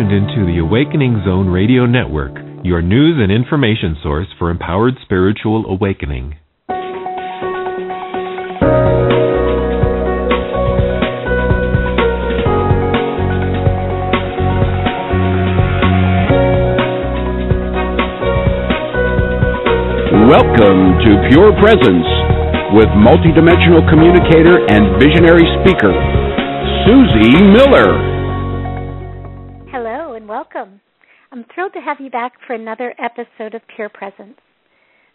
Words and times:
Tuned 0.00 0.16
into 0.16 0.46
the 0.46 0.64
Awakening 0.64 1.20
Zone 1.26 1.48
Radio 1.48 1.84
Network, 1.84 2.32
your 2.64 2.80
news 2.80 3.20
and 3.20 3.30
information 3.30 3.98
source 4.02 4.28
for 4.38 4.48
empowered 4.48 4.94
spiritual 5.04 5.66
awakening. 5.68 6.38
Welcome 20.24 20.96
to 21.04 21.28
Pure 21.28 21.52
Presence 21.60 22.08
with 22.72 22.88
multidimensional 22.96 23.84
communicator 23.92 24.64
and 24.64 24.96
visionary 24.96 25.44
speaker, 25.60 25.92
Suzy 26.88 27.44
Miller. 27.52 28.09
Welcome. 30.52 30.80
I'm 31.30 31.44
thrilled 31.54 31.74
to 31.74 31.80
have 31.80 31.98
you 32.00 32.10
back 32.10 32.32
for 32.46 32.54
another 32.54 32.94
episode 32.98 33.54
of 33.54 33.62
Pure 33.74 33.90
Presence. 33.90 34.38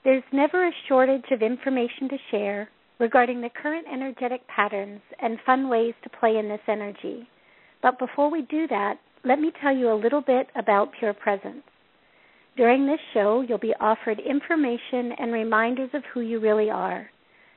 There's 0.03 0.23
never 0.31 0.65
a 0.65 0.71
shortage 0.87 1.25
of 1.31 1.41
information 1.41 2.07
to 2.09 2.17
share 2.31 2.69
regarding 2.99 3.41
the 3.41 3.49
current 3.49 3.85
energetic 3.91 4.47
patterns 4.47 5.01
and 5.21 5.37
fun 5.45 5.67
ways 5.67 5.93
to 6.03 6.09
play 6.09 6.37
in 6.37 6.47
this 6.47 6.61
energy. 6.67 7.27
But 7.81 7.99
before 7.99 8.31
we 8.31 8.43
do 8.43 8.67
that, 8.67 8.95
let 9.25 9.39
me 9.39 9.51
tell 9.61 9.75
you 9.75 9.91
a 9.91 10.01
little 10.01 10.21
bit 10.21 10.47
about 10.55 10.93
Pure 10.97 11.15
Presence. 11.15 11.63
During 12.55 12.85
this 12.85 13.01
show, 13.13 13.41
you'll 13.41 13.57
be 13.57 13.75
offered 13.81 14.19
information 14.19 15.11
and 15.19 15.33
reminders 15.33 15.89
of 15.93 16.03
who 16.13 16.21
you 16.21 16.39
really 16.39 16.69
are. 16.69 17.09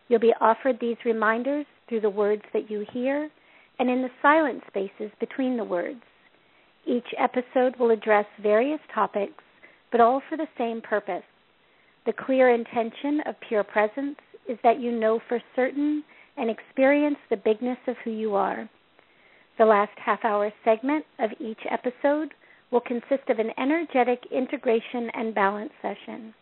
You'll 0.08 0.20
be 0.20 0.34
offered 0.40 0.78
these 0.80 0.96
reminders 1.04 1.66
through 1.88 2.00
the 2.00 2.10
words 2.10 2.42
that 2.52 2.70
you 2.70 2.84
hear 2.92 3.30
and 3.78 3.88
in 3.88 4.02
the 4.02 4.10
silent 4.20 4.62
spaces 4.66 5.12
between 5.20 5.56
the 5.56 5.64
words. 5.64 6.00
Each 6.88 7.14
episode 7.18 7.76
will 7.76 7.90
address 7.90 8.24
various 8.42 8.80
topics, 8.94 9.44
but 9.92 10.00
all 10.00 10.22
for 10.26 10.38
the 10.38 10.48
same 10.56 10.80
purpose. 10.80 11.22
The 12.06 12.14
clear 12.14 12.48
intention 12.48 13.20
of 13.26 13.38
Pure 13.46 13.64
Presence 13.64 14.16
is 14.48 14.58
that 14.62 14.80
you 14.80 14.90
know 14.90 15.20
for 15.28 15.38
certain 15.54 16.02
and 16.38 16.48
experience 16.48 17.18
the 17.28 17.36
bigness 17.36 17.76
of 17.88 17.96
who 18.02 18.10
you 18.10 18.34
are. 18.34 18.70
The 19.58 19.66
last 19.66 19.92
half 20.02 20.24
hour 20.24 20.50
segment 20.64 21.04
of 21.18 21.30
each 21.38 21.60
episode 21.70 22.32
will 22.70 22.80
consist 22.80 23.28
of 23.28 23.38
an 23.38 23.50
energetic 23.58 24.20
integration 24.30 25.10
and 25.12 25.34
balance 25.34 25.72
session. 25.82 26.32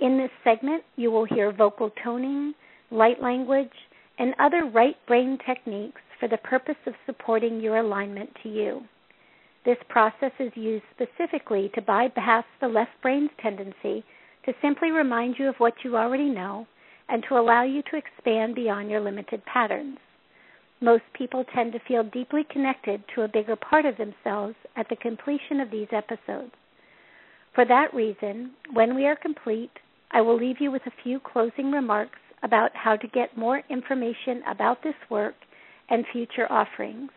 In 0.00 0.16
this 0.16 0.30
segment, 0.42 0.84
you 0.96 1.10
will 1.10 1.26
hear 1.26 1.52
vocal 1.52 1.90
toning, 2.02 2.54
light 2.90 3.20
language, 3.20 3.68
and 4.18 4.34
other 4.38 4.64
right 4.64 4.96
brain 5.06 5.36
techniques 5.44 6.00
for 6.18 6.28
the 6.28 6.38
purpose 6.38 6.80
of 6.86 6.94
supporting 7.04 7.60
your 7.60 7.76
alignment 7.76 8.30
to 8.42 8.48
you. 8.48 8.84
This 9.64 9.78
process 9.88 10.32
is 10.38 10.52
used 10.54 10.84
specifically 10.94 11.70
to 11.74 11.82
bypass 11.82 12.44
the 12.60 12.68
left 12.68 12.92
brain's 13.02 13.30
tendency 13.40 14.04
to 14.44 14.52
simply 14.60 14.90
remind 14.90 15.38
you 15.38 15.48
of 15.48 15.56
what 15.56 15.74
you 15.82 15.96
already 15.96 16.28
know 16.28 16.66
and 17.08 17.24
to 17.28 17.38
allow 17.38 17.62
you 17.62 17.82
to 17.82 17.96
expand 17.96 18.54
beyond 18.54 18.90
your 18.90 19.00
limited 19.00 19.44
patterns. 19.46 19.98
Most 20.80 21.04
people 21.14 21.44
tend 21.54 21.72
to 21.72 21.78
feel 21.88 22.04
deeply 22.04 22.44
connected 22.50 23.02
to 23.14 23.22
a 23.22 23.28
bigger 23.28 23.56
part 23.56 23.86
of 23.86 23.96
themselves 23.96 24.54
at 24.76 24.88
the 24.88 24.96
completion 24.96 25.60
of 25.60 25.70
these 25.70 25.88
episodes. 25.92 26.52
For 27.54 27.64
that 27.64 27.94
reason, 27.94 28.50
when 28.72 28.94
we 28.94 29.06
are 29.06 29.16
complete, 29.16 29.70
I 30.10 30.20
will 30.20 30.36
leave 30.36 30.60
you 30.60 30.70
with 30.70 30.82
a 30.86 31.02
few 31.02 31.20
closing 31.20 31.70
remarks 31.70 32.18
about 32.42 32.70
how 32.74 32.96
to 32.96 33.08
get 33.08 33.38
more 33.38 33.62
information 33.70 34.42
about 34.46 34.82
this 34.82 34.94
work 35.08 35.34
and 35.88 36.04
future 36.12 36.50
offerings. 36.52 37.10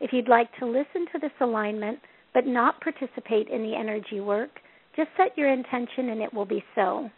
If 0.00 0.12
you'd 0.12 0.28
like 0.28 0.48
to 0.58 0.66
listen 0.66 1.06
to 1.12 1.18
this 1.20 1.32
alignment 1.40 1.98
but 2.32 2.46
not 2.46 2.80
participate 2.80 3.48
in 3.48 3.62
the 3.62 3.74
energy 3.74 4.20
work, 4.20 4.50
just 4.96 5.08
set 5.16 5.36
your 5.36 5.52
intention 5.52 6.10
and 6.10 6.20
it 6.20 6.32
will 6.32 6.44
be 6.44 6.64
so. 6.74 7.10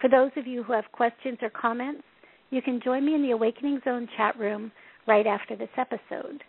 For 0.00 0.08
those 0.08 0.30
of 0.36 0.46
you 0.46 0.62
who 0.62 0.72
have 0.72 0.84
questions 0.92 1.38
or 1.42 1.50
comments, 1.50 2.02
you 2.50 2.62
can 2.62 2.80
join 2.82 3.04
me 3.04 3.14
in 3.14 3.22
the 3.22 3.32
Awakening 3.32 3.80
Zone 3.84 4.08
chat 4.16 4.38
room 4.38 4.72
right 5.06 5.26
after 5.26 5.56
this 5.56 5.68
episode. 5.76 6.42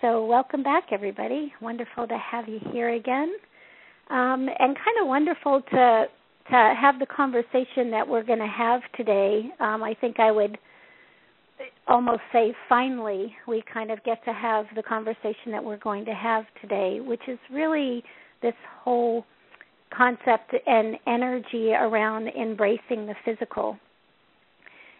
So, 0.00 0.24
welcome 0.24 0.62
back, 0.62 0.84
everybody. 0.92 1.52
Wonderful 1.60 2.06
to 2.06 2.18
have 2.18 2.48
you 2.48 2.60
here 2.72 2.90
again, 2.90 3.34
um, 4.10 4.48
and 4.58 4.76
kind 4.76 4.96
of 5.00 5.08
wonderful 5.08 5.60
to 5.60 6.06
to 6.50 6.74
have 6.80 6.98
the 6.98 7.06
conversation 7.06 7.90
that 7.90 8.08
we're 8.08 8.22
going 8.22 8.38
to 8.38 8.46
have 8.46 8.80
today. 8.96 9.50
Um, 9.60 9.82
I 9.82 9.94
think 10.00 10.18
I 10.18 10.30
would 10.30 10.56
almost 11.86 12.20
say 12.32 12.54
finally 12.68 13.34
we 13.46 13.62
kind 13.72 13.90
of 13.90 14.02
get 14.04 14.24
to 14.24 14.32
have 14.32 14.66
the 14.76 14.82
conversation 14.82 15.52
that 15.52 15.62
we're 15.62 15.78
going 15.78 16.04
to 16.04 16.14
have 16.14 16.44
today, 16.60 17.00
which 17.00 17.22
is 17.28 17.38
really 17.50 18.02
this 18.42 18.54
whole 18.82 19.24
concept 19.96 20.54
and 20.66 20.96
energy 21.06 21.72
around 21.72 22.28
embracing 22.28 23.06
the 23.06 23.14
physical 23.24 23.78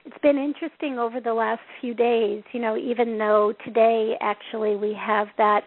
it's 0.08 0.22
been 0.22 0.38
interesting 0.38 0.98
over 0.98 1.20
the 1.20 1.34
last 1.34 1.60
few 1.82 1.92
days, 1.92 2.42
you 2.52 2.60
know, 2.60 2.78
even 2.78 3.18
though 3.18 3.52
today 3.62 4.14
actually 4.22 4.74
we 4.74 4.94
have 4.98 5.28
that 5.36 5.64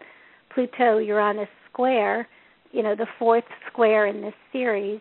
Pluto 0.52 0.98
Uranus 0.98 1.48
square, 1.72 2.28
you 2.72 2.82
know, 2.82 2.96
the 2.96 3.06
fourth 3.20 3.44
square 3.72 4.08
in 4.08 4.20
this 4.22 4.34
series. 4.52 5.00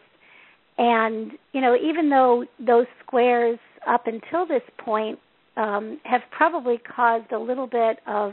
And, 0.76 1.32
you 1.52 1.62
know, 1.62 1.74
even 1.74 2.10
though 2.10 2.44
those 2.58 2.84
squares 3.02 3.58
up 3.86 4.06
until 4.06 4.46
this 4.46 4.62
point 4.76 5.18
um, 5.56 6.00
have 6.04 6.22
probably 6.30 6.78
caused 6.78 7.32
a 7.32 7.38
little 7.38 7.66
bit 7.66 7.98
of 8.06 8.32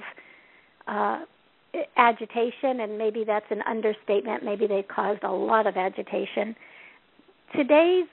uh, 0.88 1.20
agitation, 1.98 2.82
and 2.82 2.98
maybe 2.98 3.24
that's 3.26 3.46
an 3.50 3.62
understatement, 3.68 4.44
maybe 4.44 4.68
they 4.68 4.84
caused 4.84 5.24
a 5.24 5.32
lot 5.32 5.68
of 5.68 5.76
agitation. 5.78 6.56
Today's 7.56 8.08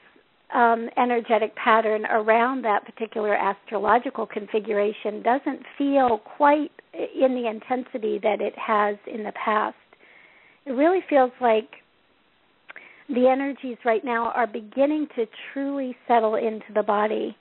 um, 0.55 0.89
energetic 0.97 1.55
pattern 1.57 2.07
around 2.07 2.63
that 2.63 2.85
particular 2.85 3.35
astrological 3.35 4.27
configuration 4.27 5.23
doesn't 5.23 5.63
feel 5.79 6.21
quite 6.37 6.71
in 6.93 7.35
the 7.35 7.49
intensity 7.49 8.19
that 8.23 8.41
it 8.41 8.55
has 8.57 8.97
in 9.13 9.25
the 9.25 9.33
past. 9.33 9.77
It 10.67 10.73
really 10.73 11.01
feels 11.09 11.33
like 11.41 11.69
the 13.09 13.29
energies 13.29 13.77
right 13.85 14.05
now 14.05 14.31
are 14.31 14.47
beginning 14.47 15.09
to 15.17 15.27
truly 15.53 15.97
settle 16.09 16.37
into 16.37 16.73
the 16.75 16.83
body. 16.83 17.37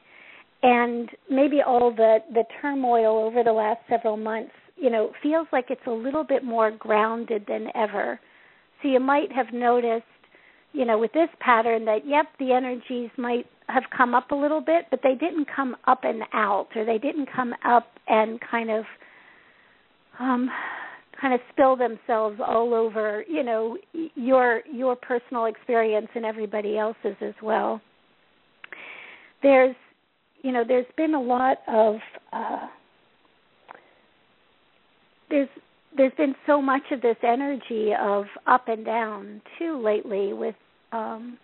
And 0.63 1.09
maybe 1.29 1.59
all 1.65 1.93
the, 1.93 2.19
the 2.33 2.43
turmoil 2.61 3.25
over 3.25 3.43
the 3.43 3.51
last 3.51 3.81
several 3.89 4.17
months, 4.17 4.53
you 4.77 4.89
know, 4.89 5.11
feels 5.21 5.47
like 5.51 5.65
it's 5.69 5.85
a 5.85 5.91
little 5.91 6.23
bit 6.23 6.43
more 6.43 6.71
grounded 6.71 7.45
than 7.47 7.67
ever. 7.75 8.19
So 8.81 8.87
you 8.87 8.99
might 8.99 9.31
have 9.31 9.47
noticed 9.53 10.05
you 10.73 10.85
know, 10.85 10.97
with 10.97 11.13
this 11.13 11.29
pattern 11.39 11.85
that 11.85 11.99
yep, 12.05 12.25
the 12.39 12.51
energies 12.51 13.11
might 13.17 13.45
have 13.69 13.83
come 13.95 14.13
up 14.13 14.31
a 14.31 14.35
little 14.35 14.59
bit, 14.59 14.85
but 14.91 14.99
they 15.03 15.13
didn't 15.13 15.47
come 15.55 15.75
up 15.87 15.99
and 16.03 16.23
out, 16.33 16.67
or 16.75 16.83
they 16.83 16.97
didn't 16.97 17.29
come 17.33 17.53
up 17.63 17.87
and 18.07 18.39
kind 18.41 18.69
of 18.69 18.83
um 20.19 20.49
kind 21.21 21.33
of 21.33 21.39
spill 21.51 21.77
themselves 21.77 22.39
all 22.45 22.73
over, 22.73 23.23
you 23.29 23.43
know, 23.43 23.77
your 24.15 24.61
your 24.71 24.95
personal 24.95 25.45
experience 25.45 26.07
and 26.15 26.25
everybody 26.25 26.77
else's 26.77 27.15
as 27.21 27.35
well. 27.41 27.79
There's 29.43 29.75
you 30.43 30.51
know, 30.51 30.63
there's 30.67 30.85
been 30.95 31.15
a 31.15 31.21
lot 31.21 31.57
of 31.67 31.95
uh 32.31 32.67
there's 35.29 35.49
there's 35.97 36.13
been 36.17 36.35
so 36.45 36.61
much 36.61 36.83
of 36.91 37.01
this 37.01 37.17
energy 37.23 37.91
of 37.99 38.25
up 38.47 38.67
and 38.67 38.85
down 38.85 39.41
too 39.57 39.81
lately 39.83 40.33
with 40.33 40.55
um, 40.91 41.37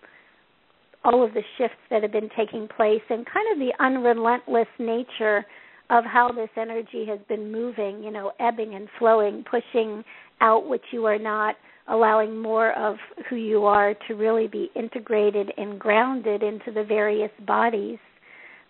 all 1.03 1.23
of 1.23 1.33
the 1.33 1.43
shifts 1.57 1.77
that 1.89 2.01
have 2.03 2.11
been 2.11 2.29
taking 2.35 2.67
place 2.67 3.01
and 3.09 3.25
kind 3.25 3.51
of 3.51 3.59
the 3.59 3.71
unrelentless 3.79 4.67
nature 4.79 5.45
of 5.89 6.03
how 6.03 6.31
this 6.31 6.49
energy 6.57 7.05
has 7.07 7.19
been 7.27 7.51
moving, 7.51 8.03
you 8.03 8.11
know, 8.11 8.31
ebbing 8.39 8.75
and 8.75 8.87
flowing, 8.97 9.43
pushing 9.49 10.03
out 10.41 10.67
what 10.67 10.81
you 10.91 11.05
are 11.05 11.17
not, 11.17 11.55
allowing 11.87 12.39
more 12.39 12.73
of 12.77 12.97
who 13.29 13.35
you 13.35 13.65
are 13.65 13.95
to 14.07 14.13
really 14.13 14.47
be 14.47 14.69
integrated 14.75 15.51
and 15.57 15.79
grounded 15.79 16.43
into 16.43 16.71
the 16.71 16.83
various 16.83 17.31
bodies 17.47 17.97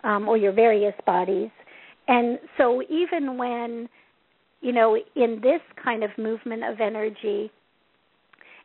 um, 0.04 0.28
or 0.28 0.36
your 0.36 0.52
various 0.52 0.94
bodies. 1.06 1.50
And 2.08 2.38
so, 2.58 2.82
even 2.82 3.36
when, 3.36 3.88
you 4.60 4.72
know, 4.72 4.96
in 5.16 5.40
this 5.42 5.60
kind 5.82 6.02
of 6.02 6.10
movement 6.18 6.64
of 6.64 6.80
energy, 6.80 7.50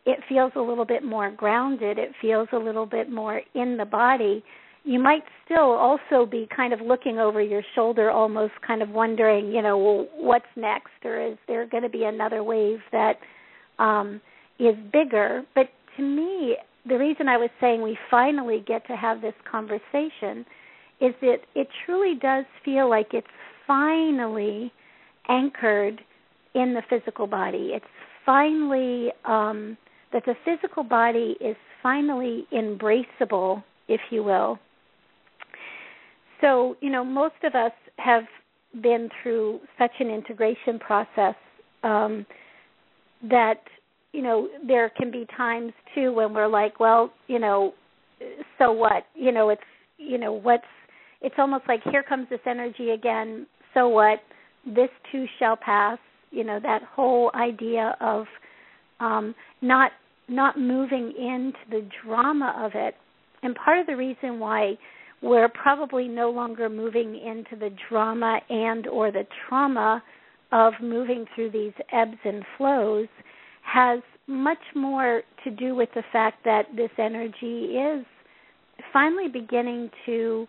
it 0.05 0.19
feels 0.29 0.51
a 0.55 0.61
little 0.61 0.85
bit 0.85 1.03
more 1.03 1.31
grounded, 1.31 1.97
it 1.97 2.11
feels 2.21 2.47
a 2.53 2.57
little 2.57 2.85
bit 2.85 3.11
more 3.11 3.41
in 3.53 3.77
the 3.77 3.85
body, 3.85 4.43
you 4.85 4.99
might 4.99 5.23
still 5.43 5.71
also 5.71 6.27
be 6.29 6.47
kind 6.55 6.71
of 6.71 6.79
looking 6.79 7.17
over 7.17 7.41
your 7.41 7.63
shoulder, 7.73 8.11
almost 8.11 8.53
kind 8.65 8.83
of 8.83 8.89
wondering, 8.89 9.51
you 9.51 9.63
know, 9.63 9.77
well, 9.77 10.07
what's 10.15 10.45
next, 10.55 10.91
or 11.03 11.19
is 11.19 11.37
there 11.47 11.65
going 11.65 11.81
to 11.81 11.89
be 11.89 12.03
another 12.03 12.43
wave 12.43 12.79
that 12.91 13.17
um, 13.79 14.21
is 14.59 14.75
bigger? 14.93 15.41
But 15.55 15.69
to 15.97 16.03
me, 16.03 16.57
the 16.87 16.99
reason 16.99 17.27
I 17.27 17.37
was 17.37 17.49
saying 17.59 17.81
we 17.81 17.97
finally 18.11 18.63
get 18.67 18.85
to 18.85 18.95
have 18.95 19.21
this 19.21 19.33
conversation 19.49 20.45
is 21.01 21.13
that 21.21 21.39
it 21.55 21.67
truly 21.85 22.15
does 22.21 22.45
feel 22.63 22.89
like 22.89 23.07
it's 23.13 23.27
finally 23.67 24.71
anchored 25.27 26.01
in 26.53 26.73
the 26.73 26.81
physical 26.89 27.27
body. 27.27 27.71
It's 27.73 27.85
finally 28.25 29.11
um, 29.25 29.77
that 30.13 30.23
the 30.25 30.35
physical 30.45 30.83
body 30.83 31.35
is 31.41 31.55
finally 31.83 32.45
embraceable, 32.53 33.63
if 33.87 34.01
you 34.09 34.23
will. 34.23 34.57
So, 36.41 36.75
you 36.81 36.89
know, 36.89 37.03
most 37.03 37.35
of 37.43 37.55
us 37.55 37.71
have 37.97 38.23
been 38.81 39.09
through 39.21 39.59
such 39.77 39.91
an 39.99 40.09
integration 40.09 40.79
process 40.79 41.35
um, 41.83 42.25
that 43.29 43.61
you 44.11 44.21
know 44.21 44.49
there 44.65 44.89
can 44.89 45.11
be 45.11 45.25
times 45.35 45.71
too 45.93 46.13
when 46.13 46.33
we're 46.33 46.47
like, 46.47 46.79
well, 46.79 47.11
you 47.27 47.39
know, 47.39 47.73
so 48.57 48.71
what? 48.71 49.05
You 49.13 49.31
know, 49.31 49.49
it's 49.49 49.61
you 49.97 50.17
know 50.17 50.33
what's 50.33 50.63
it's 51.25 51.35
almost 51.39 51.63
like 51.67 51.81
here 51.91 52.03
comes 52.03 52.27
this 52.29 52.39
energy 52.45 52.91
again. 52.91 53.47
So 53.73 53.89
what? 53.89 54.19
This 54.63 54.89
too 55.11 55.25
shall 55.39 55.57
pass. 55.57 55.97
You 56.29 56.43
know 56.43 56.59
that 56.61 56.83
whole 56.83 57.31
idea 57.33 57.95
of 57.99 58.25
um, 58.99 59.33
not 59.61 59.91
not 60.27 60.57
moving 60.57 61.13
into 61.17 61.57
the 61.71 61.87
drama 62.03 62.55
of 62.63 62.71
it. 62.75 62.95
And 63.41 63.55
part 63.55 63.79
of 63.79 63.87
the 63.87 63.95
reason 63.95 64.39
why 64.39 64.77
we're 65.21 65.49
probably 65.49 66.07
no 66.07 66.29
longer 66.29 66.69
moving 66.69 67.15
into 67.15 67.55
the 67.59 67.75
drama 67.89 68.39
and 68.49 68.85
or 68.87 69.11
the 69.11 69.25
trauma 69.47 70.03
of 70.51 70.73
moving 70.81 71.25
through 71.33 71.51
these 71.51 71.73
ebbs 71.91 72.17
and 72.23 72.43
flows 72.57 73.07
has 73.63 73.99
much 74.27 74.61
more 74.75 75.23
to 75.43 75.51
do 75.51 75.73
with 75.73 75.89
the 75.95 76.03
fact 76.11 76.43
that 76.45 76.65
this 76.75 76.89
energy 76.99 77.77
is 77.77 78.05
finally 78.93 79.27
beginning 79.27 79.89
to 80.05 80.47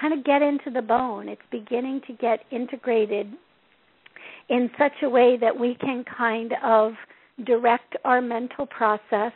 kind 0.00 0.18
of 0.18 0.24
get 0.24 0.42
into 0.42 0.70
the 0.72 0.82
bone. 0.82 1.28
It's 1.28 1.42
beginning 1.50 2.00
to 2.06 2.12
get 2.14 2.40
integrated 2.50 3.32
in 4.48 4.70
such 4.78 4.92
a 5.02 5.08
way 5.08 5.36
that 5.40 5.58
we 5.58 5.76
can 5.80 6.04
kind 6.04 6.52
of 6.64 6.92
direct 7.44 7.94
our 8.04 8.20
mental 8.20 8.66
process, 8.66 9.32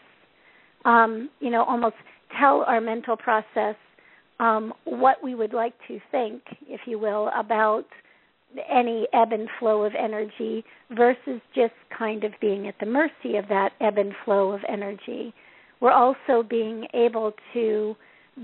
um, 0.84 1.30
you 1.40 1.50
know, 1.50 1.64
almost 1.64 1.96
tell 2.38 2.64
our 2.66 2.80
mental 2.80 3.16
process 3.16 3.76
um, 4.40 4.72
what 4.84 5.22
we 5.22 5.34
would 5.34 5.52
like 5.52 5.74
to 5.86 6.00
think, 6.10 6.42
if 6.66 6.80
you 6.86 6.98
will, 6.98 7.30
about 7.38 7.84
any 8.70 9.06
ebb 9.12 9.32
and 9.32 9.48
flow 9.58 9.84
of 9.84 9.92
energy 9.98 10.64
versus 10.90 11.40
just 11.54 11.74
kind 11.96 12.24
of 12.24 12.32
being 12.40 12.66
at 12.66 12.74
the 12.80 12.86
mercy 12.86 13.36
of 13.36 13.48
that 13.48 13.70
ebb 13.80 13.98
and 13.98 14.12
flow 14.24 14.52
of 14.52 14.60
energy. 14.68 15.32
We're 15.80 15.92
also 15.92 16.42
being 16.48 16.86
able 16.94 17.32
to 17.54 17.96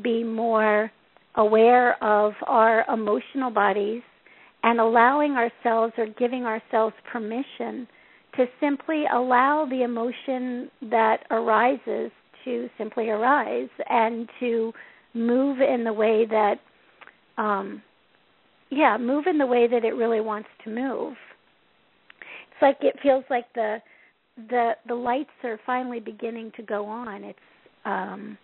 be 0.02 0.24
more 0.24 0.90
aware 1.38 2.02
of 2.02 2.32
our 2.46 2.84
emotional 2.92 3.50
bodies 3.50 4.02
and 4.64 4.80
allowing 4.80 5.32
ourselves 5.32 5.92
or 5.96 6.06
giving 6.18 6.44
ourselves 6.44 6.94
permission 7.10 7.86
to 8.36 8.44
simply 8.60 9.04
allow 9.12 9.66
the 9.70 9.82
emotion 9.82 10.70
that 10.90 11.18
arises 11.30 12.10
to 12.44 12.68
simply 12.76 13.08
arise 13.08 13.68
and 13.88 14.28
to 14.40 14.72
move 15.14 15.60
in 15.60 15.84
the 15.84 15.92
way 15.92 16.26
that 16.26 16.56
um 17.38 17.82
yeah 18.70 18.96
move 18.98 19.26
in 19.26 19.38
the 19.38 19.46
way 19.46 19.66
that 19.66 19.84
it 19.84 19.94
really 19.94 20.20
wants 20.20 20.48
to 20.64 20.70
move. 20.70 21.14
It's 22.50 22.62
like 22.62 22.78
it 22.80 22.96
feels 23.02 23.24
like 23.30 23.46
the 23.54 23.78
the 24.48 24.72
the 24.86 24.94
lights 24.94 25.30
are 25.44 25.58
finally 25.64 26.00
beginning 26.00 26.52
to 26.56 26.62
go 26.62 26.84
on. 26.84 27.24
It's 27.24 27.38
um 27.84 28.36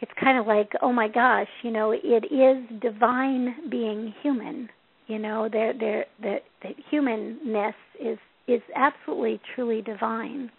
it's 0.00 0.12
kind 0.20 0.38
of 0.38 0.46
like 0.46 0.72
oh 0.82 0.92
my 0.92 1.08
gosh 1.08 1.48
you 1.62 1.70
know 1.70 1.92
it 1.92 2.24
is 2.32 2.80
divine 2.80 3.70
being 3.70 4.14
human. 4.22 4.68
You 5.06 5.18
know 5.18 5.48
there 5.50 5.72
there 5.78 6.06
the 6.20 6.38
the 6.62 6.70
humanness 6.90 7.74
is 8.00 8.18
is 8.46 8.62
absolutely 8.74 9.40
truly 9.54 9.82
divine. 9.82 10.50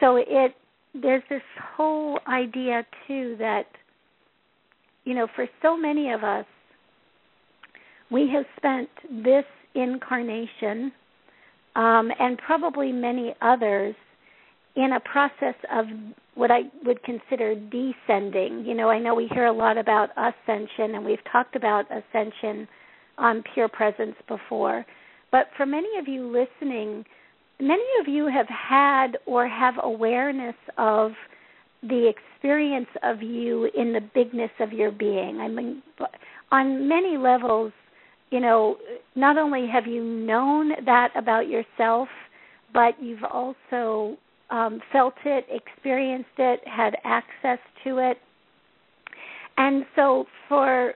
So 0.00 0.16
it 0.16 0.54
there's 0.94 1.22
this 1.28 1.42
whole 1.76 2.20
idea 2.28 2.86
too 3.06 3.36
that 3.38 3.66
you 5.04 5.14
know 5.14 5.26
for 5.34 5.46
so 5.62 5.76
many 5.76 6.10
of 6.10 6.24
us 6.24 6.46
we 8.10 8.28
have 8.32 8.44
spent 8.56 8.88
this 9.24 9.44
incarnation 9.74 10.92
um, 11.76 12.10
and 12.20 12.38
probably 12.38 12.92
many 12.92 13.34
others 13.42 13.94
in 14.76 14.92
a 14.92 15.00
process 15.00 15.54
of 15.72 15.86
what 16.34 16.50
I 16.50 16.62
would 16.84 17.02
consider 17.02 17.54
descending. 17.54 18.64
You 18.66 18.74
know, 18.74 18.90
I 18.90 18.98
know 18.98 19.14
we 19.14 19.28
hear 19.32 19.46
a 19.46 19.52
lot 19.52 19.78
about 19.78 20.10
ascension, 20.16 20.94
and 20.94 21.04
we've 21.04 21.24
talked 21.30 21.56
about 21.56 21.86
ascension 21.90 22.66
on 23.18 23.44
Pure 23.54 23.68
Presence 23.68 24.16
before. 24.26 24.84
But 25.30 25.48
for 25.56 25.66
many 25.66 25.98
of 25.98 26.08
you 26.08 26.26
listening, 26.26 27.04
many 27.60 27.84
of 28.00 28.08
you 28.08 28.26
have 28.26 28.48
had 28.48 29.18
or 29.26 29.46
have 29.46 29.74
awareness 29.82 30.56
of 30.76 31.12
the 31.82 32.10
experience 32.10 32.88
of 33.02 33.22
you 33.22 33.70
in 33.76 33.92
the 33.92 34.00
bigness 34.14 34.50
of 34.58 34.72
your 34.72 34.90
being. 34.90 35.38
I 35.40 35.48
mean, 35.48 35.82
on 36.50 36.88
many 36.88 37.16
levels, 37.16 37.72
you 38.30 38.40
know, 38.40 38.76
not 39.14 39.36
only 39.38 39.66
have 39.72 39.86
you 39.86 40.02
known 40.02 40.72
that 40.86 41.10
about 41.14 41.48
yourself, 41.48 42.08
but 42.72 43.00
you've 43.00 43.22
also 43.22 44.16
um, 44.50 44.80
felt 44.92 45.14
it, 45.24 45.46
experienced 45.50 46.28
it, 46.38 46.60
had 46.66 46.96
access 47.04 47.58
to 47.84 47.98
it. 47.98 48.18
And 49.56 49.84
so 49.96 50.26
for 50.48 50.94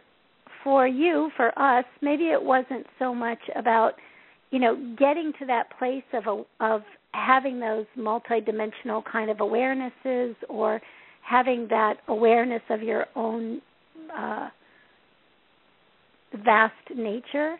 for 0.64 0.86
you, 0.86 1.30
for 1.36 1.56
us, 1.58 1.84
maybe 2.02 2.24
it 2.24 2.42
wasn't 2.42 2.84
so 2.98 3.14
much 3.14 3.38
about, 3.54 3.92
you 4.50 4.58
know, 4.58 4.74
getting 4.98 5.32
to 5.38 5.46
that 5.46 5.66
place 5.78 6.02
of 6.12 6.26
a, 6.26 6.64
of 6.64 6.82
having 7.12 7.60
those 7.60 7.86
multidimensional 7.96 9.02
kind 9.10 9.30
of 9.30 9.38
awarenesses 9.38 10.34
or 10.48 10.80
having 11.22 11.68
that 11.70 11.98
awareness 12.08 12.62
of 12.70 12.82
your 12.82 13.06
own 13.14 13.62
uh, 14.16 14.48
vast 16.44 16.74
nature, 16.94 17.56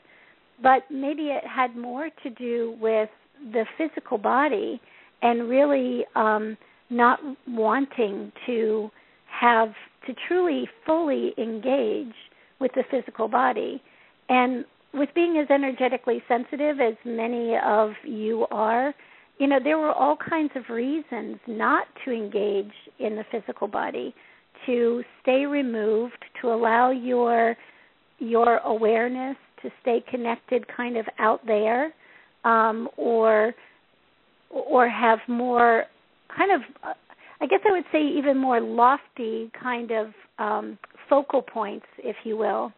but 0.63 0.83
maybe 0.91 1.29
it 1.29 1.45
had 1.47 1.77
more 1.77 2.11
to 2.23 2.31
do 2.31 2.77
with 2.81 3.09
the 3.53 3.65
physical 3.77 4.19
body 4.19 4.81
and 5.23 5.49
really 5.49 6.05
um, 6.15 6.57
not 6.91 7.21
wanting 7.47 8.33
to 8.47 8.91
have 9.27 9.73
to 10.07 10.15
truly 10.27 10.69
fully 10.87 11.33
engage 11.39 12.15
with 12.61 12.73
the 12.75 12.85
physical 12.91 13.29
body. 13.29 13.83
And 14.29 14.65
with 14.95 15.11
being 15.15 15.39
as 15.39 15.49
energetically 15.51 16.23
sensitive 16.29 16.81
as 16.81 16.95
many 17.05 17.57
of 17.65 17.93
you 18.05 18.47
are, 18.51 18.95
you 19.39 19.47
know, 19.47 19.59
there 19.63 19.79
were 19.79 19.93
all 19.93 20.17
kinds 20.17 20.51
of 20.57 20.65
reasons 20.69 21.37
not 21.47 21.87
to 22.05 22.11
engage 22.11 22.73
in 22.99 23.17
the 23.17 23.25
physical 23.31 23.69
body, 23.69 24.15
to 24.67 25.05
stay 25.23 25.47
removed, 25.47 26.25
to 26.41 26.49
allow 26.49 26.91
your 26.91 27.57
your 28.21 28.59
awareness 28.59 29.37
to 29.63 29.71
stay 29.81 30.03
connected 30.11 30.65
kind 30.77 30.97
of 30.97 31.07
out 31.21 31.45
there 31.47 31.93
um, 32.45 32.89
or 32.97 33.55
or 34.51 34.89
have 34.89 35.19
more 35.29 35.85
kind 36.37 36.51
of 36.53 36.95
I 37.41 37.47
guess 37.47 37.61
I 37.67 37.73
would 37.73 37.85
say 37.93 38.03
even 38.03 38.37
more 38.37 38.61
lofty 38.61 39.51
kind 39.61 39.91
of 39.93 40.09
um, 40.39 40.79
focal 41.09 41.43
points, 41.43 41.87
if 41.99 42.17
you 42.25 42.37
will. 42.37 42.73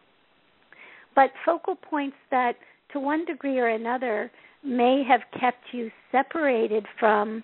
But 1.15 1.31
focal 1.45 1.75
points 1.75 2.15
that, 2.29 2.53
to 2.93 2.99
one 2.99 3.25
degree 3.25 3.59
or 3.59 3.67
another, 3.67 4.31
may 4.63 5.03
have 5.07 5.21
kept 5.39 5.63
you 5.71 5.89
separated 6.11 6.85
from 6.99 7.43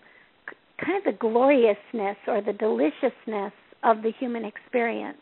kind 0.83 0.97
of 0.97 1.03
the 1.03 1.17
gloriousness 1.17 2.17
or 2.27 2.41
the 2.41 2.53
deliciousness 2.53 3.53
of 3.83 4.03
the 4.03 4.11
human 4.19 4.45
experience. 4.45 5.17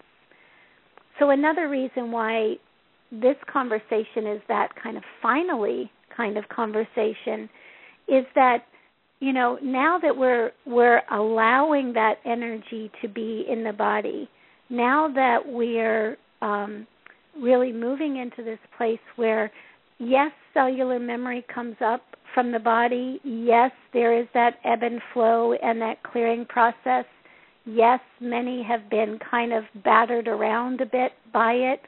So, 1.18 1.30
another 1.30 1.70
reason 1.70 2.12
why 2.12 2.56
this 3.10 3.38
conversation 3.52 4.28
is 4.28 4.42
that 4.50 4.70
kind 4.82 4.98
of 4.98 5.04
finally 5.22 5.90
kind 6.16 6.38
of 6.38 6.48
conversation 6.50 7.50
is 8.10 8.26
that 8.36 8.66
you 9.20 9.34
know 9.34 9.58
now 9.62 9.98
that 10.02 10.16
we're 10.16 10.52
we're 10.66 11.02
allowing 11.12 11.94
that 11.94 12.16
energy 12.26 12.92
to 13.02 13.08
be 13.08 13.46
in 13.50 13.64
the 13.64 13.74
body 13.74 14.30
now 14.70 15.08
that 15.14 15.40
we're 15.46 16.18
um, 16.42 16.86
really 17.40 17.72
moving 17.72 18.18
into 18.18 18.44
this 18.44 18.60
place 18.78 19.00
where 19.16 19.52
yes 20.00 20.32
cellular 20.54 21.00
memory 21.00 21.46
comes 21.54 21.76
up 21.84 22.02
from 22.34 22.52
the 22.52 22.60
body 22.60 23.20
yes 23.24 23.72
there 23.94 24.20
is 24.20 24.28
that 24.34 24.56
ebb 24.64 24.84
and 24.84 25.02
flow 25.14 25.54
and 25.54 25.82
that 25.82 26.02
clearing 26.04 26.46
process 26.46 27.06
yes 27.66 28.00
many 28.22 28.64
have 28.64 28.90
been 28.90 29.20
kind 29.30 29.52
of 29.54 29.64
battered 29.84 30.28
around 30.28 30.82
a 30.82 30.86
bit 30.86 31.14
by 31.34 31.54
it. 31.54 31.82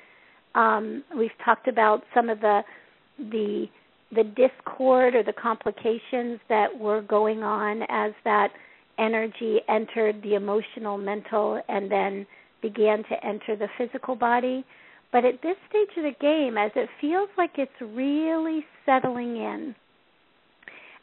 Um, 0.56 1.04
we've 1.18 1.30
talked 1.44 1.68
about 1.68 2.04
some 2.14 2.30
of 2.30 2.40
the 2.42 2.62
the 3.18 3.66
the 4.14 4.24
discord 4.24 5.16
or 5.16 5.24
the 5.24 5.34
complications 5.34 6.40
that 6.50 6.68
were 6.78 7.02
going 7.02 7.44
on 7.44 7.82
as 7.90 8.14
that 8.24 8.50
energy 8.98 9.60
entered 9.70 10.22
the 10.24 10.36
emotional, 10.36 10.98
mental, 10.98 11.62
and 11.68 11.92
then 11.92 12.26
began 12.62 13.04
to 13.04 13.26
enter 13.26 13.56
the 13.56 13.68
physical 13.78 14.16
body. 14.16 14.66
But 15.12 15.26
at 15.26 15.42
this 15.42 15.56
stage 15.70 15.90
of 15.98 16.04
the 16.04 16.16
game, 16.20 16.58
as 16.58 16.72
it 16.76 16.90
feels 17.00 17.30
like 17.38 17.52
it's 17.58 17.72
really 17.82 18.66
settling 18.86 19.38
in, 19.38 19.76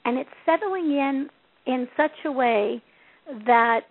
and 0.04 0.18
it's 0.18 0.30
settling 0.44 0.92
in 0.92 1.28
in 1.66 1.88
such 1.96 2.12
a 2.26 2.32
way 2.32 2.82
that 3.46 3.84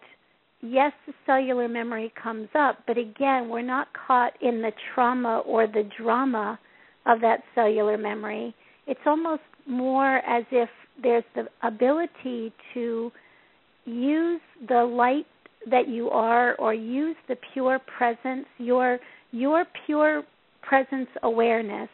yes, 0.62 0.94
the 1.06 1.14
cellular 1.26 1.68
memory 1.68 2.12
comes 2.22 2.48
up, 2.56 2.80
but 2.88 2.98
again, 2.98 3.50
we're 3.50 3.62
not 3.62 3.88
caught 4.08 4.34
in 4.42 4.62
the 4.62 4.72
trauma 4.94 5.40
or 5.46 5.68
the 5.68 5.90
drama 6.00 6.60
of 7.06 7.20
that 7.22 7.44
cellular 7.54 7.98
memory. 7.98 8.56
It's 8.88 9.00
almost 9.06 9.42
more 9.68 10.18
as 10.18 10.44
if 10.52 10.70
there's 11.02 11.24
the 11.36 11.48
ability 11.64 12.54
to 12.74 13.12
use 13.86 14.42
the 14.68 14.84
light 14.84 15.26
that 15.70 15.88
you 15.88 16.10
are 16.10 16.56
or 16.56 16.74
use 16.74 17.16
the 17.28 17.38
pure 17.54 17.80
presence, 17.98 18.46
your 18.58 19.00
your 19.32 19.66
pure 19.86 20.24
presence 20.62 21.10
awareness 21.24 21.90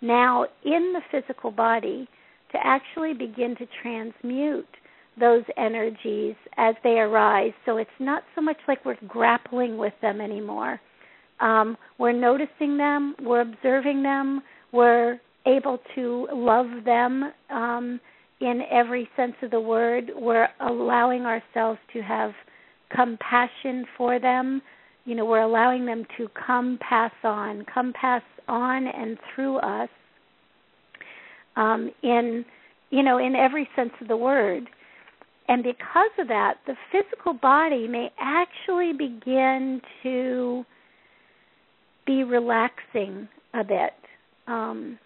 now 0.00 0.44
in 0.64 0.94
the 0.94 1.00
physical 1.10 1.50
body 1.50 2.08
to 2.52 2.58
actually 2.64 3.12
begin 3.12 3.54
to 3.56 3.66
transmute 3.82 4.66
those 5.18 5.44
energies 5.56 6.34
as 6.56 6.74
they 6.82 6.98
arise. 6.98 7.52
So 7.66 7.76
it's 7.76 7.90
not 7.98 8.22
so 8.34 8.40
much 8.40 8.56
like 8.66 8.84
we're 8.84 8.96
grappling 9.06 9.76
with 9.76 9.92
them 10.00 10.20
anymore. 10.20 10.80
Um, 11.40 11.76
we're 11.98 12.12
noticing 12.12 12.76
them, 12.76 13.14
we're 13.22 13.42
observing 13.42 14.02
them, 14.02 14.42
we're 14.72 15.20
able 15.46 15.78
to 15.94 16.28
love 16.32 16.84
them 16.84 17.32
um, 17.50 18.00
in 18.40 18.62
every 18.70 19.08
sense 19.16 19.34
of 19.42 19.50
the 19.50 19.60
word. 19.60 20.10
We're 20.16 20.48
allowing 20.60 21.22
ourselves 21.22 21.78
to 21.92 22.00
have 22.02 22.32
compassion 22.94 23.84
for 23.96 24.18
them. 24.18 24.62
You 25.04 25.14
know, 25.14 25.24
we're 25.24 25.42
allowing 25.42 25.86
them 25.86 26.04
to 26.18 26.28
come 26.46 26.78
pass 26.86 27.12
on, 27.24 27.64
come 27.72 27.92
pass 27.98 28.22
on 28.48 28.86
and 28.86 29.16
through 29.34 29.58
us 29.58 29.88
um, 31.56 31.90
in 32.02 32.44
you 32.90 33.02
know 33.02 33.18
in 33.18 33.34
every 33.34 33.68
sense 33.76 33.92
of 34.00 34.08
the 34.08 34.16
word. 34.16 34.68
And 35.48 35.64
because 35.64 36.10
of 36.18 36.28
that, 36.28 36.58
the 36.66 36.74
physical 36.92 37.32
body 37.32 37.88
may 37.88 38.12
actually 38.20 38.92
begin 38.92 39.80
to 40.04 40.64
be 42.06 42.22
relaxing 42.22 43.28
a 43.52 43.64
bit. 43.64 43.94
Um, 44.46 44.96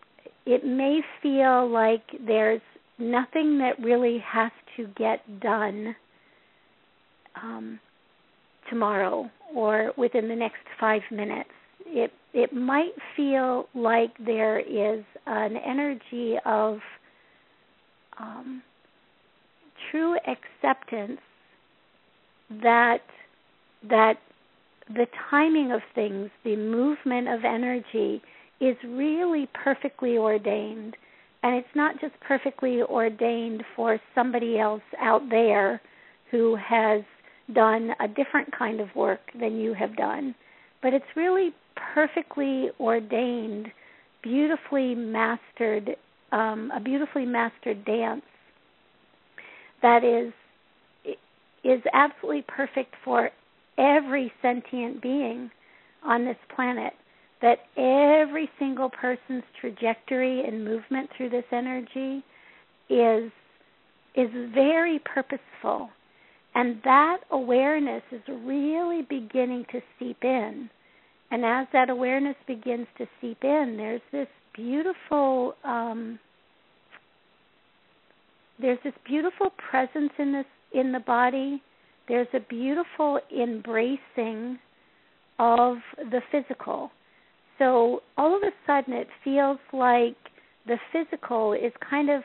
it 0.46 0.64
may 0.64 1.00
feel 1.22 1.68
like 1.70 2.02
there's 2.26 2.60
nothing 2.98 3.58
that 3.58 3.78
really 3.80 4.22
has 4.26 4.52
to 4.76 4.86
get 4.96 5.40
done 5.40 5.96
um, 7.42 7.80
tomorrow 8.68 9.30
or 9.54 9.92
within 9.96 10.28
the 10.28 10.36
next 10.36 10.62
five 10.78 11.02
minutes. 11.10 11.50
It 11.86 12.12
it 12.32 12.52
might 12.52 12.92
feel 13.16 13.68
like 13.74 14.10
there 14.24 14.58
is 14.58 15.04
an 15.26 15.56
energy 15.56 16.36
of 16.44 16.78
um, 18.18 18.62
true 19.90 20.16
acceptance 20.26 21.20
that 22.62 23.02
that 23.88 24.18
the 24.88 25.06
timing 25.30 25.72
of 25.72 25.80
things, 25.94 26.30
the 26.44 26.56
movement 26.56 27.28
of 27.28 27.44
energy 27.44 28.22
is 28.64 28.76
really 28.86 29.48
perfectly 29.52 30.16
ordained. 30.16 30.96
And 31.42 31.56
it's 31.56 31.74
not 31.74 32.00
just 32.00 32.14
perfectly 32.26 32.80
ordained 32.82 33.62
for 33.76 34.00
somebody 34.14 34.58
else 34.58 34.82
out 34.98 35.22
there 35.28 35.80
who 36.30 36.56
has 36.56 37.02
done 37.54 37.90
a 38.00 38.08
different 38.08 38.50
kind 38.56 38.80
of 38.80 38.88
work 38.96 39.20
than 39.38 39.58
you 39.58 39.74
have 39.74 39.94
done, 39.96 40.34
but 40.82 40.94
it's 40.94 41.04
really 41.14 41.50
perfectly 41.94 42.70
ordained, 42.80 43.66
beautifully 44.22 44.94
mastered, 44.94 45.96
um, 46.32 46.72
a 46.74 46.80
beautifully 46.80 47.26
mastered 47.26 47.84
dance 47.84 48.22
that 49.82 50.02
is 50.02 50.32
is 51.62 51.80
absolutely 51.94 52.44
perfect 52.46 52.94
for 53.04 53.30
every 53.78 54.30
sentient 54.42 55.00
being 55.00 55.50
on 56.04 56.24
this 56.24 56.36
planet 56.54 56.92
that 57.44 57.58
every 57.76 58.48
single 58.58 58.88
person's 58.88 59.44
trajectory 59.60 60.42
and 60.46 60.64
movement 60.64 61.10
through 61.14 61.28
this 61.28 61.44
energy 61.52 62.24
is 62.88 63.30
is 64.16 64.30
very 64.54 64.98
purposeful. 65.04 65.90
And 66.54 66.80
that 66.84 67.18
awareness 67.30 68.02
is 68.12 68.22
really 68.28 69.02
beginning 69.02 69.66
to 69.72 69.80
seep 69.98 70.16
in. 70.22 70.70
And 71.30 71.44
as 71.44 71.66
that 71.74 71.90
awareness 71.90 72.36
begins 72.46 72.86
to 72.96 73.06
seep 73.20 73.44
in 73.44 73.74
there's 73.76 74.00
this 74.10 74.28
beautiful 74.54 75.54
um, 75.64 76.18
there's 78.58 78.78
this 78.84 78.94
beautiful 79.04 79.50
presence 79.70 80.12
in 80.18 80.32
this 80.32 80.46
in 80.72 80.92
the 80.92 81.00
body. 81.00 81.62
There's 82.08 82.28
a 82.32 82.40
beautiful 82.40 83.20
embracing 83.30 84.58
of 85.38 85.76
the 85.98 86.22
physical 86.32 86.90
so 87.58 88.00
all 88.16 88.36
of 88.36 88.42
a 88.42 88.52
sudden 88.66 88.94
it 88.94 89.08
feels 89.22 89.58
like 89.72 90.16
the 90.66 90.78
physical 90.92 91.52
is 91.52 91.72
kind 91.88 92.10
of 92.10 92.22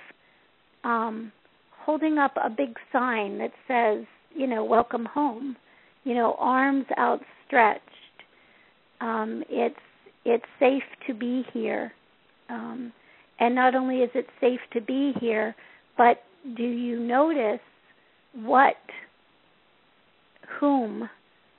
um 0.84 1.32
holding 1.86 2.18
up 2.18 2.34
a 2.44 2.50
big 2.50 2.76
sign 2.92 3.38
that 3.38 3.52
says 3.68 4.06
you 4.36 4.48
know 4.48 4.64
welcome 4.64 5.06
home. 5.06 5.56
You 6.04 6.16
know 6.16 6.36
arms 6.40 6.86
outstretched. 6.98 7.84
Um 9.02 9.44
it's 9.50 9.76
it's 10.26 10.46
safe 10.60 10.84
to 11.08 11.14
be 11.14 11.44
here. 11.54 11.92
Um 12.50 12.92
and 13.40 13.56
not 13.56 13.76
only 13.76 13.98
is 14.00 14.10
it 14.16 14.28
safe 14.42 14.60
to 14.74 14.82
be 14.82 15.14
here 15.20 15.56
but 15.98 16.24
do 16.56 16.64
you 16.64 17.00
notice 17.00 17.60
what, 18.34 18.78
whom, 20.60 21.10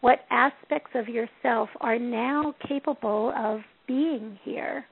what 0.00 0.20
aspects 0.30 0.90
of 0.94 1.08
yourself 1.08 1.68
are 1.80 1.98
now 1.98 2.54
capable 2.66 3.32
of 3.36 3.60
being 3.86 4.38
here? 4.44 4.84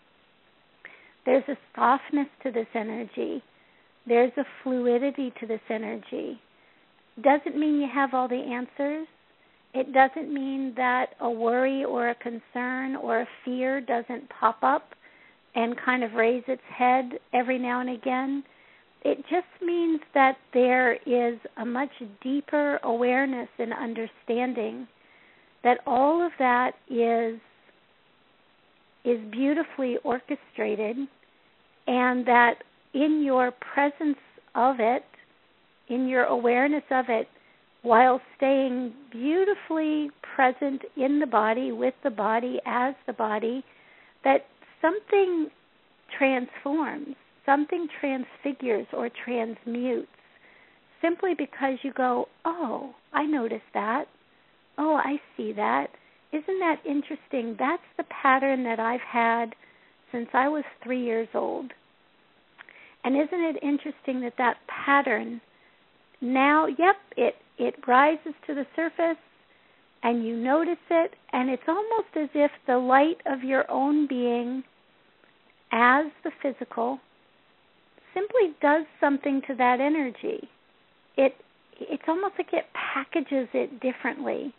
There's 1.24 1.44
a 1.48 1.56
softness 1.74 2.28
to 2.42 2.50
this 2.50 2.66
energy. 2.74 3.42
There's 4.06 4.32
a 4.36 4.44
fluidity 4.62 5.32
to 5.40 5.46
this 5.46 5.60
energy. 5.70 6.40
Doesn't 7.22 7.58
mean 7.58 7.80
you 7.80 7.88
have 7.92 8.14
all 8.14 8.28
the 8.28 8.36
answers. 8.36 9.06
It 9.74 9.92
doesn't 9.92 10.32
mean 10.32 10.72
that 10.76 11.10
a 11.20 11.30
worry 11.30 11.84
or 11.84 12.10
a 12.10 12.14
concern 12.14 12.96
or 12.96 13.20
a 13.22 13.28
fear 13.44 13.80
doesn't 13.80 14.30
pop 14.30 14.58
up 14.62 14.90
and 15.54 15.76
kind 15.84 16.04
of 16.04 16.12
raise 16.14 16.44
its 16.48 16.62
head 16.74 17.12
every 17.32 17.58
now 17.58 17.80
and 17.80 17.90
again 17.90 18.44
it 19.02 19.18
just 19.30 19.46
means 19.62 20.00
that 20.14 20.36
there 20.52 20.94
is 21.06 21.38
a 21.56 21.64
much 21.64 21.90
deeper 22.22 22.80
awareness 22.82 23.48
and 23.58 23.72
understanding 23.72 24.88
that 25.64 25.78
all 25.86 26.24
of 26.24 26.32
that 26.38 26.72
is 26.88 27.40
is 29.04 29.18
beautifully 29.30 29.96
orchestrated 30.04 30.96
and 31.86 32.26
that 32.26 32.56
in 32.94 33.22
your 33.24 33.52
presence 33.52 34.18
of 34.54 34.76
it 34.78 35.04
in 35.88 36.08
your 36.08 36.24
awareness 36.24 36.82
of 36.90 37.06
it 37.08 37.28
while 37.82 38.20
staying 38.36 38.92
beautifully 39.10 40.10
present 40.34 40.82
in 40.96 41.20
the 41.20 41.26
body 41.26 41.72
with 41.72 41.94
the 42.02 42.10
body 42.10 42.60
as 42.66 42.94
the 43.06 43.12
body 43.12 43.64
that 44.24 44.46
something 44.82 45.48
transforms 46.16 47.14
something 47.48 47.88
transfigures 47.98 48.86
or 48.92 49.08
transmutes 49.24 50.08
simply 51.00 51.32
because 51.36 51.78
you 51.82 51.92
go, 51.94 52.28
oh, 52.44 52.94
I 53.14 53.24
noticed 53.24 53.62
that. 53.72 54.04
Oh, 54.78 54.94
I 54.94 55.20
see 55.36 55.52
that. 55.52 55.88
Isn't 56.32 56.60
that 56.60 56.76
interesting? 56.86 57.56
That's 57.58 57.82
the 57.96 58.04
pattern 58.04 58.64
that 58.64 58.78
I've 58.78 59.00
had 59.00 59.54
since 60.12 60.28
I 60.32 60.48
was 60.48 60.64
three 60.82 61.02
years 61.04 61.28
old. 61.34 61.72
And 63.04 63.16
isn't 63.16 63.40
it 63.40 63.62
interesting 63.62 64.20
that 64.20 64.34
that 64.38 64.56
pattern 64.68 65.40
now, 66.20 66.66
yep, 66.66 66.96
it 67.16 67.34
it 67.58 67.74
rises 67.86 68.34
to 68.46 68.54
the 68.54 68.66
surface 68.76 69.18
and 70.02 70.24
you 70.24 70.36
notice 70.36 70.78
it 70.90 71.14
and 71.32 71.50
it's 71.50 71.62
almost 71.66 72.08
as 72.16 72.28
if 72.34 72.50
the 72.66 72.78
light 72.78 73.20
of 73.26 73.42
your 73.42 73.68
own 73.70 74.06
being 74.06 74.62
as 75.72 76.06
the 76.22 76.30
physical 76.40 77.00
simply 78.14 78.54
does 78.60 78.84
something 79.00 79.42
to 79.48 79.54
that 79.56 79.80
energy. 79.80 80.48
It 81.16 81.34
it's 81.80 82.02
almost 82.08 82.34
like 82.38 82.52
it 82.52 82.66
packages 82.74 83.48
it 83.54 83.80
differently. 83.80 84.54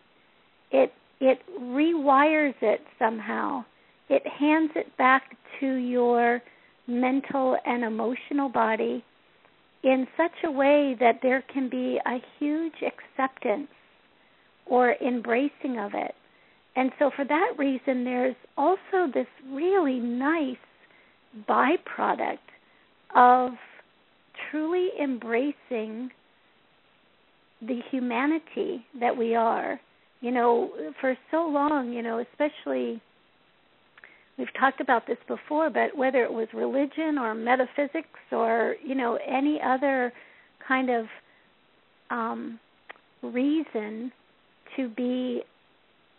It 0.72 0.94
it 1.20 1.40
rewires 1.60 2.56
it 2.62 2.82
somehow. 2.98 3.66
It 4.10 4.24
hands 4.26 4.72
it 4.76 4.96
back 4.98 5.36
to 5.60 5.74
your 5.74 6.42
mental 6.88 7.58
and 7.66 7.84
emotional 7.84 8.50
body 8.50 9.04
in 9.84 10.08
such 10.18 10.32
a 10.44 10.52
way 10.52 10.96
that 11.00 11.20
there 11.22 11.44
can 11.54 11.70
be 11.70 12.00
a 12.06 12.18
huge 12.40 12.74
acceptance 12.82 13.70
or 14.66 14.96
embracing 15.06 15.78
of 15.78 15.92
it. 15.94 16.16
And 16.76 16.92
so, 17.00 17.12
for 17.16 17.26
that 17.26 17.54
reason, 17.58 18.04
there's 18.04 18.36
also 18.58 19.12
this 19.14 19.28
really 19.52 20.00
nice 20.00 20.58
byproduct 21.48 22.38
of 23.16 23.52
truly 24.50 24.90
embracing 25.02 26.12
the 27.62 27.82
humanity 27.92 28.86
that 29.00 29.16
we 29.18 29.36
are. 29.36 29.80
You 30.22 30.32
know, 30.32 30.72
for 31.00 31.16
so 31.32 31.48
long, 31.48 31.94
you 31.94 32.02
know, 32.02 32.20
especially 32.20 33.02
we've 34.38 34.54
talked 34.60 34.82
about 34.82 35.08
this 35.08 35.18
before, 35.28 35.70
but 35.70 35.96
whether 35.98 36.24
it 36.24 36.32
was 36.32 36.48
religion 36.54 37.18
or 37.18 37.34
metaphysics 37.34 38.20
or, 38.32 38.76
you 38.86 38.96
know, 38.96 39.18
any 39.26 39.60
other 39.66 40.12
kind 40.68 40.90
of 40.90 41.06
um 42.10 42.60
reason 43.22 44.12
to 44.76 44.90
be 44.90 45.42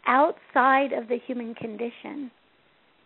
outside 0.07 0.93
of 0.93 1.09
the 1.09 1.19
human 1.27 1.55
condition 1.55 2.31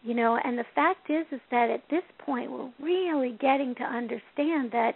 you 0.03 0.15
know 0.15 0.39
and 0.45 0.59
the 0.59 0.65
fact 0.75 1.11
is 1.11 1.25
is 1.33 1.41
that 1.51 1.71
at 1.71 1.83
this 1.91 2.03
point 2.19 2.51
we're 2.51 2.71
really 2.81 3.37
getting 3.41 3.75
to 3.75 3.83
understand 3.83 4.71
that 4.73 4.93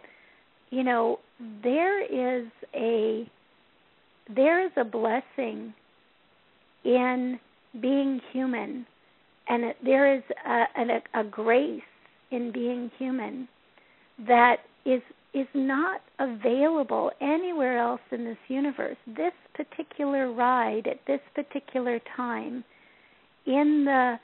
you 0.70 0.82
know 0.82 1.18
there 1.62 2.02
is 2.02 2.46
a 2.74 3.28
there 4.34 4.64
is 4.64 4.72
a 4.76 4.84
blessing 4.84 5.72
in 6.88 7.38
being 7.80 8.20
human 8.32 8.86
and 9.48 9.64
it, 9.64 9.76
there 9.84 10.14
is 10.16 10.22
a, 10.46 10.64
a, 10.80 11.20
a 11.20 11.24
grace 11.24 11.82
in 12.30 12.50
being 12.50 12.90
human 12.98 13.46
that 14.26 14.56
is 14.84 15.02
is 15.34 15.46
not 15.54 16.00
available 16.18 17.10
anywhere 17.20 17.78
else 17.78 18.00
in 18.10 18.24
this 18.24 18.38
universe. 18.48 18.96
This 19.06 19.34
particular 19.54 20.32
ride 20.32 20.86
at 20.86 21.00
this 21.06 21.20
particular 21.34 22.00
time 22.16 22.64
in 23.46 23.84
the 23.84 24.16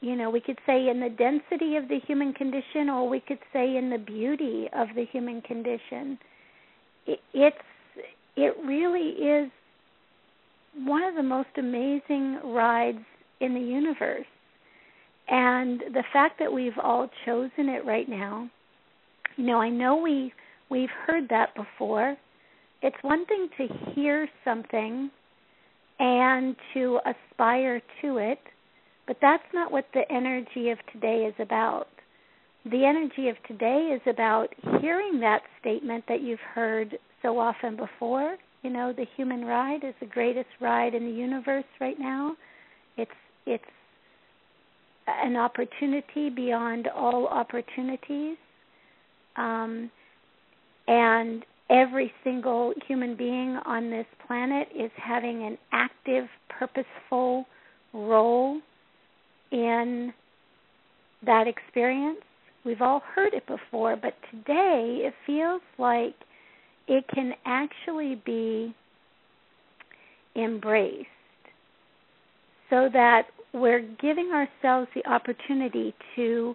you 0.00 0.14
know, 0.14 0.30
we 0.30 0.40
could 0.40 0.58
say 0.64 0.88
in 0.88 1.00
the 1.00 1.08
density 1.08 1.76
of 1.76 1.88
the 1.88 1.98
human 2.06 2.32
condition 2.32 2.88
or 2.88 3.08
we 3.08 3.20
could 3.20 3.40
say 3.52 3.76
in 3.76 3.90
the 3.90 3.98
beauty 3.98 4.68
of 4.76 4.88
the 4.94 5.06
human 5.10 5.40
condition. 5.42 6.18
It, 7.06 7.18
it's 7.34 7.56
it 8.36 8.54
really 8.64 9.08
is 9.08 9.50
one 10.84 11.02
of 11.02 11.14
the 11.14 11.22
most 11.22 11.48
amazing 11.56 12.40
rides 12.44 13.04
in 13.40 13.54
the 13.54 13.60
universe. 13.60 14.26
And 15.28 15.80
the 15.92 16.04
fact 16.12 16.38
that 16.38 16.52
we've 16.52 16.78
all 16.82 17.08
chosen 17.24 17.68
it 17.68 17.84
right 17.84 18.08
now 18.08 18.48
you 19.38 19.46
know, 19.46 19.60
I 19.60 19.70
know 19.70 19.96
we 19.96 20.32
we've 20.68 20.90
heard 21.06 21.28
that 21.30 21.54
before. 21.54 22.16
It's 22.82 22.96
one 23.02 23.24
thing 23.26 23.48
to 23.56 23.92
hear 23.92 24.28
something 24.44 25.10
and 26.00 26.56
to 26.74 26.98
aspire 27.06 27.80
to 28.02 28.18
it, 28.18 28.40
but 29.06 29.16
that's 29.22 29.44
not 29.54 29.70
what 29.70 29.86
the 29.94 30.02
energy 30.10 30.70
of 30.70 30.78
today 30.92 31.24
is 31.28 31.34
about. 31.38 31.86
The 32.64 32.84
energy 32.84 33.28
of 33.28 33.36
today 33.46 33.92
is 33.94 34.02
about 34.12 34.48
hearing 34.80 35.20
that 35.20 35.42
statement 35.60 36.04
that 36.08 36.20
you've 36.20 36.40
heard 36.40 36.98
so 37.22 37.38
often 37.38 37.76
before. 37.76 38.36
You 38.62 38.70
know, 38.70 38.92
the 38.92 39.06
human 39.16 39.44
ride 39.44 39.84
is 39.84 39.94
the 40.00 40.06
greatest 40.06 40.48
ride 40.60 40.94
in 40.94 41.04
the 41.04 41.12
universe 41.12 41.64
right 41.80 41.98
now. 41.98 42.36
It's 42.96 43.10
it's 43.46 43.64
an 45.06 45.36
opportunity 45.36 46.28
beyond 46.28 46.88
all 46.88 47.26
opportunities 47.28 48.36
um, 49.36 49.90
and 50.86 51.44
every 51.70 52.12
single 52.24 52.74
human 52.86 53.16
being 53.16 53.58
on 53.64 53.90
this 53.90 54.06
planet 54.26 54.68
is 54.74 54.90
having 54.96 55.44
an 55.44 55.56
active, 55.72 56.26
purposeful 56.48 57.46
role 57.92 58.60
in 59.52 60.12
that 61.24 61.46
experience. 61.46 62.18
We've 62.64 62.82
all 62.82 63.02
heard 63.14 63.32
it 63.32 63.46
before, 63.46 63.96
but 63.96 64.14
today 64.30 65.02
it 65.04 65.14
feels 65.26 65.62
like 65.78 66.14
it 66.88 67.04
can 67.14 67.34
actually 67.44 68.20
be 68.24 68.74
embraced 70.36 71.06
so 72.70 72.88
that 72.92 73.26
we're 73.52 73.82
giving 74.00 74.30
ourselves 74.32 74.88
the 74.94 75.06
opportunity 75.10 75.94
to 76.16 76.54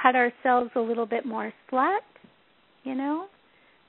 cut 0.00 0.14
ourselves 0.14 0.70
a 0.76 0.80
little 0.80 1.06
bit 1.06 1.24
more 1.26 1.52
slack, 1.68 2.02
you 2.84 2.94
know. 2.94 3.26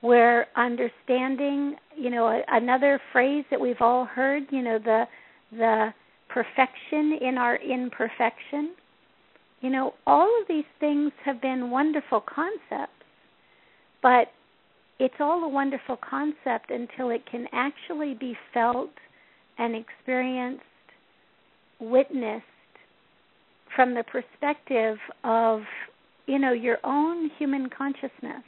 We're 0.01 0.47
understanding, 0.55 1.75
you 1.95 2.09
know, 2.09 2.41
another 2.47 2.99
phrase 3.11 3.45
that 3.51 3.59
we've 3.59 3.81
all 3.81 4.05
heard, 4.05 4.43
you 4.49 4.61
know, 4.61 4.79
the 4.79 5.05
the 5.51 5.93
perfection 6.29 7.19
in 7.21 7.37
our 7.37 7.57
imperfection. 7.57 8.73
You 9.59 9.69
know, 9.69 9.93
all 10.07 10.27
of 10.41 10.47
these 10.47 10.65
things 10.79 11.11
have 11.23 11.39
been 11.39 11.69
wonderful 11.69 12.21
concepts, 12.21 12.93
but 14.01 14.31
it's 15.03 15.15
all 15.19 15.43
a 15.43 15.49
wonderful 15.49 15.97
concept 15.97 16.69
until 16.69 17.09
it 17.09 17.25
can 17.29 17.47
actually 17.51 18.13
be 18.13 18.37
felt 18.53 18.91
and 19.57 19.75
experienced, 19.75 20.63
witnessed 21.79 22.45
from 23.75 23.93
the 23.93 24.03
perspective 24.03 24.97
of 25.23 25.61
you 26.27 26.39
know 26.39 26.53
your 26.53 26.77
own 26.83 27.29
human 27.37 27.69
consciousness 27.69 28.43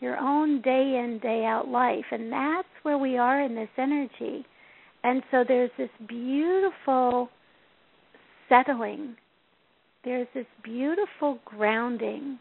your 0.00 0.16
own 0.16 0.60
day 0.62 1.00
in 1.02 1.18
day 1.22 1.44
out 1.44 1.68
life. 1.68 2.04
And 2.10 2.32
that's 2.32 2.68
where 2.82 2.98
we 2.98 3.18
are 3.18 3.42
in 3.42 3.54
this 3.54 3.68
energy. 3.76 4.44
And 5.04 5.22
so 5.30 5.44
there's 5.46 5.70
this 5.78 5.90
beautiful 6.08 7.28
settling. 8.48 9.16
There's 10.04 10.28
this 10.34 10.46
beautiful 10.62 11.38
grounding 11.44 12.38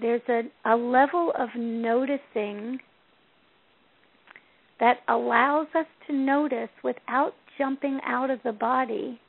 there's 0.00 0.22
a, 0.28 0.42
a 0.64 0.76
level 0.76 1.32
of 1.38 1.48
noticing 1.56 2.78
that 4.80 4.98
allows 5.08 5.66
us 5.74 5.86
to 6.06 6.12
notice 6.12 6.68
without 6.84 7.34
jumping 7.56 7.98
out 8.06 8.30
of 8.30 8.38
the 8.44 8.52
body 8.52 9.20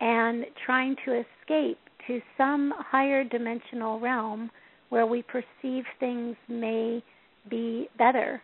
and 0.00 0.46
trying 0.64 0.96
to 1.04 1.12
escape 1.12 1.78
to 2.06 2.20
some 2.38 2.72
higher 2.76 3.22
dimensional 3.22 4.00
realm 4.00 4.50
where 4.88 5.06
we 5.06 5.22
perceive 5.22 5.84
things 5.98 6.34
may 6.48 7.02
be 7.48 7.88
better, 7.98 8.40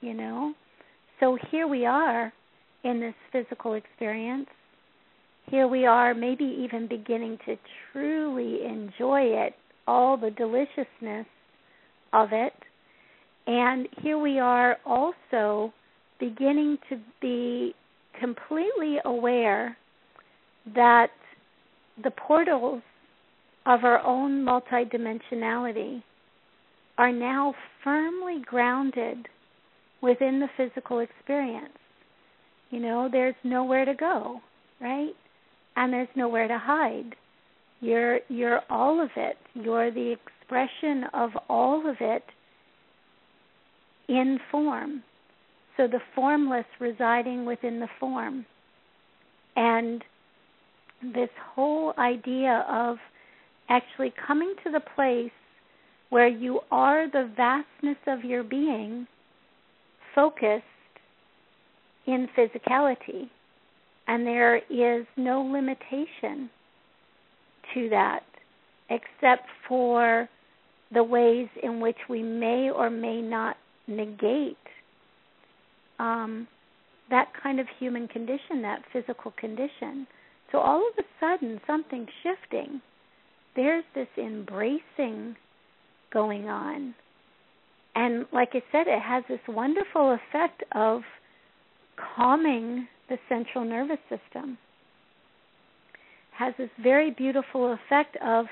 you 0.00 0.14
know? 0.14 0.54
So 1.20 1.38
here 1.50 1.68
we 1.68 1.86
are 1.86 2.32
in 2.84 3.00
this 3.00 3.14
physical 3.30 3.74
experience. 3.74 4.48
Here 5.46 5.68
we 5.68 5.86
are, 5.86 6.14
maybe 6.14 6.44
even 6.44 6.88
beginning 6.88 7.38
to 7.46 7.56
truly 7.92 8.64
enjoy 8.64 9.22
it, 9.22 9.54
all 9.86 10.16
the 10.16 10.30
deliciousness 10.30 11.26
of 12.12 12.28
it. 12.32 12.52
And 13.46 13.88
here 14.00 14.18
we 14.18 14.38
are 14.38 14.76
also 14.86 15.72
beginning 16.20 16.78
to 16.88 16.98
be 17.20 17.74
completely 18.20 18.98
aware 19.04 19.76
that 20.74 21.10
the 22.02 22.10
portals 22.10 22.82
of 23.66 23.84
our 23.84 24.00
own 24.00 24.44
multidimensionality 24.44 26.02
are 26.98 27.12
now 27.12 27.54
firmly 27.82 28.42
grounded 28.44 29.28
within 30.02 30.40
the 30.40 30.48
physical 30.56 31.00
experience. 31.00 31.72
You 32.70 32.80
know, 32.80 33.08
there's 33.10 33.34
nowhere 33.44 33.84
to 33.84 33.94
go, 33.94 34.40
right? 34.80 35.12
And 35.76 35.92
there's 35.92 36.08
nowhere 36.16 36.48
to 36.48 36.58
hide. 36.58 37.14
You're 37.82 38.20
you're 38.28 38.60
all 38.70 39.02
of 39.02 39.10
it. 39.16 39.36
You're 39.54 39.90
the 39.90 40.14
expression 40.14 41.04
of 41.12 41.30
all 41.48 41.90
of 41.90 41.96
it 42.00 42.22
in 44.08 44.38
form. 44.52 45.02
So 45.76 45.88
the 45.88 46.00
formless 46.14 46.64
residing 46.78 47.44
within 47.44 47.80
the 47.80 47.88
form. 47.98 48.46
And 49.56 50.04
this 51.02 51.30
whole 51.54 51.92
idea 51.98 52.64
of 52.70 52.98
actually 53.68 54.14
coming 54.26 54.54
to 54.64 54.70
the 54.70 54.82
place 54.94 55.32
where 56.10 56.28
you 56.28 56.60
are 56.70 57.10
the 57.10 57.32
vastness 57.36 57.96
of 58.06 58.22
your 58.22 58.44
being 58.44 59.08
focused 60.14 60.62
in 62.06 62.28
physicality 62.36 63.28
and 64.06 64.26
there 64.26 64.58
is 64.70 65.06
no 65.16 65.40
limitation 65.42 66.50
to 67.74 67.88
that 67.90 68.22
except 68.90 69.48
for 69.68 70.28
the 70.92 71.02
ways 71.02 71.48
in 71.62 71.80
which 71.80 71.96
we 72.08 72.22
may 72.22 72.70
or 72.70 72.90
may 72.90 73.22
not 73.22 73.56
negate 73.86 74.56
um, 75.98 76.46
that 77.10 77.28
kind 77.42 77.60
of 77.60 77.66
human 77.78 78.08
condition, 78.08 78.62
that 78.62 78.82
physical 78.92 79.32
condition. 79.38 80.06
So 80.50 80.58
all 80.58 80.78
of 80.78 80.98
a 80.98 81.06
sudden, 81.20 81.60
something's 81.66 82.08
shifting. 82.22 82.80
There's 83.56 83.84
this 83.94 84.08
embracing 84.18 85.36
going 86.12 86.48
on. 86.48 86.94
And 87.94 88.26
like 88.32 88.50
I 88.52 88.62
said, 88.72 88.86
it 88.86 89.00
has 89.00 89.24
this 89.28 89.40
wonderful 89.48 90.12
effect 90.12 90.62
of 90.74 91.02
calming 92.16 92.86
the 93.08 93.18
central 93.28 93.64
nervous 93.64 93.98
system. 94.08 94.58
Has 96.32 96.54
this 96.58 96.70
very 96.82 97.10
beautiful 97.10 97.72
effect 97.72 98.16
of 98.24 98.46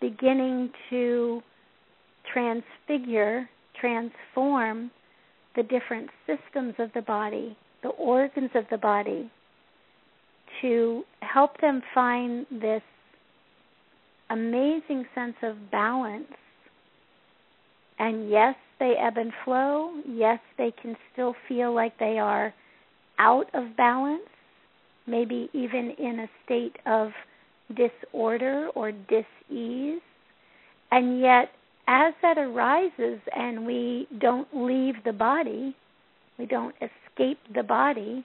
beginning 0.00 0.70
to 0.90 1.42
transfigure, 2.32 3.48
transform 3.80 4.90
the 5.56 5.62
different 5.62 6.10
systems 6.26 6.74
of 6.78 6.90
the 6.94 7.02
body, 7.02 7.56
the 7.82 7.88
organs 7.90 8.50
of 8.54 8.64
the 8.70 8.78
body, 8.78 9.30
to 10.60 11.02
help 11.22 11.60
them 11.60 11.82
find 11.94 12.46
this 12.50 12.82
amazing 14.30 15.04
sense 15.14 15.36
of 15.42 15.70
balance. 15.70 16.26
And 17.98 18.30
yes, 18.30 18.54
they 18.78 18.94
ebb 18.98 19.16
and 19.16 19.32
flow. 19.44 19.92
Yes, 20.08 20.38
they 20.56 20.72
can 20.82 20.96
still 21.12 21.34
feel 21.48 21.74
like 21.74 21.98
they 21.98 22.18
are 22.18 22.54
out 23.18 23.46
of 23.54 23.76
balance, 23.76 24.22
maybe 25.06 25.48
even 25.52 25.94
in 25.98 26.20
a 26.20 26.28
state 26.44 26.76
of 26.86 27.10
disorder 27.76 28.68
or 28.74 28.92
dis-ease. 28.92 30.00
And 30.90 31.20
yet, 31.20 31.50
as 31.86 32.14
that 32.22 32.38
arises 32.38 33.20
and 33.34 33.66
we 33.66 34.06
don't 34.20 34.48
leave 34.52 34.94
the 35.04 35.12
body, 35.12 35.74
we 36.38 36.46
don't 36.46 36.74
escape 36.76 37.38
the 37.54 37.62
body 37.62 38.24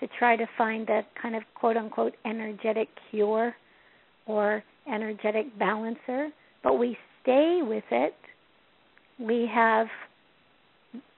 to 0.00 0.08
try 0.18 0.36
to 0.36 0.46
find 0.58 0.86
that 0.88 1.06
kind 1.20 1.36
of 1.36 1.42
quote 1.54 1.76
unquote 1.76 2.14
energetic 2.24 2.88
cure 3.10 3.54
or 4.26 4.62
energetic 4.92 5.46
balancer, 5.58 6.28
but 6.62 6.78
we 6.78 6.96
stay 7.22 7.60
with 7.62 7.84
it. 7.90 8.14
We 9.18 9.48
have, 9.52 9.86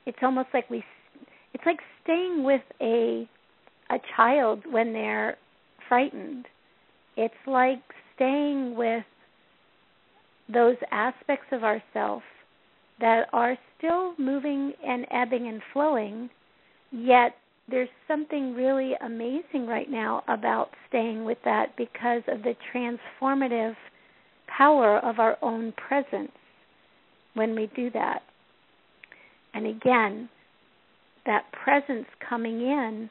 it's 0.06 0.18
almost 0.22 0.48
like 0.52 0.68
we, 0.68 0.84
it's 1.54 1.64
like 1.64 1.78
staying 2.02 2.44
with 2.44 2.62
a, 2.80 3.28
a 3.90 3.96
child 4.16 4.62
when 4.70 4.92
they're 4.92 5.36
frightened. 5.88 6.46
It's 7.16 7.34
like 7.46 7.82
staying 8.14 8.76
with 8.76 9.04
those 10.52 10.76
aspects 10.90 11.46
of 11.52 11.64
ourself 11.64 12.22
that 13.00 13.26
are 13.32 13.56
still 13.78 14.14
moving 14.18 14.72
and 14.86 15.06
ebbing 15.10 15.48
and 15.48 15.60
flowing, 15.72 16.30
yet 16.90 17.34
there's 17.68 17.88
something 18.06 18.54
really 18.54 18.92
amazing 19.04 19.66
right 19.66 19.90
now 19.90 20.22
about 20.28 20.70
staying 20.88 21.24
with 21.24 21.38
that 21.44 21.76
because 21.76 22.22
of 22.28 22.42
the 22.42 22.54
transformative 22.72 23.74
power 24.46 24.98
of 24.98 25.18
our 25.18 25.38
own 25.42 25.72
presence 25.72 26.32
when 27.34 27.54
we 27.54 27.70
do 27.74 27.90
that. 27.90 28.22
And 29.54 29.66
again, 29.66 30.28
that 31.26 31.44
presence 31.52 32.06
coming 32.28 32.60
in 32.60 33.08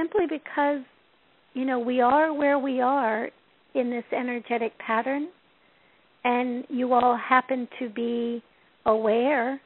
simply 0.00 0.26
because, 0.28 0.80
you 1.54 1.64
know, 1.64 1.78
we 1.78 2.00
are 2.00 2.32
where 2.32 2.58
we 2.58 2.80
are 2.80 3.28
in 3.74 3.90
this 3.90 4.04
energetic 4.12 4.72
pattern, 4.78 5.28
and 6.24 6.64
you 6.68 6.92
all 6.92 7.16
happen 7.16 7.68
to 7.78 7.88
be 7.88 8.42
aware 8.86 9.60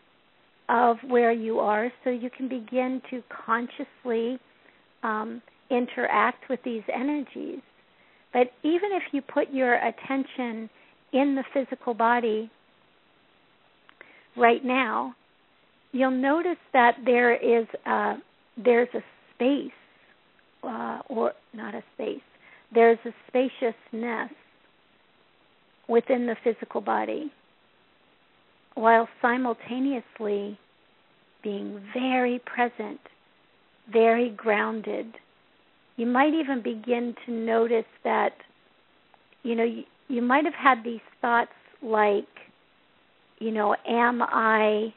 of 0.68 0.96
where 1.06 1.32
you 1.32 1.58
are 1.58 1.92
so 2.02 2.10
you 2.10 2.30
can 2.30 2.48
begin 2.48 3.00
to 3.10 3.22
consciously 3.44 4.38
um, 5.02 5.42
interact 5.70 6.48
with 6.48 6.60
these 6.64 6.82
energies. 6.94 7.60
But 8.32 8.50
even 8.62 8.90
if 8.92 9.02
you 9.12 9.22
put 9.22 9.50
your 9.52 9.74
attention 9.74 10.68
in 11.12 11.36
the 11.36 11.44
physical 11.52 11.94
body 11.94 12.50
right 14.36 14.64
now, 14.64 15.14
you'll 15.92 16.10
notice 16.10 16.58
that 16.72 16.96
there 17.04 17.34
is 17.34 17.66
a, 17.86 18.14
there's 18.62 18.88
a 18.94 19.02
space, 19.34 19.70
uh, 20.66 21.00
or 21.08 21.32
not 21.52 21.74
a 21.74 21.82
space, 21.94 22.22
there's 22.72 22.98
a 23.04 23.10
spaciousness 23.28 24.30
within 25.88 26.26
the 26.26 26.36
physical 26.42 26.80
body 26.80 27.30
while 28.74 29.08
simultaneously 29.22 30.58
being 31.42 31.80
very 31.92 32.40
present, 32.44 32.98
very 33.92 34.30
grounded. 34.30 35.06
You 35.96 36.06
might 36.06 36.34
even 36.34 36.62
begin 36.62 37.14
to 37.26 37.32
notice 37.32 37.84
that, 38.02 38.32
you 39.42 39.54
know, 39.54 39.64
you, 39.64 39.84
you 40.08 40.22
might 40.22 40.44
have 40.44 40.54
had 40.54 40.82
these 40.82 41.00
thoughts 41.20 41.52
like, 41.82 42.24
you 43.38 43.52
know, 43.52 43.76
am 43.86 44.22
I 44.22 44.92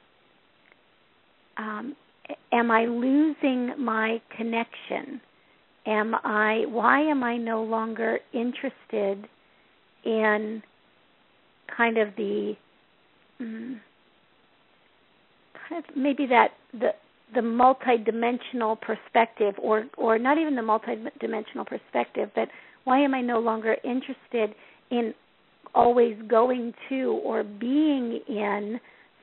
um, 1.58 1.96
am 2.52 2.72
I 2.72 2.86
losing 2.86 3.74
my 3.78 4.22
connection? 4.36 5.22
Am 5.88 6.16
I 6.24 6.66
why 6.68 7.00
am 7.02 7.24
I 7.24 7.38
no 7.38 7.64
longer 7.64 8.20
interested 8.34 9.28
in 10.06 10.62
kind 11.76 11.98
of 11.98 12.10
the 12.18 12.54
mm, 13.42 13.80
kind 15.68 15.84
of 15.84 15.96
maybe 15.96 16.26
that 16.28 16.50
the 16.74 16.90
the 17.34 17.42
multidimensional 17.42 18.80
perspective 18.80 19.56
or 19.62 19.86
or 19.98 20.18
not 20.18 20.38
even 20.38 20.56
the 20.56 20.62
multidimensional 20.62 21.66
perspective 21.66 22.30
but 22.36 22.48
why 22.86 23.00
am 23.00 23.14
i 23.14 23.22
no 23.22 23.40
longer 23.40 23.76
interested 23.84 24.56
in 24.92 25.14
always 25.76 26.16
going 26.28 26.74
to 26.88 27.20
or 27.24 27.44
being 27.44 28.20
in 28.30 28.80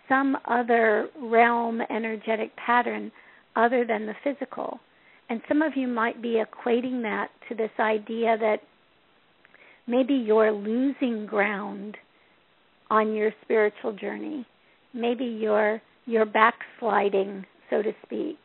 some 0.09 0.37
other 0.47 1.09
realm 1.19 1.81
energetic 1.89 2.55
pattern 2.57 3.11
other 3.57 3.87
than 3.87 4.05
the 4.07 4.15
physical 4.23 4.79
and 5.29 5.41
some 5.49 5.63
of 5.63 5.77
you 5.77 5.89
might 5.89 6.21
be 6.21 6.43
equating 6.43 7.03
that 7.03 7.29
to 7.49 7.55
this 7.55 7.71
idea 7.79 8.37
that 8.39 8.59
maybe 9.87 10.15
you're 10.15 10.53
losing 10.53 11.27
ground 11.27 11.97
on 12.91 13.15
your 13.15 13.33
spiritual 13.43 13.93
journey. 13.93 14.47
Maybe 14.93 15.25
you're 15.25 15.81
you're 16.07 16.27
backsliding, 16.27 17.47
so 17.71 17.81
to 17.83 17.93
speak. 18.05 18.39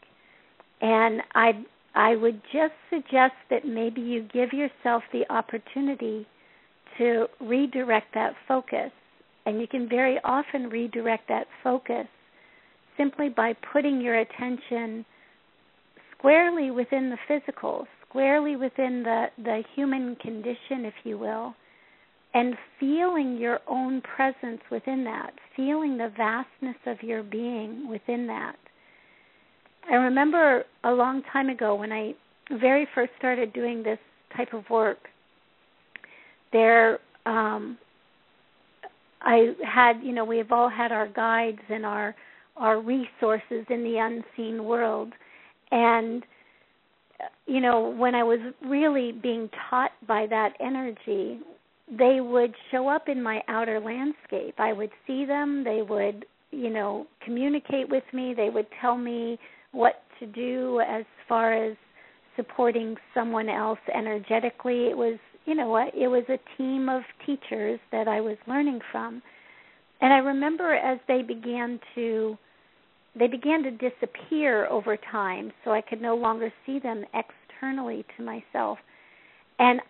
And 0.81 1.21
I 1.35 1.63
I 1.95 2.15
would 2.15 2.41
just 2.53 2.73
suggest 2.89 3.33
that 3.49 3.65
maybe 3.65 4.01
you 4.01 4.27
give 4.31 4.53
yourself 4.53 5.03
the 5.11 5.29
opportunity 5.29 6.25
to 6.97 7.27
redirect 7.41 8.13
that 8.13 8.33
focus. 8.47 8.91
And 9.45 9.59
you 9.59 9.67
can 9.67 9.89
very 9.89 10.19
often 10.23 10.69
redirect 10.69 11.27
that 11.27 11.47
focus 11.63 12.07
simply 12.97 13.29
by 13.29 13.53
putting 13.73 14.01
your 14.01 14.15
attention 14.19 15.05
squarely 16.19 16.69
within 16.69 17.09
the 17.09 17.17
physical, 17.27 17.87
squarely 18.07 18.55
within 18.55 19.03
the, 19.03 19.27
the 19.43 19.63
human 19.75 20.15
condition, 20.17 20.85
if 20.85 20.93
you 21.03 21.17
will, 21.17 21.55
and 22.33 22.55
feeling 22.79 23.37
your 23.37 23.59
own 23.67 24.01
presence 24.01 24.61
within 24.69 25.03
that, 25.05 25.31
feeling 25.55 25.97
the 25.97 26.11
vastness 26.15 26.75
of 26.85 27.01
your 27.01 27.23
being 27.23 27.89
within 27.89 28.27
that. 28.27 28.55
I 29.89 29.95
remember 29.95 30.63
a 30.83 30.91
long 30.91 31.23
time 31.33 31.49
ago 31.49 31.73
when 31.75 31.91
I 31.91 32.13
very 32.59 32.87
first 32.93 33.11
started 33.17 33.53
doing 33.53 33.81
this 33.81 33.97
type 34.35 34.53
of 34.53 34.69
work, 34.69 34.97
there 36.51 36.99
um 37.25 37.77
I 39.21 39.53
had, 39.65 40.01
you 40.01 40.13
know, 40.13 40.23
we've 40.23 40.51
all 40.51 40.69
had 40.69 40.91
our 40.91 41.07
guides 41.07 41.59
and 41.69 41.85
our 41.85 42.15
our 42.55 42.81
resources 42.81 43.65
in 43.69 43.83
the 43.83 43.97
unseen 43.97 44.63
world. 44.65 45.13
And 45.71 46.23
you 47.47 47.59
know, 47.59 47.93
when 47.97 48.15
I 48.15 48.23
was 48.23 48.39
really 48.65 49.11
being 49.11 49.49
taught 49.69 49.91
by 50.07 50.25
that 50.29 50.53
energy, 50.59 51.39
they 51.97 52.21
would 52.21 52.53
show 52.71 52.87
up 52.87 53.09
in 53.09 53.21
my 53.21 53.41
outer 53.47 53.79
landscape. 53.79 54.55
I 54.59 54.73
would 54.73 54.91
see 55.07 55.25
them, 55.25 55.63
they 55.63 55.81
would, 55.81 56.25
you 56.51 56.69
know, 56.69 57.07
communicate 57.23 57.89
with 57.89 58.03
me, 58.13 58.33
they 58.35 58.49
would 58.49 58.67
tell 58.79 58.97
me 58.97 59.39
what 59.71 60.03
to 60.19 60.25
do 60.27 60.81
as 60.87 61.03
far 61.27 61.53
as 61.53 61.75
supporting 62.35 62.95
someone 63.13 63.49
else 63.49 63.79
energetically. 63.93 64.87
It 64.87 64.97
was, 64.97 65.17
you 65.45 65.55
know, 65.55 65.67
what 65.67 65.93
it 65.95 66.07
was 66.07 66.23
a 66.29 66.39
team 66.57 66.89
of 66.89 67.01
teachers 67.25 67.79
that 67.91 68.07
I 68.07 68.21
was 68.21 68.37
learning 68.47 68.79
from. 68.91 69.21
And 70.01 70.13
I 70.13 70.17
remember 70.17 70.73
as 70.73 70.99
they 71.07 71.21
began 71.21 71.79
to 71.95 72.37
they 73.17 73.27
began 73.27 73.63
to 73.63 73.71
disappear 73.71 74.67
over 74.67 74.97
time 75.11 75.51
so 75.63 75.71
I 75.71 75.81
could 75.81 76.01
no 76.01 76.15
longer 76.15 76.51
see 76.65 76.79
them 76.79 77.03
externally 77.13 78.05
to 78.17 78.23
myself. 78.23 78.77
And 79.57 79.81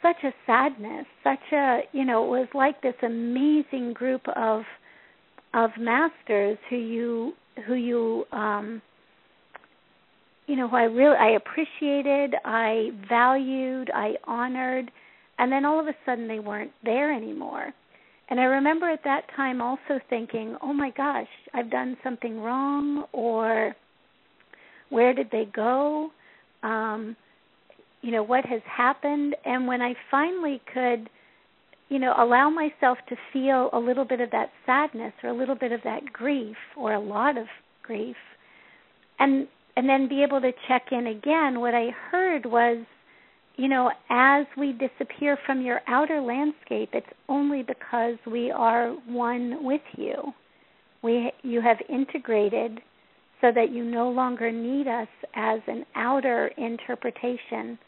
such 0.00 0.16
a 0.24 0.32
sadness 0.46 1.06
such 1.22 1.52
a 1.52 1.80
you 1.92 2.04
know 2.04 2.24
it 2.24 2.28
was 2.40 2.48
like 2.54 2.80
this 2.82 2.94
amazing 3.02 3.92
group 3.92 4.22
of 4.36 4.62
of 5.54 5.70
masters 5.78 6.58
who 6.68 6.76
you 6.76 7.32
who 7.66 7.74
you 7.74 8.24
um 8.32 8.82
you 10.46 10.56
know 10.56 10.68
who 10.68 10.76
I 10.76 10.84
really 10.84 11.16
I 11.16 11.30
appreciated 11.30 12.34
I 12.44 12.90
valued 13.08 13.90
I 13.94 14.14
honored 14.24 14.90
and 15.38 15.50
then 15.50 15.64
all 15.64 15.80
of 15.80 15.86
a 15.86 15.94
sudden 16.04 16.28
they 16.28 16.40
weren't 16.40 16.72
there 16.84 17.12
anymore 17.12 17.72
and 18.30 18.40
I 18.40 18.44
remember 18.44 18.88
at 18.88 19.04
that 19.04 19.22
time 19.36 19.60
also 19.60 20.00
thinking 20.08 20.56
oh 20.62 20.72
my 20.72 20.90
gosh 20.90 21.28
I've 21.54 21.70
done 21.70 21.96
something 22.02 22.40
wrong 22.40 23.04
or 23.12 23.74
where 24.90 25.14
did 25.14 25.30
they 25.30 25.46
go 25.54 26.10
um 26.62 27.16
you 28.02 28.10
know 28.10 28.22
what 28.22 28.44
has 28.44 28.62
happened 28.64 29.36
and 29.44 29.66
when 29.66 29.80
i 29.80 29.94
finally 30.10 30.60
could 30.72 31.08
you 31.92 31.98
know, 31.98 32.14
allow 32.16 32.48
myself 32.48 32.96
to 33.10 33.16
feel 33.34 33.68
a 33.74 33.78
little 33.78 34.06
bit 34.06 34.22
of 34.22 34.30
that 34.30 34.50
sadness 34.64 35.12
or 35.22 35.28
a 35.28 35.34
little 35.34 35.54
bit 35.54 35.72
of 35.72 35.80
that 35.84 36.10
grief 36.10 36.56
or 36.74 36.94
a 36.94 36.98
lot 36.98 37.36
of 37.36 37.44
grief. 37.82 38.16
And 39.18 39.46
and 39.76 39.86
then 39.86 40.08
be 40.08 40.22
able 40.22 40.40
to 40.40 40.52
check 40.68 40.84
in 40.90 41.06
again. 41.06 41.60
What 41.60 41.74
I 41.74 41.88
heard 42.10 42.46
was, 42.46 42.78
you 43.56 43.68
know, 43.68 43.90
as 44.08 44.46
we 44.56 44.72
disappear 44.72 45.38
from 45.44 45.60
your 45.60 45.80
outer 45.86 46.20
landscape, 46.20 46.90
it's 46.92 47.06
only 47.28 47.62
because 47.62 48.16
we 48.26 48.50
are 48.50 48.92
one 49.06 49.64
with 49.64 49.82
you. 49.96 50.32
We 51.02 51.32
you 51.42 51.60
have 51.60 51.78
integrated 51.88 52.80
so 53.40 53.50
that 53.54 53.70
you 53.72 53.84
no 53.84 54.08
longer 54.08 54.50
need 54.50 54.86
us 54.86 55.08
as 55.34 55.60
an 55.66 55.84
outer 55.96 56.48
interpretation 56.56 57.78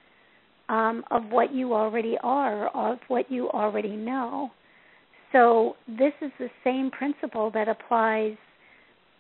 um, 0.69 1.05
of 1.11 1.23
what 1.31 1.55
you 1.55 1.75
already 1.75 2.17
are, 2.23 2.69
of 2.69 2.99
what 3.09 3.31
you 3.31 3.49
already 3.51 3.95
know. 3.95 4.51
So 5.33 5.77
this 5.87 6.13
is 6.21 6.31
the 6.39 6.51
same 6.63 6.91
principle 6.91 7.51
that 7.55 7.69
applies 7.69 8.37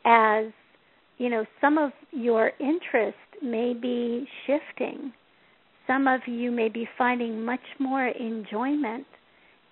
as 0.05 0.47
you 1.19 1.31
know 1.31 1.47
some 1.61 1.79
of 1.79 1.93
your 2.11 2.53
interest 2.61 3.17
may 3.43 3.73
be 3.73 4.27
shifting. 4.47 5.13
Some 5.87 6.07
of 6.07 6.21
you 6.27 6.51
may 6.51 6.69
be 6.69 6.89
finding 6.97 7.45
much 7.45 7.61
more 7.79 8.07
enjoyment 8.07 9.07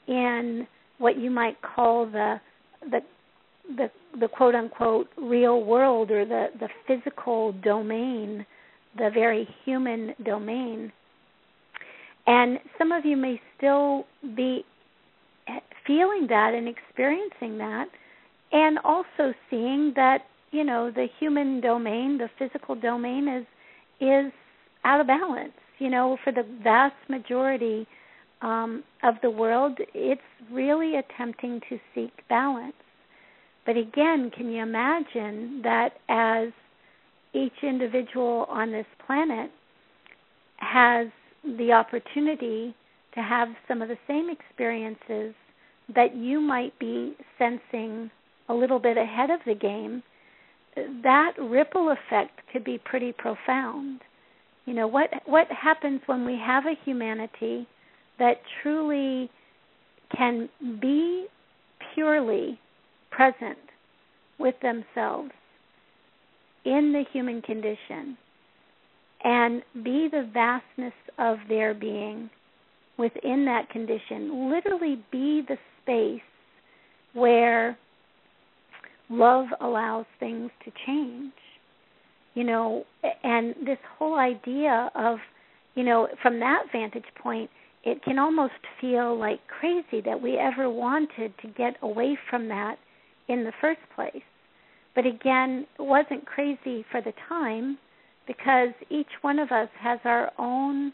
in 0.06 0.66
what 0.98 1.18
you 1.18 1.30
might 1.30 1.56
call 1.62 2.06
the 2.06 2.40
the 2.90 3.00
the 3.76 3.90
the 4.20 4.28
quote 4.28 4.54
unquote 4.54 5.08
real 5.16 5.64
world 5.64 6.10
or 6.10 6.24
the 6.24 6.48
the 6.60 6.68
physical 6.86 7.52
domain, 7.64 8.44
the 8.98 9.10
very 9.12 9.48
human 9.64 10.14
domain. 10.24 10.92
And 12.26 12.58
some 12.78 12.92
of 12.92 13.04
you 13.04 13.16
may 13.16 13.40
still 13.56 14.04
be 14.36 14.64
feeling 15.86 16.26
that 16.28 16.54
and 16.54 16.68
experiencing 16.68 17.58
that 17.58 17.86
and 18.52 18.78
also 18.84 19.34
seeing 19.50 19.92
that, 19.96 20.18
you 20.50 20.62
know, 20.62 20.90
the 20.90 21.06
human 21.18 21.60
domain, 21.60 22.18
the 22.18 22.28
physical 22.38 22.74
domain 22.74 23.28
is 23.28 23.46
is 24.00 24.32
out 24.84 25.00
of 25.00 25.06
balance. 25.06 25.52
You 25.82 25.90
know, 25.90 26.16
for 26.22 26.32
the 26.32 26.44
vast 26.62 26.94
majority 27.08 27.88
um, 28.40 28.84
of 29.02 29.16
the 29.20 29.30
world, 29.30 29.76
it's 29.94 30.20
really 30.48 30.92
attempting 30.94 31.60
to 31.68 31.78
seek 31.92 32.12
balance. 32.28 32.76
But 33.66 33.76
again, 33.76 34.30
can 34.30 34.52
you 34.52 34.62
imagine 34.62 35.60
that 35.64 35.94
as 36.08 36.50
each 37.34 37.64
individual 37.64 38.46
on 38.48 38.70
this 38.70 38.86
planet 39.04 39.50
has 40.58 41.08
the 41.44 41.72
opportunity 41.72 42.76
to 43.16 43.20
have 43.20 43.48
some 43.66 43.82
of 43.82 43.88
the 43.88 43.98
same 44.06 44.30
experiences 44.30 45.34
that 45.96 46.14
you 46.14 46.40
might 46.40 46.78
be 46.78 47.16
sensing 47.38 48.08
a 48.48 48.54
little 48.54 48.78
bit 48.78 48.96
ahead 48.96 49.30
of 49.30 49.40
the 49.46 49.54
game, 49.56 50.00
that 51.02 51.32
ripple 51.40 51.90
effect 51.90 52.40
could 52.52 52.62
be 52.62 52.78
pretty 52.84 53.12
profound. 53.12 54.00
You 54.64 54.74
know, 54.74 54.86
what 54.86 55.10
what 55.26 55.48
happens 55.50 56.00
when 56.06 56.24
we 56.24 56.38
have 56.44 56.64
a 56.66 56.74
humanity 56.84 57.66
that 58.18 58.36
truly 58.62 59.30
can 60.16 60.48
be 60.80 61.26
purely 61.94 62.58
present 63.10 63.58
with 64.38 64.54
themselves 64.62 65.30
in 66.64 66.92
the 66.92 67.04
human 67.12 67.42
condition 67.42 68.16
and 69.24 69.62
be 69.82 70.08
the 70.10 70.28
vastness 70.32 70.92
of 71.18 71.38
their 71.48 71.74
being 71.74 72.30
within 72.98 73.44
that 73.46 73.68
condition. 73.70 74.50
Literally 74.50 75.02
be 75.10 75.42
the 75.48 75.56
space 75.82 76.20
where 77.14 77.76
love 79.10 79.46
allows 79.60 80.06
things 80.18 80.50
to 80.64 80.72
change. 80.86 81.32
You 82.34 82.44
know, 82.44 82.84
and 83.22 83.54
this 83.66 83.78
whole 83.98 84.18
idea 84.18 84.90
of, 84.94 85.18
you 85.74 85.84
know, 85.84 86.08
from 86.22 86.40
that 86.40 86.64
vantage 86.72 87.04
point, 87.22 87.50
it 87.84 88.02
can 88.02 88.18
almost 88.18 88.52
feel 88.80 89.18
like 89.18 89.40
crazy 89.48 90.00
that 90.04 90.20
we 90.20 90.38
ever 90.38 90.70
wanted 90.70 91.32
to 91.42 91.48
get 91.48 91.74
away 91.82 92.16
from 92.30 92.48
that 92.48 92.76
in 93.28 93.44
the 93.44 93.52
first 93.60 93.80
place. 93.94 94.22
But 94.94 95.06
again, 95.06 95.66
it 95.78 95.82
wasn't 95.82 96.26
crazy 96.26 96.84
for 96.90 97.00
the 97.00 97.12
time 97.28 97.78
because 98.26 98.70
each 98.90 99.08
one 99.22 99.38
of 99.38 99.50
us 99.50 99.68
has 99.80 99.98
our 100.04 100.30
own 100.38 100.92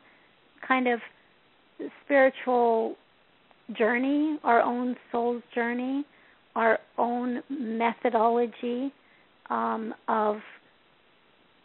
kind 0.67 0.89
of 0.89 1.01
spiritual 2.05 2.97
journey, 3.77 4.39
our 4.45 4.63
own 4.63 4.97
soul's 5.13 5.43
journey, 5.55 6.05
our 6.57 6.79
own 6.97 7.43
methodology 7.51 8.93
um, 9.51 9.95
of 10.09 10.37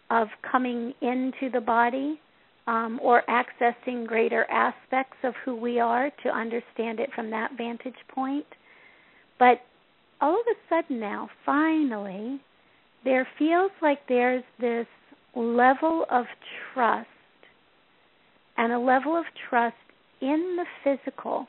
of 0.10 0.28
coming 0.50 0.94
into 1.02 1.50
the 1.52 1.62
body 1.62 2.20
um, 2.68 3.00
or 3.02 3.24
accessing 3.30 4.08
greater 4.08 4.46
aspects 4.50 5.18
of 5.24 5.34
who 5.44 5.56
we 5.56 5.80
are 5.80 6.12
to 6.24 6.30
understand 6.30 7.00
it 7.00 7.10
from 7.14 7.30
that 7.30 7.52
vantage 7.58 7.94
point. 8.14 8.46
But 9.40 9.62
all 10.22 10.36
of 10.36 10.46
a 10.48 10.56
sudden 10.70 11.00
now, 11.00 11.30
finally, 11.46 12.40
there 13.04 13.28
feels 13.38 13.72
like 13.82 14.00
there's 14.08 14.44
this 14.60 14.88
level 15.36 16.06
of 16.10 16.26
trust 16.74 17.08
and 18.58 18.72
a 18.72 18.80
level 18.80 19.18
of 19.18 19.26
trust 19.50 19.76
in 20.22 20.58
the 20.58 20.66
physical, 20.84 21.48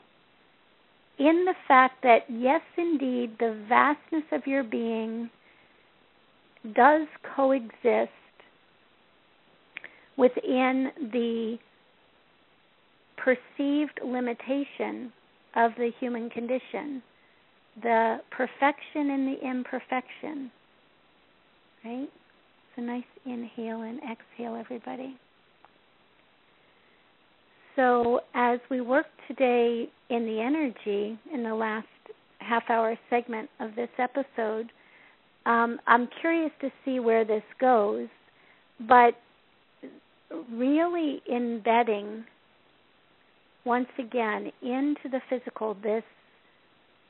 in 1.17 1.45
the 1.45 1.53
fact 1.67 2.03
that, 2.03 2.25
yes, 2.29 2.61
indeed, 2.77 3.37
the 3.39 3.63
vastness 3.69 4.23
of 4.31 4.45
your 4.45 4.63
being 4.63 5.29
does 6.75 7.07
coexist 7.35 8.11
within 10.17 10.91
the 11.11 11.57
perceived 13.17 13.99
limitation 14.03 15.11
of 15.55 15.71
the 15.77 15.91
human 15.99 16.29
condition 16.29 17.01
the 17.81 18.19
perfection 18.31 19.11
and 19.11 19.27
the 19.27 19.47
imperfection. 19.47 20.51
Right? 21.83 22.09
So 22.75 22.81
nice 22.81 23.03
inhale 23.25 23.81
and 23.81 23.99
exhale, 23.99 24.55
everybody. 24.55 25.17
So 27.75 28.21
as 28.33 28.59
we 28.69 28.81
work 28.81 29.07
today 29.27 29.89
in 30.09 30.25
the 30.25 30.39
energy 30.39 31.19
in 31.33 31.43
the 31.43 31.53
last 31.53 31.87
half 32.39 32.63
hour 32.69 32.97
segment 33.09 33.49
of 33.59 33.75
this 33.75 33.89
episode, 33.97 34.71
um, 35.45 35.79
I'm 35.85 36.07
curious 36.21 36.51
to 36.61 36.71
see 36.83 36.99
where 36.99 37.25
this 37.25 37.43
goes, 37.59 38.07
but 38.87 39.15
really 40.51 41.21
embedding 41.31 42.25
once 43.65 43.89
again 43.97 44.51
into 44.61 45.09
the 45.11 45.21
physical 45.29 45.75
this 45.83 46.03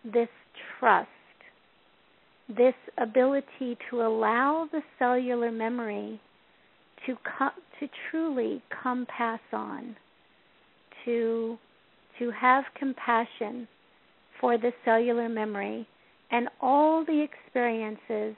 this 0.03 0.29
trust, 0.79 1.07
this 2.47 2.75
ability 2.97 3.77
to 3.89 4.01
allow 4.01 4.67
the 4.71 4.81
cellular 4.99 5.51
memory 5.51 6.19
to 7.05 7.15
to 7.79 7.87
truly 8.09 8.61
come 8.83 9.05
pass 9.05 9.39
on, 9.51 9.95
to 11.03 11.57
to 12.19 12.31
have 12.31 12.63
compassion 12.77 13.67
for 14.39 14.57
the 14.57 14.71
cellular 14.83 15.27
memory 15.27 15.87
and 16.31 16.47
all 16.61 17.03
the 17.05 17.23
experiences 17.23 18.35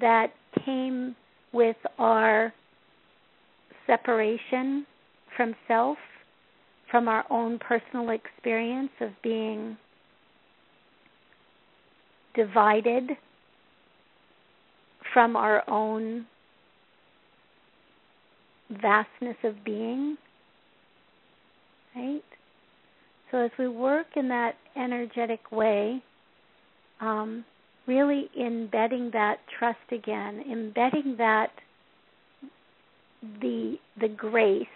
that 0.00 0.28
came 0.64 1.14
with 1.52 1.76
our 1.98 2.52
separation 3.90 4.86
from 5.36 5.54
self, 5.66 5.98
from 6.90 7.08
our 7.08 7.24
own 7.30 7.58
personal 7.58 8.10
experience 8.10 8.90
of 9.00 9.10
being 9.22 9.76
divided 12.36 13.10
from 15.12 15.34
our 15.34 15.68
own 15.68 16.24
vastness 18.70 19.36
of 19.42 19.64
being. 19.64 20.16
Right? 21.96 22.22
So 23.30 23.38
as 23.38 23.50
we 23.58 23.66
work 23.66 24.06
in 24.14 24.28
that 24.28 24.54
energetic 24.76 25.50
way, 25.50 26.02
um, 27.00 27.44
really 27.88 28.30
embedding 28.38 29.10
that 29.12 29.38
trust 29.58 29.78
again, 29.90 30.44
embedding 30.50 31.16
that 31.18 31.50
the 33.40 33.76
the 34.00 34.08
grace 34.08 34.66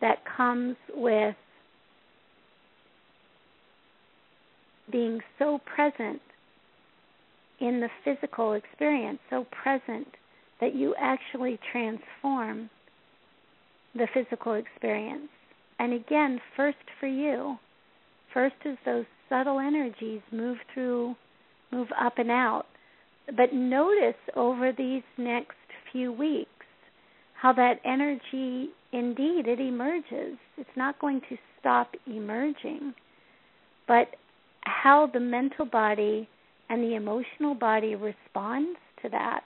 that 0.00 0.18
comes 0.36 0.76
with 0.94 1.36
being 4.90 5.20
so 5.38 5.60
present 5.74 6.20
in 7.60 7.80
the 7.80 7.88
physical 8.04 8.54
experience, 8.54 9.18
so 9.28 9.46
present 9.62 10.06
that 10.60 10.74
you 10.74 10.94
actually 10.98 11.58
transform 11.70 12.70
the 13.94 14.06
physical 14.14 14.54
experience. 14.54 15.28
And 15.78 15.92
again, 15.92 16.40
first 16.56 16.78
for 16.98 17.06
you, 17.06 17.56
first 18.32 18.54
as 18.64 18.76
those 18.84 19.04
subtle 19.28 19.58
energies 19.58 20.20
move 20.32 20.58
through, 20.72 21.14
move 21.72 21.88
up 22.00 22.14
and 22.18 22.30
out. 22.30 22.66
But 23.26 23.52
notice 23.52 24.16
over 24.36 24.72
these 24.76 25.02
next 25.18 25.56
few 25.92 26.12
weeks 26.12 26.50
how 27.40 27.52
that 27.54 27.80
energy 27.84 28.68
indeed 28.92 29.46
it 29.46 29.60
emerges. 29.60 30.36
It's 30.58 30.76
not 30.76 30.98
going 30.98 31.20
to 31.30 31.36
stop 31.58 31.94
emerging, 32.06 32.94
but 33.88 34.08
how 34.62 35.08
the 35.12 35.20
mental 35.20 35.64
body 35.64 36.28
and 36.68 36.82
the 36.82 36.94
emotional 36.96 37.54
body 37.54 37.94
responds 37.94 38.78
to 39.02 39.08
that. 39.10 39.40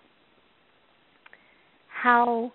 How 1.89 2.53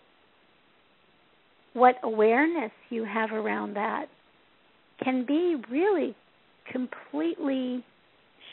what 1.73 1.95
awareness 2.03 2.71
you 2.89 3.05
have 3.05 3.31
around 3.31 3.75
that 3.75 4.07
can 5.01 5.25
be 5.25 5.55
really 5.71 6.15
completely 6.69 7.83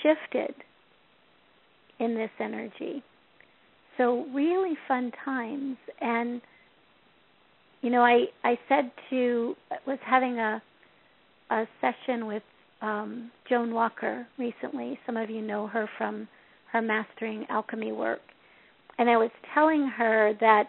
shifted 0.03 0.55
in 1.99 2.15
this 2.15 2.31
energy. 2.39 3.03
So 3.97 4.27
really 4.33 4.75
fun 4.87 5.11
times 5.25 5.77
and 6.01 6.41
you 7.87 7.93
know 7.93 8.03
I 8.03 8.25
I 8.43 8.59
said 8.69 8.91
to 9.11 9.55
was 9.87 10.01
having 10.05 10.41
a 10.41 10.61
a 11.51 11.65
session 11.81 12.27
with 12.27 12.43
um 12.83 13.31
Joan 13.49 13.73
Walker 13.73 14.27
recently. 14.39 14.99
Some 15.07 15.17
of 15.17 15.31
you 15.31 15.41
know 15.41 15.69
her 15.69 15.89
from 15.97 16.27
her 16.73 16.83
mastering 16.83 17.47
alchemy 17.49 17.93
work. 17.93 18.19
And 18.99 19.09
I 19.09 19.17
was 19.17 19.31
telling 19.55 19.87
her 19.87 20.33
that 20.41 20.65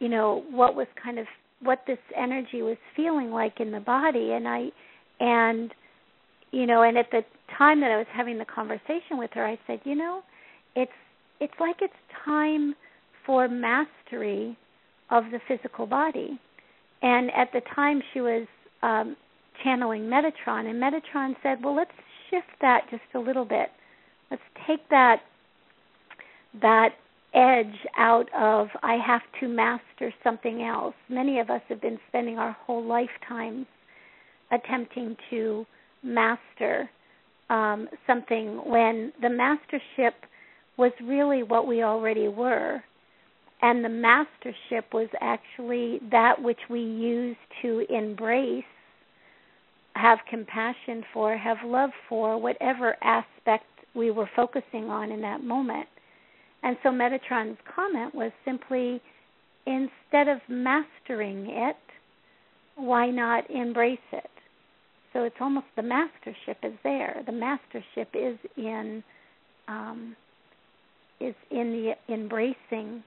you 0.00 0.08
know 0.08 0.42
what 0.50 0.74
was 0.74 0.88
kind 1.00 1.20
of 1.20 1.26
what 1.62 1.84
this 1.86 1.98
energy 2.16 2.62
was 2.62 2.76
feeling 2.96 3.30
like 3.30 3.60
in 3.60 3.70
the 3.70 3.78
body 3.78 4.32
and 4.32 4.48
I 4.48 4.70
and 5.20 5.72
you 6.50 6.66
know 6.66 6.82
and 6.82 6.98
at 6.98 7.12
the 7.12 7.22
time 7.56 7.80
that 7.82 7.92
I 7.92 7.98
was 7.98 8.06
having 8.12 8.36
the 8.36 8.44
conversation 8.44 9.16
with 9.16 9.30
her 9.34 9.46
I 9.46 9.60
said, 9.68 9.78
you 9.84 9.94
know, 9.94 10.22
it's 10.74 10.90
it's 11.38 11.54
like 11.60 11.76
it's 11.82 12.02
time 12.24 12.74
for 13.24 13.46
mastery 13.46 14.58
of 15.08 15.22
the 15.30 15.38
physical 15.46 15.86
body. 15.86 16.40
And 17.02 17.30
at 17.30 17.52
the 17.52 17.60
time 17.74 18.02
she 18.12 18.20
was 18.20 18.46
um 18.82 19.16
channeling 19.64 20.02
Metatron 20.02 20.66
and 20.68 20.80
Metatron 20.80 21.34
said, 21.42 21.62
"Well, 21.62 21.74
let's 21.74 21.90
shift 22.30 22.60
that 22.60 22.82
just 22.90 23.02
a 23.14 23.18
little 23.18 23.44
bit. 23.44 23.70
Let's 24.30 24.42
take 24.66 24.88
that 24.90 25.22
that 26.60 26.94
edge 27.34 27.86
out 27.96 28.26
of 28.34 28.68
I 28.82 28.96
have 29.04 29.22
to 29.40 29.48
master 29.48 30.12
something 30.24 30.62
else. 30.62 30.94
Many 31.08 31.40
of 31.40 31.50
us 31.50 31.60
have 31.68 31.80
been 31.80 31.98
spending 32.08 32.38
our 32.38 32.52
whole 32.52 32.84
lifetimes 32.84 33.66
attempting 34.50 35.16
to 35.30 35.66
master 36.02 36.88
um, 37.50 37.88
something 38.06 38.60
when 38.64 39.12
the 39.20 39.28
mastership 39.28 40.14
was 40.76 40.92
really 41.02 41.42
what 41.42 41.66
we 41.66 41.82
already 41.82 42.28
were. 42.28 42.82
And 43.60 43.84
the 43.84 43.88
mastership 43.88 44.92
was 44.92 45.08
actually 45.20 46.00
that 46.10 46.40
which 46.40 46.60
we 46.70 46.80
use 46.80 47.36
to 47.62 47.84
embrace, 47.90 48.64
have 49.94 50.18
compassion 50.30 51.04
for, 51.12 51.36
have 51.36 51.58
love 51.64 51.90
for, 52.08 52.40
whatever 52.40 52.96
aspect 53.02 53.64
we 53.94 54.10
were 54.12 54.30
focusing 54.36 54.84
on 54.84 55.10
in 55.10 55.20
that 55.22 55.42
moment. 55.42 55.88
And 56.62 56.76
so 56.82 56.90
Metatron's 56.90 57.58
comment 57.74 58.14
was 58.14 58.30
simply 58.44 59.00
instead 59.66 60.28
of 60.28 60.38
mastering 60.48 61.46
it, 61.50 61.76
why 62.76 63.10
not 63.10 63.50
embrace 63.50 63.98
it? 64.12 64.30
So 65.12 65.24
it's 65.24 65.36
almost 65.40 65.66
the 65.74 65.82
mastership 65.82 66.58
is 66.62 66.74
there. 66.84 67.22
The 67.26 67.32
mastership 67.32 68.08
is 68.14 68.38
in 68.56 69.02
um, 69.66 70.16
is 71.20 71.34
in 71.50 71.94
the 72.08 72.14
embracing 72.14 73.02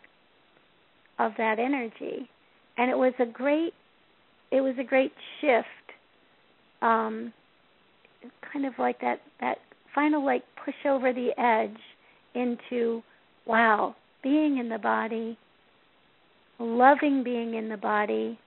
of 1.21 1.33
that 1.37 1.59
energy, 1.59 2.29
and 2.77 2.89
it 2.89 2.97
was 2.97 3.13
a 3.19 3.25
great 3.25 3.73
it 4.51 4.61
was 4.61 4.75
a 4.79 4.83
great 4.83 5.13
shift. 5.39 5.67
Um, 6.81 7.31
kind 8.51 8.65
of 8.65 8.73
like 8.79 8.99
that 9.01 9.21
that 9.39 9.59
final 9.93 10.25
like 10.25 10.43
push 10.63 10.75
over 10.85 11.13
the 11.13 11.29
edge 11.37 11.79
into 12.33 13.03
wow, 13.45 13.95
being 14.23 14.57
in 14.57 14.69
the 14.69 14.79
body, 14.79 15.37
loving 16.59 17.23
being 17.23 17.55
in 17.55 17.69
the 17.69 17.77
body, 17.77 18.37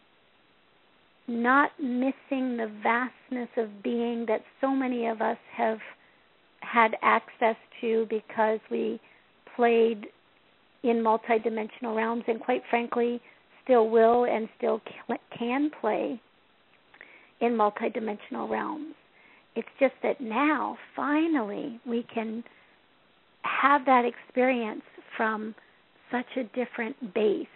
not 1.28 1.70
missing 1.80 2.56
the 2.56 2.70
vastness 2.82 3.48
of 3.56 3.82
being 3.82 4.26
that 4.26 4.42
so 4.60 4.70
many 4.70 5.06
of 5.06 5.20
us 5.20 5.38
have 5.56 5.78
had 6.60 6.96
access 7.02 7.56
to 7.80 8.06
because 8.10 8.58
we 8.70 9.00
played 9.56 10.06
in 10.84 10.98
multidimensional 10.98 11.96
realms 11.96 12.22
and 12.28 12.40
quite 12.40 12.62
frankly 12.70 13.20
still 13.64 13.88
will 13.88 14.24
and 14.24 14.48
still 14.58 14.80
can 15.36 15.70
play 15.80 16.20
in 17.40 17.52
multidimensional 17.52 18.48
realms. 18.48 18.94
It's 19.56 19.68
just 19.80 19.94
that 20.02 20.20
now 20.20 20.76
finally 20.94 21.80
we 21.86 22.06
can 22.12 22.44
have 23.42 23.84
that 23.86 24.04
experience 24.04 24.82
from 25.16 25.54
such 26.10 26.26
a 26.36 26.44
different 26.54 27.14
base, 27.14 27.46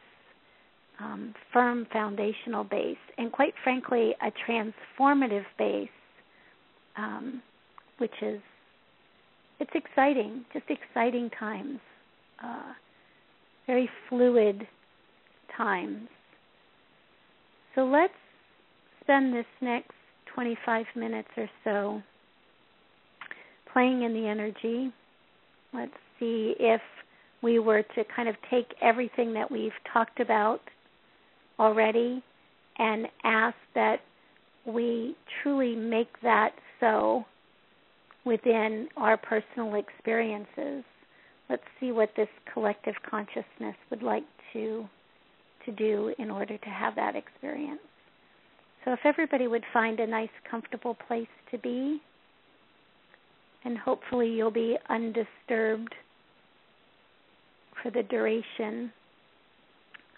um, 1.01 1.35
firm 1.53 1.87
foundational 1.93 2.65
base, 2.65 2.97
and 3.19 3.31
quite 3.31 3.55
frankly, 3.63 4.15
a 4.23 4.33
transformative 4.49 5.45
base, 5.59 5.89
um, 6.97 7.43
which 7.99 8.15
is 8.23 8.41
it's 9.61 9.71
exciting, 9.75 10.45
just 10.53 10.67
exciting 10.71 11.31
times, 11.39 11.81
uh, 12.43 12.73
very 13.69 13.89
fluid 14.09 14.67
times. 15.57 16.09
So 17.77 17.83
let's 17.85 18.13
spend 19.03 19.33
this 19.33 19.47
next 19.61 19.93
25 20.35 20.87
minutes 20.97 21.29
or 21.37 21.49
so 21.63 22.03
playing 23.73 24.03
in 24.03 24.13
the 24.13 24.27
energy 24.27 24.93
Let's 25.73 25.93
see 26.19 26.55
if 26.59 26.81
we 27.43 27.59
were 27.59 27.83
to 27.83 28.05
kind 28.15 28.29
of 28.29 28.37
take 28.51 28.75
everything 28.81 29.33
that 29.35 29.51
we've 29.51 29.73
talked 29.93 30.21
about 30.21 30.61
already 31.59 32.23
and 32.79 33.07
ask 33.25 33.57
that 33.75 34.01
we 34.67 35.17
truly 35.43 35.75
make 35.75 36.21
that 36.23 36.51
so 36.81 37.25
within 38.25 38.89
our 38.97 39.17
personal 39.17 39.75
experiences. 39.75 40.85
Let's 41.49 41.63
see 41.81 41.93
what 41.93 42.11
this 42.17 42.29
collective 42.53 42.95
consciousness 43.09 43.77
would 43.91 44.03
like 44.03 44.25
to 44.53 44.87
to 45.65 45.73
do 45.73 46.15
in 46.19 46.31
order 46.31 46.57
to 46.57 46.69
have 46.69 46.95
that 46.95 47.17
experience. 47.17 47.81
So 48.85 48.93
if 48.93 49.01
everybody 49.05 49.47
would 49.49 49.65
find 49.73 50.01
a 50.01 50.07
nice 50.07 50.31
comfortable 50.51 50.97
place 51.07 51.27
to 51.51 51.59
be, 51.59 52.01
and 53.65 53.77
hopefully 53.77 54.29
you'll 54.29 54.51
be 54.51 54.77
undisturbed 54.89 55.95
for 57.83 57.91
the 57.91 58.03
duration 58.05 58.93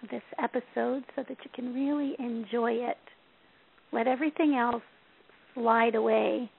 of 0.03 0.11
this 0.11 0.23
episode 0.43 1.05
so 1.17 1.25
that 1.29 1.39
you 1.43 1.51
can 1.55 1.75
really 1.75 2.15
enjoy 2.19 2.73
it. 2.73 2.99
Let 3.93 4.07
everything 4.07 4.55
else 4.55 4.83
slide 5.55 5.95
away. 5.95 6.51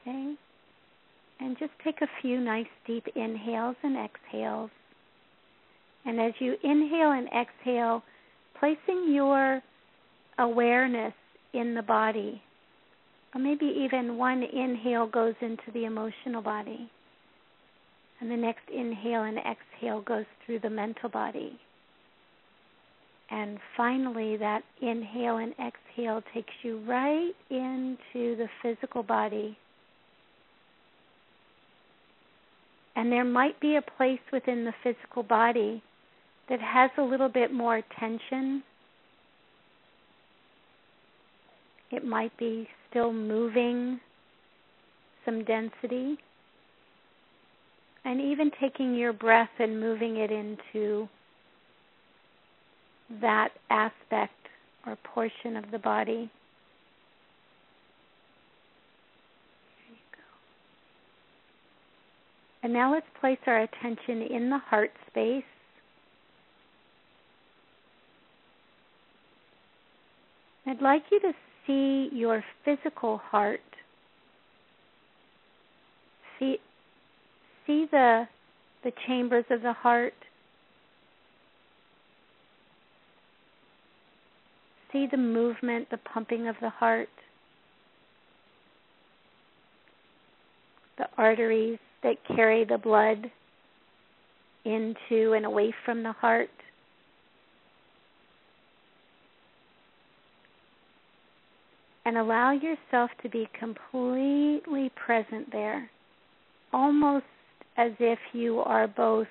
Okay? 0.00 0.34
And 1.42 1.58
just 1.58 1.72
take 1.82 2.00
a 2.02 2.06
few 2.20 2.40
nice 2.40 2.66
deep 2.86 3.04
inhales 3.16 3.74
and 3.82 3.96
exhales. 3.96 4.70
And 6.04 6.20
as 6.20 6.32
you 6.38 6.54
inhale 6.62 7.10
and 7.10 7.28
exhale, 7.28 8.02
placing 8.58 9.12
your 9.12 9.60
awareness 10.38 11.14
in 11.52 11.74
the 11.74 11.82
body 11.82 12.40
or 13.34 13.40
maybe 13.40 13.66
even 13.66 14.18
one 14.18 14.42
inhale 14.42 15.06
goes 15.06 15.34
into 15.40 15.70
the 15.72 15.84
emotional 15.84 16.42
body, 16.42 16.90
and 18.20 18.30
the 18.30 18.36
next 18.36 18.68
inhale 18.72 19.22
and 19.22 19.38
exhale 19.38 20.02
goes 20.02 20.26
through 20.44 20.60
the 20.60 20.70
mental 20.70 21.08
body. 21.08 21.58
And 23.30 23.58
finally, 23.76 24.36
that 24.36 24.62
inhale 24.82 25.38
and 25.38 25.52
exhale 25.52 26.22
takes 26.34 26.52
you 26.62 26.84
right 26.86 27.32
into 27.48 28.36
the 28.36 28.48
physical 28.62 29.02
body. 29.02 29.56
And 32.94 33.10
there 33.10 33.24
might 33.24 33.58
be 33.60 33.76
a 33.76 33.82
place 33.96 34.20
within 34.32 34.64
the 34.64 34.74
physical 34.82 35.22
body 35.22 35.82
that 36.48 36.60
has 36.60 36.90
a 36.98 37.02
little 37.02 37.28
bit 37.28 37.52
more 37.52 37.82
tension 37.98 38.62
It 41.92 42.06
might 42.06 42.34
be 42.38 42.66
still 42.88 43.12
moving 43.12 44.00
some 45.26 45.44
density. 45.44 46.16
And 48.04 48.20
even 48.20 48.50
taking 48.60 48.94
your 48.94 49.12
breath 49.12 49.50
and 49.58 49.78
moving 49.78 50.16
it 50.16 50.32
into 50.32 51.08
that 53.20 53.50
aspect 53.70 54.32
or 54.86 54.96
portion 55.04 55.56
of 55.56 55.70
the 55.70 55.78
body. 55.78 56.30
And 62.62 62.72
now 62.72 62.92
let's 62.92 63.06
place 63.20 63.38
our 63.46 63.62
attention 63.62 64.22
in 64.22 64.48
the 64.48 64.58
heart 64.58 64.92
space. 65.10 65.44
I'd 70.66 70.80
like 70.80 71.02
you 71.10 71.18
to 71.20 71.32
see 71.66 72.08
your 72.16 72.44
physical 72.64 73.18
heart. 73.18 73.60
See, 76.38 76.58
see 77.66 77.86
the, 77.90 78.28
the 78.84 78.92
chambers 79.06 79.44
of 79.50 79.62
the 79.62 79.72
heart. 79.72 80.14
See 84.92 85.08
the 85.10 85.16
movement, 85.16 85.88
the 85.90 85.98
pumping 85.98 86.46
of 86.46 86.54
the 86.60 86.70
heart. 86.70 87.08
The 90.98 91.06
arteries 91.18 91.78
that 92.02 92.16
carry 92.34 92.64
the 92.64 92.78
blood 92.78 93.30
into 94.64 95.32
and 95.32 95.44
away 95.44 95.74
from 95.84 96.02
the 96.02 96.12
heart. 96.12 96.50
And 102.04 102.18
allow 102.18 102.52
yourself 102.52 103.10
to 103.22 103.28
be 103.28 103.48
completely 103.58 104.90
present 104.96 105.50
there, 105.52 105.88
almost 106.72 107.24
as 107.76 107.92
if 108.00 108.18
you 108.32 108.58
are 108.60 108.88
both 108.88 109.28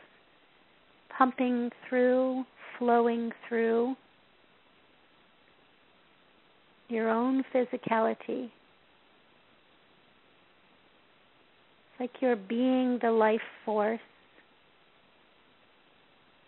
pumping 1.18 1.70
through, 1.88 2.46
flowing 2.80 3.32
through 3.48 3.96
your 6.88 7.10
own 7.10 7.44
physicality 7.54 8.50
like 12.02 12.10
you're 12.20 12.36
being 12.36 12.98
the 13.04 13.12
life 13.12 13.40
force. 13.64 14.00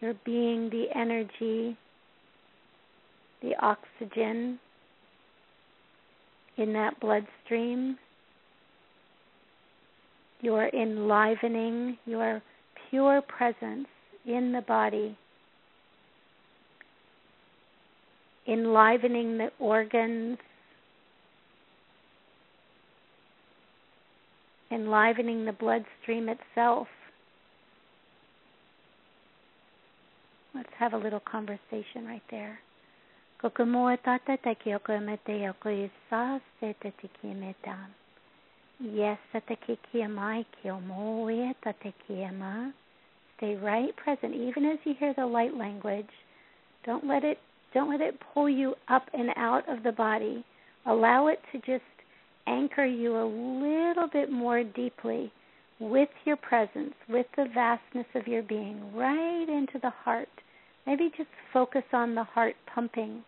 You're 0.01 0.15
being 0.25 0.71
the 0.71 0.85
energy, 0.95 1.77
the 3.43 3.53
oxygen 3.61 4.59
in 6.57 6.73
that 6.73 6.99
bloodstream. 6.99 7.99
You're 10.41 10.69
enlivening 10.69 11.99
your 12.07 12.41
pure 12.89 13.21
presence 13.21 13.87
in 14.25 14.53
the 14.53 14.61
body, 14.67 15.15
enlivening 18.47 19.37
the 19.37 19.49
organs, 19.59 20.39
enlivening 24.73 25.45
the 25.45 25.53
bloodstream 25.53 26.29
itself. 26.29 26.87
Let's 30.55 30.69
have 30.77 30.93
a 30.93 30.97
little 30.97 31.21
conversation 31.21 32.05
right 32.05 32.21
there. 32.29 32.59
Yes, 38.79 39.17
Stay 43.37 43.55
right 43.55 43.95
present, 43.95 44.33
even 44.33 44.65
as 44.65 44.79
you 44.83 44.93
hear 44.97 45.13
the 45.13 45.25
light 45.25 45.55
language. 45.55 46.09
Don't 46.85 47.05
let 47.05 47.23
it 47.23 47.39
don't 47.73 47.89
let 47.89 48.01
it 48.01 48.19
pull 48.33 48.47
you 48.47 48.75
up 48.87 49.03
and 49.13 49.29
out 49.35 49.67
of 49.67 49.83
the 49.83 49.91
body. 49.91 50.45
Allow 50.85 51.27
it 51.27 51.39
to 51.51 51.57
just 51.59 51.83
anchor 52.47 52.85
you 52.85 53.15
a 53.15 53.25
little 53.25 54.07
bit 54.07 54.31
more 54.31 54.63
deeply 54.63 55.31
with 55.79 56.09
your 56.25 56.37
presence, 56.37 56.93
with 57.09 57.25
the 57.35 57.47
vastness 57.53 58.05
of 58.15 58.27
your 58.27 58.43
being, 58.43 58.93
right 58.95 59.47
into 59.49 59.79
the 59.81 59.89
heart. 59.89 60.29
Maybe 60.85 61.11
just 61.17 61.29
focus 61.51 61.83
on 61.93 62.15
the 62.15 62.23
heart 62.23 62.55
pumping, 62.73 63.23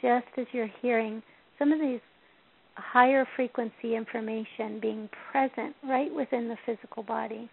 just 0.00 0.26
as 0.36 0.46
you're 0.52 0.70
hearing 0.82 1.22
some 1.58 1.72
of 1.72 1.80
these 1.80 2.00
higher 2.74 3.26
frequency 3.36 3.94
information 3.94 4.80
being 4.80 5.08
present 5.30 5.74
right 5.84 6.12
within 6.14 6.48
the 6.48 6.56
physical 6.66 7.02
body. 7.02 7.48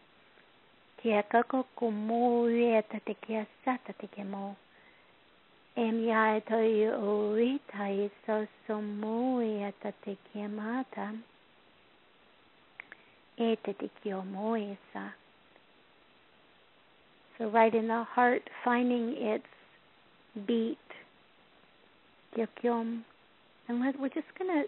Mata. 10.50 11.14
E 13.38 13.56
te 13.64 13.74
te 13.74 13.90
kia 14.02 14.24
moi 14.24 14.76
sa. 14.92 15.10
So 17.38 17.50
right 17.52 17.76
in 17.76 17.88
the 17.88 18.04
heart, 18.04 18.42
finding 18.66 19.14
its 19.18 19.46
beat. 20.48 20.80
Kyokyom. 22.36 23.04
And 23.70 23.80
we're 23.80 24.10
just 24.10 24.34
going 24.40 24.50
to 24.50 24.64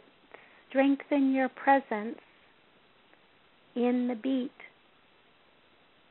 strengthen 0.69 1.33
your 1.33 1.49
presence 1.49 2.19
in 3.75 4.07
the 4.07 4.15
beat 4.15 4.51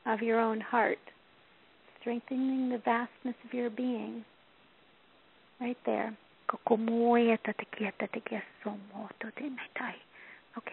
of 0.05 0.21
your 0.21 0.41
own 0.41 0.59
heart, 0.59 0.99
strengthening 2.01 2.67
the 2.67 2.79
vastness 2.79 3.35
of 3.45 3.53
your 3.53 3.69
being 3.69 4.25
right 5.59 5.77
there. 5.85 6.15
Okay. 10.57 10.71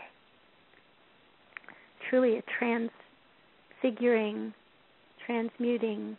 Truly 2.08 2.38
a 2.38 2.42
transfiguring, 2.58 4.54
transmuting, 5.24 6.16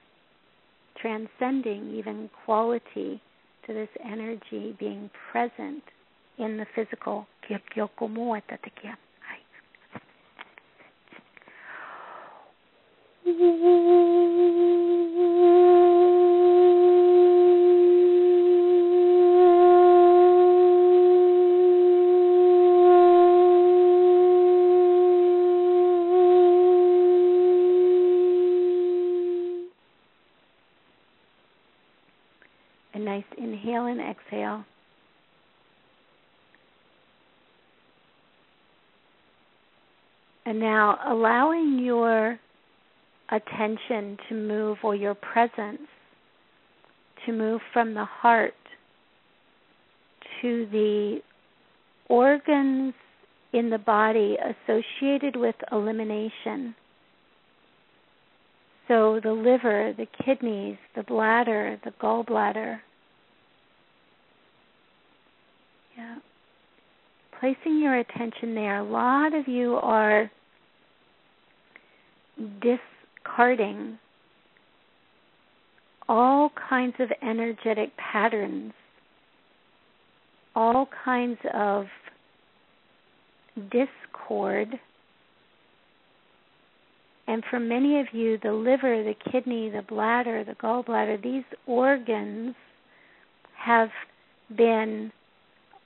transcending 1.01 1.95
even 1.95 2.29
quality 2.45 3.21
to 3.65 3.73
this 3.73 3.89
energy 4.03 4.75
being 4.79 5.09
present 5.31 5.83
in 6.37 6.57
the 6.57 6.65
physical. 6.75 7.25
exhale. 8.65 8.95
And 40.57 40.65
now 40.65 40.97
allowing 41.05 41.77
your 41.77 42.39
attention 43.29 44.17
to 44.27 44.33
move 44.33 44.79
or 44.81 44.95
your 44.95 45.13
presence 45.13 45.87
to 47.27 47.31
move 47.31 47.61
from 47.73 47.93
the 47.93 48.05
heart 48.05 48.55
to 50.41 50.67
the 50.71 51.19
organs 52.09 52.95
in 53.53 53.69
the 53.69 53.77
body 53.77 54.35
associated 54.41 55.35
with 55.35 55.53
elimination. 55.71 56.73
So 58.87 59.19
the 59.23 59.33
liver, 59.33 59.93
the 59.95 60.07
kidneys, 60.25 60.77
the 60.95 61.03
bladder, 61.03 61.79
the 61.85 61.91
gallbladder, 62.01 62.79
yeah. 65.95 66.15
Placing 67.39 67.79
your 67.79 67.99
attention 67.99 68.55
there. 68.55 68.79
A 68.79 68.83
lot 68.83 69.35
of 69.35 69.47
you 69.47 69.75
are 69.75 70.31
discarding 72.61 73.97
all 76.09 76.51
kinds 76.69 76.95
of 76.99 77.09
energetic 77.21 77.95
patterns, 77.97 78.73
all 80.55 80.87
kinds 81.03 81.39
of 81.53 81.85
discord. 83.71 84.79
And 87.27 87.43
for 87.49 87.59
many 87.59 87.99
of 87.99 88.07
you, 88.13 88.37
the 88.41 88.53
liver, 88.53 89.03
the 89.03 89.15
kidney, 89.31 89.69
the 89.69 89.81
bladder, 89.81 90.43
the 90.45 90.53
gallbladder, 90.53 91.21
these 91.21 91.43
organs 91.65 92.55
have 93.57 93.89
been 94.55 95.11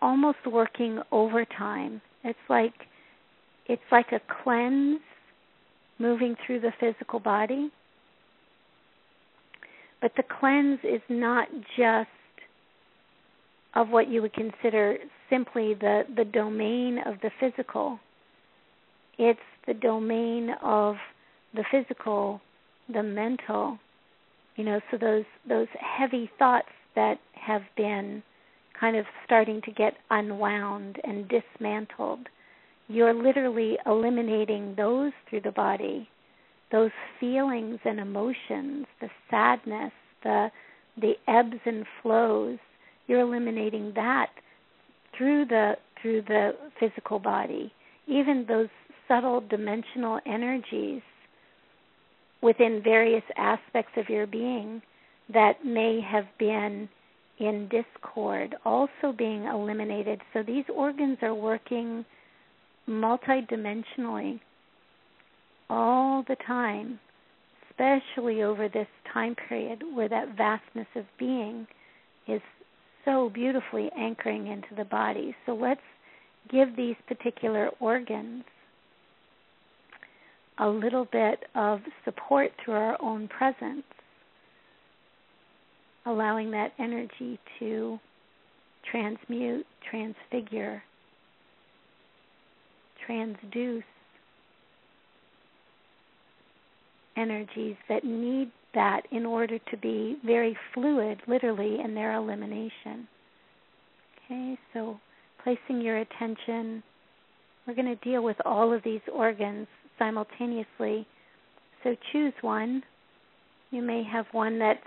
almost 0.01 0.37
working 0.45 1.01
overtime. 1.11 2.01
It's 2.23 2.37
like 2.49 2.73
it's 3.67 3.81
like 3.91 4.11
a 4.11 4.21
cleanse 4.43 4.99
moving 6.01 6.35
through 6.45 6.61
the 6.61 6.73
physical 6.79 7.19
body. 7.19 7.71
But 10.01 10.13
the 10.17 10.23
cleanse 10.39 10.79
is 10.83 11.01
not 11.09 11.47
just 11.77 12.09
of 13.75 13.89
what 13.89 14.09
you 14.09 14.21
would 14.21 14.33
consider 14.33 14.97
simply 15.29 15.75
the, 15.75 16.03
the 16.15 16.25
domain 16.25 16.99
of 17.05 17.15
the 17.21 17.31
physical. 17.39 17.99
It's 19.17 19.39
the 19.67 19.73
domain 19.75 20.49
of 20.63 20.95
the 21.53 21.63
physical, 21.71 22.41
the 22.91 23.03
mental, 23.03 23.77
you 24.55 24.65
know, 24.65 24.81
so 24.89 24.97
those 24.97 25.25
those 25.47 25.67
heavy 25.79 26.29
thoughts 26.37 26.67
that 26.95 27.19
have 27.33 27.61
been 27.77 28.21
kind 28.77 28.97
of 28.97 29.05
starting 29.25 29.61
to 29.61 29.71
get 29.71 29.93
unwound 30.09 30.97
and 31.03 31.29
dismantled, 31.29 32.27
you're 32.91 33.13
literally 33.13 33.77
eliminating 33.85 34.73
those 34.75 35.11
through 35.29 35.41
the 35.41 35.51
body. 35.51 36.07
Those 36.71 36.91
feelings 37.19 37.79
and 37.85 37.99
emotions, 37.99 38.85
the 38.99 39.09
sadness, 39.29 39.91
the 40.23 40.49
the 40.99 41.13
ebbs 41.27 41.59
and 41.65 41.85
flows, 42.01 42.59
you're 43.07 43.21
eliminating 43.21 43.93
that 43.95 44.29
through 45.17 45.45
the 45.45 45.73
through 46.01 46.23
the 46.23 46.51
physical 46.79 47.19
body. 47.19 47.71
Even 48.07 48.45
those 48.47 48.67
subtle 49.07 49.41
dimensional 49.49 50.19
energies 50.25 51.01
within 52.41 52.81
various 52.83 53.23
aspects 53.37 53.91
of 53.97 54.09
your 54.09 54.27
being 54.27 54.81
that 55.33 55.63
may 55.65 56.01
have 56.01 56.25
been 56.39 56.89
in 57.39 57.69
discord 57.69 58.55
also 58.65 59.13
being 59.17 59.45
eliminated. 59.45 60.21
So 60.33 60.43
these 60.43 60.65
organs 60.73 61.17
are 61.21 61.33
working 61.33 62.05
multidimensionally 62.87 64.39
all 65.69 66.23
the 66.27 66.35
time, 66.45 66.99
especially 67.69 68.43
over 68.43 68.67
this 68.67 68.87
time 69.13 69.35
period 69.47 69.83
where 69.93 70.09
that 70.09 70.35
vastness 70.35 70.87
of 70.95 71.05
being 71.17 71.65
is 72.27 72.41
so 73.05 73.29
beautifully 73.33 73.89
anchoring 73.97 74.47
into 74.47 74.75
the 74.75 74.85
body. 74.85 75.35
So 75.45 75.53
let's 75.53 75.81
give 76.49 76.75
these 76.75 76.95
particular 77.07 77.69
organs 77.79 78.43
a 80.59 80.67
little 80.67 81.07
bit 81.11 81.43
of 81.55 81.79
support 82.05 82.51
through 82.63 82.75
our 82.75 83.01
own 83.01 83.27
presence, 83.27 83.83
allowing 86.05 86.51
that 86.51 86.73
energy 86.77 87.39
to 87.59 87.99
transmute, 88.89 89.65
transfigure, 89.89 90.83
transduce 93.07 93.83
energies 97.17 97.75
that 97.89 98.03
need 98.03 98.51
that 98.73 99.01
in 99.11 99.25
order 99.25 99.59
to 99.69 99.77
be 99.77 100.17
very 100.25 100.57
fluid, 100.73 101.19
literally, 101.27 101.79
in 101.83 101.93
their 101.93 102.13
elimination. 102.15 103.07
Okay, 104.25 104.57
so 104.73 104.97
placing 105.43 105.81
your 105.81 105.97
attention, 105.97 106.81
we're 107.67 107.75
going 107.75 107.85
to 107.85 108.09
deal 108.09 108.23
with 108.23 108.37
all 108.45 108.73
of 108.73 108.81
these 108.83 109.01
organs 109.13 109.67
simultaneously. 109.99 111.05
So 111.83 111.95
choose 112.11 112.33
one. 112.41 112.81
You 113.71 113.81
may 113.81 114.03
have 114.03 114.25
one 114.31 114.57
that's 114.59 114.79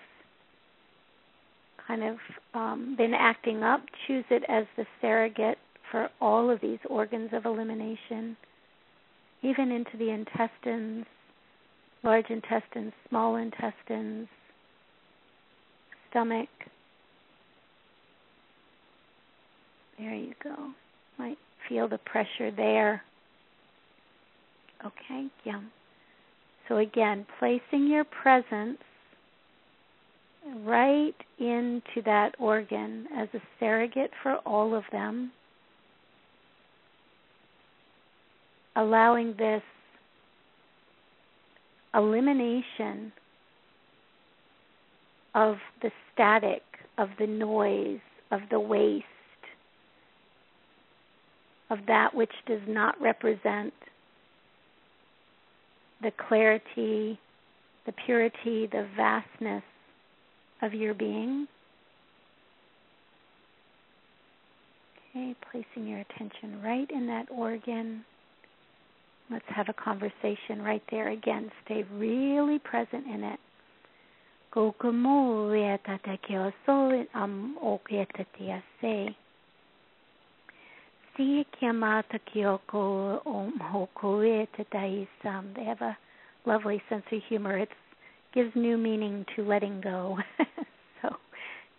kind 1.87 2.03
of 2.03 2.17
um, 2.55 2.95
been 2.97 3.13
acting 3.15 3.63
up. 3.63 3.83
Choose 4.07 4.25
it 4.31 4.43
as 4.49 4.65
the 4.77 4.87
surrogate 5.01 5.59
for 5.95 6.11
all 6.21 6.51
of 6.51 6.61
these 6.61 6.81
organs 6.91 7.31
of 7.33 7.45
elimination, 7.45 8.37
even 9.45 9.71
into 9.71 9.97
the 9.97 10.11
intestines, 10.11 11.07
large 12.03 12.29
intestines, 12.31 12.93
small 13.09 13.37
intestines, 13.37 14.27
stomach. 16.11 16.49
There 19.97 20.17
you 20.17 20.33
go. 20.43 20.73
Might 21.17 21.39
feel 21.69 21.87
the 21.87 21.99
pressure 21.99 22.51
there. 22.51 23.01
Okay, 24.85 25.29
yeah. 25.45 25.61
So 26.67 26.79
again, 26.79 27.25
placing 27.39 27.87
your 27.87 28.03
presence 28.03 28.79
right 30.65 31.15
into 31.39 32.03
that 32.05 32.33
organ 32.41 33.07
as 33.17 33.29
a 33.33 33.39
surrogate 33.61 34.11
for 34.25 34.39
all 34.39 34.75
of 34.75 34.83
them, 34.91 35.31
allowing 38.77 39.35
this 39.39 39.63
elimination 41.95 43.13
of 45.35 45.57
the 45.83 45.91
static, 46.13 46.63
of 46.99 47.09
the 47.19 47.27
noise, 47.27 48.01
of 48.31 48.41
the 48.51 48.59
waste, 48.61 49.05
of 51.71 51.79
that 51.87 52.15
which 52.15 52.33
does 52.47 52.61
not 52.69 53.01
represent 53.01 53.73
the 56.03 56.13
clarity, 56.29 57.19
the 57.87 57.93
purity, 58.05 58.69
the 58.71 58.87
vastness 58.97 59.63
of 60.63 60.75
your 60.75 60.95
being. 60.95 61.47
Okay, 65.11 65.35
placing 65.51 65.89
your 65.89 66.01
attention 66.01 66.61
right 66.63 66.91
in 66.91 67.07
that 67.07 67.27
organ. 67.31 68.05
Let's 69.35 69.45
have 69.49 69.69
a 69.69 69.73
conversation 69.73 70.63
right 70.63 70.83
there 70.93 71.09
again. 71.09 71.51
Stay 71.65 71.85
really 71.93 72.61
present 72.61 73.05
in 73.05 73.25
it. 73.25 73.41
Um, 74.55 74.73
um, 83.27 83.61
Hokoe 83.61 84.47
Tadaisam. 84.57 85.57
They 85.57 85.65
have 85.65 85.81
a 85.81 85.99
lovely 86.47 86.81
sense 86.89 87.03
of 87.11 87.21
humor. 87.29 87.59
It 87.59 87.71
gives 88.33 88.55
new 88.55 88.79
meaning 88.79 89.27
to 89.35 89.43
letting 89.43 89.81
go. 89.81 90.17
so 91.03 91.17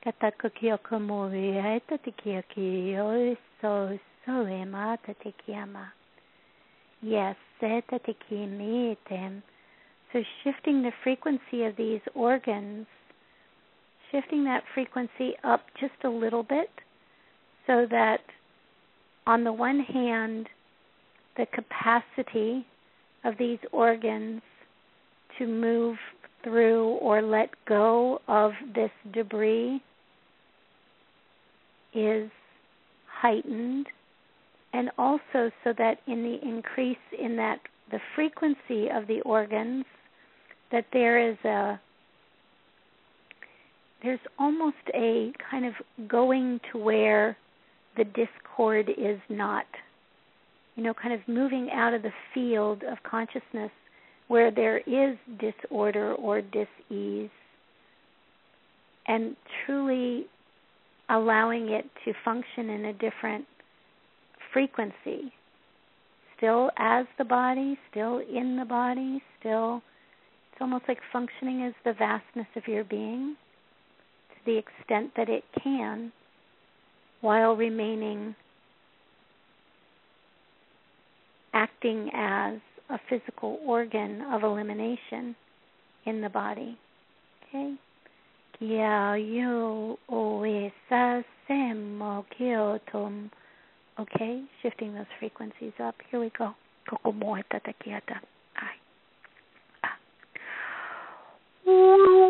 Katako 0.05 0.51
Kyoko 0.61 0.99
Moe 0.99 1.79
Tatikiyaki 1.89 3.37
So 3.61 3.97
So 4.25 4.31
Emata 4.31 5.15
Tikiyama. 5.23 5.85
Yes. 7.05 7.35
So 7.61 7.67
shifting 10.43 10.81
the 10.81 10.91
frequency 11.03 11.63
of 11.63 11.75
these 11.77 12.01
organs, 12.15 12.87
shifting 14.11 14.43
that 14.45 14.63
frequency 14.73 15.35
up 15.43 15.61
just 15.79 15.93
a 16.03 16.09
little 16.09 16.41
bit 16.41 16.69
so 17.67 17.85
that 17.91 18.21
on 19.27 19.43
the 19.43 19.53
one 19.53 19.79
hand, 19.81 20.47
the 21.37 21.45
capacity 21.53 22.65
of 23.23 23.35
these 23.37 23.59
organs 23.71 24.41
to 25.37 25.45
move 25.45 25.97
through 26.43 26.93
or 26.95 27.21
let 27.21 27.49
go 27.67 28.19
of 28.27 28.53
this 28.73 28.91
debris 29.13 29.79
is 31.93 32.31
heightened 33.21 33.85
and 34.75 34.91
also 34.97 35.49
so 35.63 35.73
that 35.77 35.99
in 36.05 36.21
the 36.21 36.37
increase 36.45 36.97
in 37.17 37.37
that 37.37 37.59
the 37.91 37.99
frequency 38.13 38.89
of 38.93 39.07
the 39.07 39.21
organs 39.21 39.85
that 40.71 40.85
there 40.91 41.31
is 41.31 41.37
a 41.45 41.79
there's 44.03 44.19
almost 44.37 44.75
a 44.93 45.31
kind 45.49 45.65
of 45.65 45.73
going 46.07 46.59
to 46.71 46.77
where 46.77 47.37
the 47.97 48.03
discord 48.03 48.89
is 48.89 49.19
not. 49.29 49.65
You 50.75 50.83
know, 50.83 50.93
kind 50.93 51.13
of 51.13 51.21
moving 51.27 51.69
out 51.73 51.93
of 51.93 52.01
the 52.01 52.11
field 52.33 52.83
of 52.83 52.97
consciousness 53.09 53.71
where 54.27 54.51
there 54.51 54.79
is 54.79 55.17
disorder 55.39 56.13
or 56.15 56.41
dis-ease 56.41 57.29
and 59.07 59.35
truly 59.65 60.25
allowing 61.09 61.69
it 61.69 61.85
to 62.03 62.13
function 62.25 62.69
in 62.69 62.85
a 62.85 62.93
different 62.93 63.45
frequency. 64.55 65.33
Still 66.37 66.71
as 66.77 67.05
the 67.17 67.25
body, 67.25 67.77
still 67.91 68.19
in 68.19 68.55
the 68.55 68.63
body, 68.63 69.21
still 69.37 69.81
it's 70.51 70.61
almost 70.61 70.85
like 70.87 70.99
functioning 71.11 71.63
as 71.63 71.73
the 71.83 71.91
vastness 71.91 72.47
of 72.55 72.65
your 72.65 72.85
being 72.85 73.35
to 74.29 74.35
the 74.45 74.57
extent 74.57 75.11
that 75.17 75.27
it 75.27 75.43
can 75.61 76.13
while 77.19 77.57
remaining 77.57 78.33
acting 81.53 82.09
as 82.13 82.59
a 82.89 82.97
physical 83.09 83.59
organ 83.65 84.21
of 84.31 84.43
elimination 84.43 85.35
in 86.05 86.21
the 86.21 86.29
body. 86.29 86.77
Okay? 87.49 87.73
Okay, 93.99 94.43
shifting 94.61 94.93
those 94.93 95.05
frequencies 95.19 95.73
up. 95.81 95.95
Here 96.11 96.19
we 96.19 96.31
go. 96.37 96.53
Ah. 101.65 102.24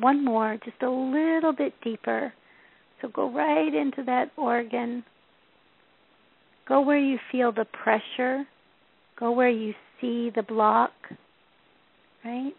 One 0.00 0.24
more, 0.24 0.58
just 0.64 0.82
a 0.82 0.90
little 0.90 1.52
bit 1.52 1.74
deeper. 1.82 2.32
So 3.00 3.08
go 3.08 3.30
right 3.30 3.74
into 3.74 4.02
that 4.04 4.30
organ. 4.36 5.04
Go 6.68 6.80
where 6.80 6.98
you 6.98 7.18
feel 7.32 7.52
the 7.52 7.64
pressure. 7.64 8.44
Go 9.18 9.32
where 9.32 9.48
you 9.48 9.74
see 10.00 10.30
the 10.34 10.42
block. 10.42 10.92
Right? 12.24 12.52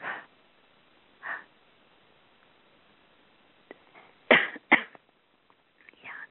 yeah, 4.30 4.36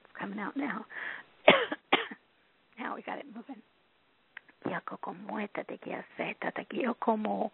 it's 0.00 0.12
coming 0.18 0.38
out 0.38 0.56
now. 0.56 0.86
now 2.78 2.94
we 2.94 3.02
got 3.02 3.18
it 3.18 3.26
moving. 3.34 3.56
Yako 4.66 4.98
como 5.00 5.38
esta 5.38 5.64
te 5.64 5.78
kia 5.84 6.04
seta 6.16 6.52
te 6.56 6.64
como 7.00 7.52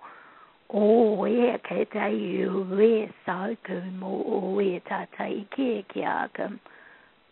o 0.72 1.26
e 1.26 1.58
ke 1.66 1.84
tai 1.92 2.46
u 2.46 2.80
e 2.80 3.08
sa 3.26 3.48
ku 3.66 3.80
mo 3.98 4.22
o 4.26 4.60
e 4.60 4.80
ta 4.88 5.06
tai 5.16 5.46
ki 5.50 5.84
kia 5.92 6.28
kam 6.32 6.60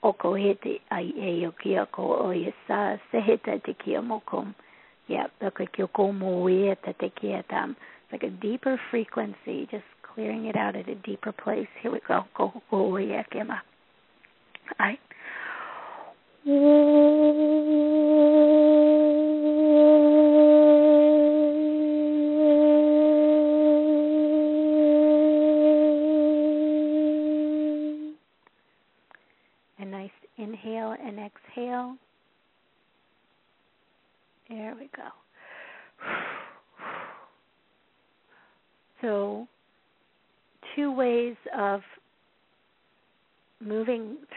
o 0.02 0.12
ko 0.12 0.34
he 0.34 0.54
te 0.54 0.80
ai 0.90 1.12
e 1.16 1.46
o 1.46 1.52
kia 1.52 1.86
ko 1.86 2.02
o 2.02 2.32
e 2.32 2.52
sa 2.66 2.96
se 3.10 3.20
he 3.20 3.36
te 3.36 3.72
kia 3.84 4.02
mo 4.02 4.20
yeah 5.06 5.26
ka 5.40 5.64
kia 5.72 5.86
ko 5.86 6.12
mo 6.12 6.48
e 6.48 6.74
ta 6.82 6.92
te 6.98 7.08
kia 7.20 7.42
tam 7.48 7.76
like 8.10 8.24
a 8.24 8.30
deeper 8.30 8.80
frequency 8.90 9.68
just 9.70 9.86
clearing 10.02 10.46
it 10.46 10.56
out 10.56 10.74
at 10.74 10.88
a 10.88 10.94
deeper 10.96 11.32
place 11.32 11.68
here 11.80 11.92
we 11.92 12.00
go 12.08 12.24
go 12.34 12.52
go 12.70 12.98
e 12.98 13.22
ke 13.30 13.46
ma 13.46 13.58
ai 14.80 14.98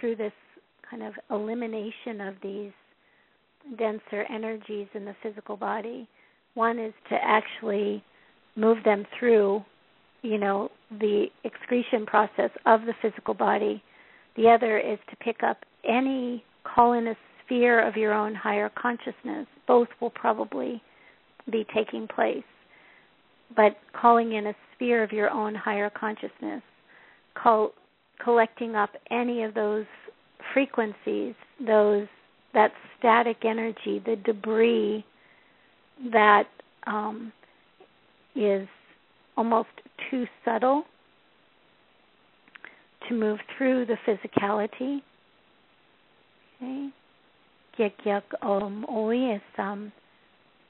through 0.01 0.17
this 0.17 0.33
kind 0.89 1.03
of 1.03 1.13
elimination 1.29 2.19
of 2.19 2.35
these 2.43 2.71
denser 3.77 4.25
energies 4.29 4.87
in 4.93 5.05
the 5.05 5.15
physical 5.23 5.55
body. 5.55 6.09
One 6.55 6.79
is 6.79 6.93
to 7.09 7.15
actually 7.15 8.03
move 8.57 8.83
them 8.83 9.05
through, 9.17 9.63
you 10.21 10.37
know, 10.37 10.69
the 10.99 11.27
excretion 11.45 12.05
process 12.05 12.49
of 12.65 12.81
the 12.81 12.93
physical 13.01 13.33
body. 13.33 13.81
The 14.35 14.49
other 14.49 14.77
is 14.77 14.99
to 15.09 15.15
pick 15.17 15.43
up 15.43 15.57
any 15.87 16.43
call 16.63 16.93
in 16.93 17.07
a 17.07 17.15
sphere 17.45 17.85
of 17.87 17.95
your 17.95 18.13
own 18.13 18.35
higher 18.35 18.69
consciousness. 18.75 19.47
Both 19.67 19.87
will 20.01 20.09
probably 20.09 20.81
be 21.49 21.65
taking 21.73 22.07
place. 22.07 22.43
But 23.55 23.77
calling 23.99 24.33
in 24.33 24.47
a 24.47 24.55
sphere 24.75 25.03
of 25.03 25.11
your 25.11 25.29
own 25.29 25.55
higher 25.55 25.89
consciousness, 25.89 26.61
call, 27.35 27.71
collecting 28.23 28.75
up 28.75 28.91
any 29.09 29.43
of 29.43 29.53
those 29.53 29.85
frequencies, 30.53 31.33
those 31.65 32.07
that 32.53 32.71
static 32.99 33.37
energy, 33.43 34.01
the 34.05 34.17
debris 34.25 35.05
that 36.11 36.47
um, 36.87 37.31
is 38.35 38.67
almost 39.37 39.69
too 40.09 40.25
subtle 40.43 40.83
to 43.07 43.15
move 43.15 43.39
through 43.57 43.85
the 43.85 43.97
physicality 44.05 45.01
Okay. 46.61 46.91
Om 48.41 48.85
oyesam. 48.89 49.91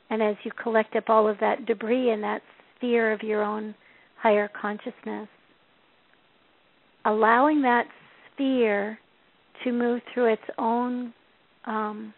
And 0.09 0.21
as 0.21 0.35
you 0.43 0.51
collect 0.61 0.95
up 0.95 1.09
all 1.09 1.27
of 1.27 1.37
that 1.39 1.65
debris 1.65 2.11
in 2.11 2.21
that 2.21 2.41
sphere 2.75 3.11
of 3.11 3.21
your 3.21 3.43
own 3.43 3.75
higher 4.17 4.49
consciousness, 4.59 5.27
allowing 7.05 7.61
that 7.61 7.85
sphere 8.33 8.97
to 9.63 9.71
move 9.71 10.01
through 10.13 10.33
its 10.33 10.41
own 10.57 11.13
um, 11.65 12.13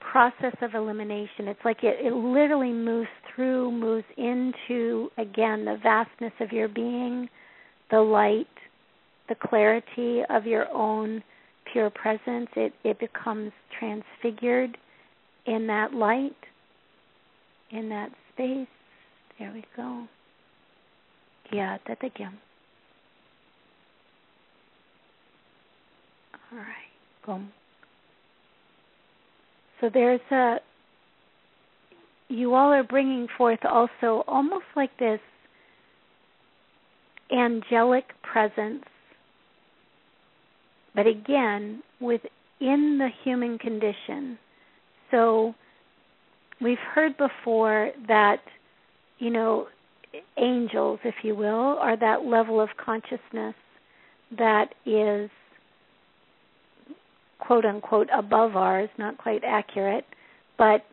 process 0.00 0.54
of 0.62 0.74
elimination. 0.74 1.48
It's 1.48 1.60
like 1.64 1.82
it, 1.82 1.96
it 2.04 2.14
literally 2.14 2.72
moves 2.72 3.08
through, 3.34 3.72
moves 3.72 4.04
into, 4.16 5.10
again, 5.18 5.64
the 5.64 5.78
vastness 5.82 6.32
of 6.40 6.52
your 6.52 6.68
being, 6.68 7.28
the 7.90 8.00
light, 8.00 8.46
the 9.28 9.34
clarity 9.34 10.22
of 10.30 10.46
your 10.46 10.70
own 10.72 11.22
pure 11.72 11.90
presence, 11.90 12.48
it, 12.56 12.72
it 12.84 12.98
becomes 13.00 13.50
transfigured 13.78 14.76
in 15.46 15.66
that 15.66 15.92
light, 15.92 16.36
in 17.70 17.88
that 17.88 18.10
space. 18.32 18.68
There 19.38 19.52
we 19.52 19.64
go. 19.76 20.06
Yeah, 21.52 21.78
that 21.86 22.02
again. 22.02 22.38
All 26.52 26.58
right. 26.58 26.66
Boom. 27.26 27.52
So 29.80 29.90
there's 29.92 30.20
a, 30.30 30.56
you 32.28 32.54
all 32.54 32.72
are 32.72 32.84
bringing 32.84 33.26
forth 33.36 33.60
also 33.64 34.24
almost 34.26 34.64
like 34.76 34.96
this 34.98 35.20
angelic 37.30 38.04
presence 38.22 38.84
but 40.94 41.06
again, 41.06 41.82
within 42.00 42.98
the 42.98 43.08
human 43.24 43.58
condition. 43.58 44.38
So 45.10 45.54
we've 46.60 46.78
heard 46.78 47.16
before 47.16 47.90
that, 48.06 48.38
you 49.18 49.30
know, 49.30 49.66
angels, 50.36 51.00
if 51.04 51.14
you 51.22 51.34
will, 51.34 51.78
are 51.78 51.96
that 51.96 52.24
level 52.24 52.60
of 52.60 52.68
consciousness 52.82 53.54
that 54.36 54.74
is 54.86 55.30
quote 57.38 57.64
unquote 57.64 58.08
above 58.16 58.56
ours, 58.56 58.88
not 58.98 59.18
quite 59.18 59.42
accurate, 59.44 60.04
but 60.56 60.84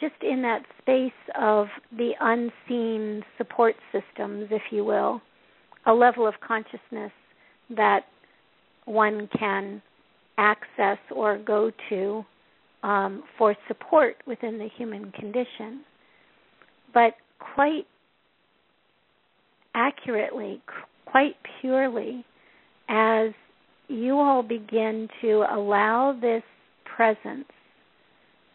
just 0.00 0.14
in 0.22 0.42
that 0.42 0.62
space 0.80 1.12
of 1.38 1.66
the 1.96 2.12
unseen 2.20 3.22
support 3.36 3.74
systems, 3.92 4.48
if 4.50 4.62
you 4.70 4.84
will, 4.84 5.20
a 5.86 5.92
level 5.92 6.26
of 6.26 6.34
consciousness 6.46 7.12
that 7.76 8.00
one 8.86 9.28
can 9.38 9.82
access 10.38 10.98
or 11.14 11.38
go 11.38 11.70
to 11.88 12.24
um, 12.82 13.22
for 13.38 13.54
support 13.68 14.16
within 14.26 14.58
the 14.58 14.68
human 14.76 15.10
condition. 15.12 15.82
But 16.92 17.14
quite 17.38 17.86
accurately, 19.74 20.60
quite 21.06 21.36
purely, 21.60 22.24
as 22.88 23.30
you 23.88 24.18
all 24.18 24.42
begin 24.42 25.08
to 25.20 25.44
allow 25.50 26.16
this 26.20 26.42
presence, 26.84 27.44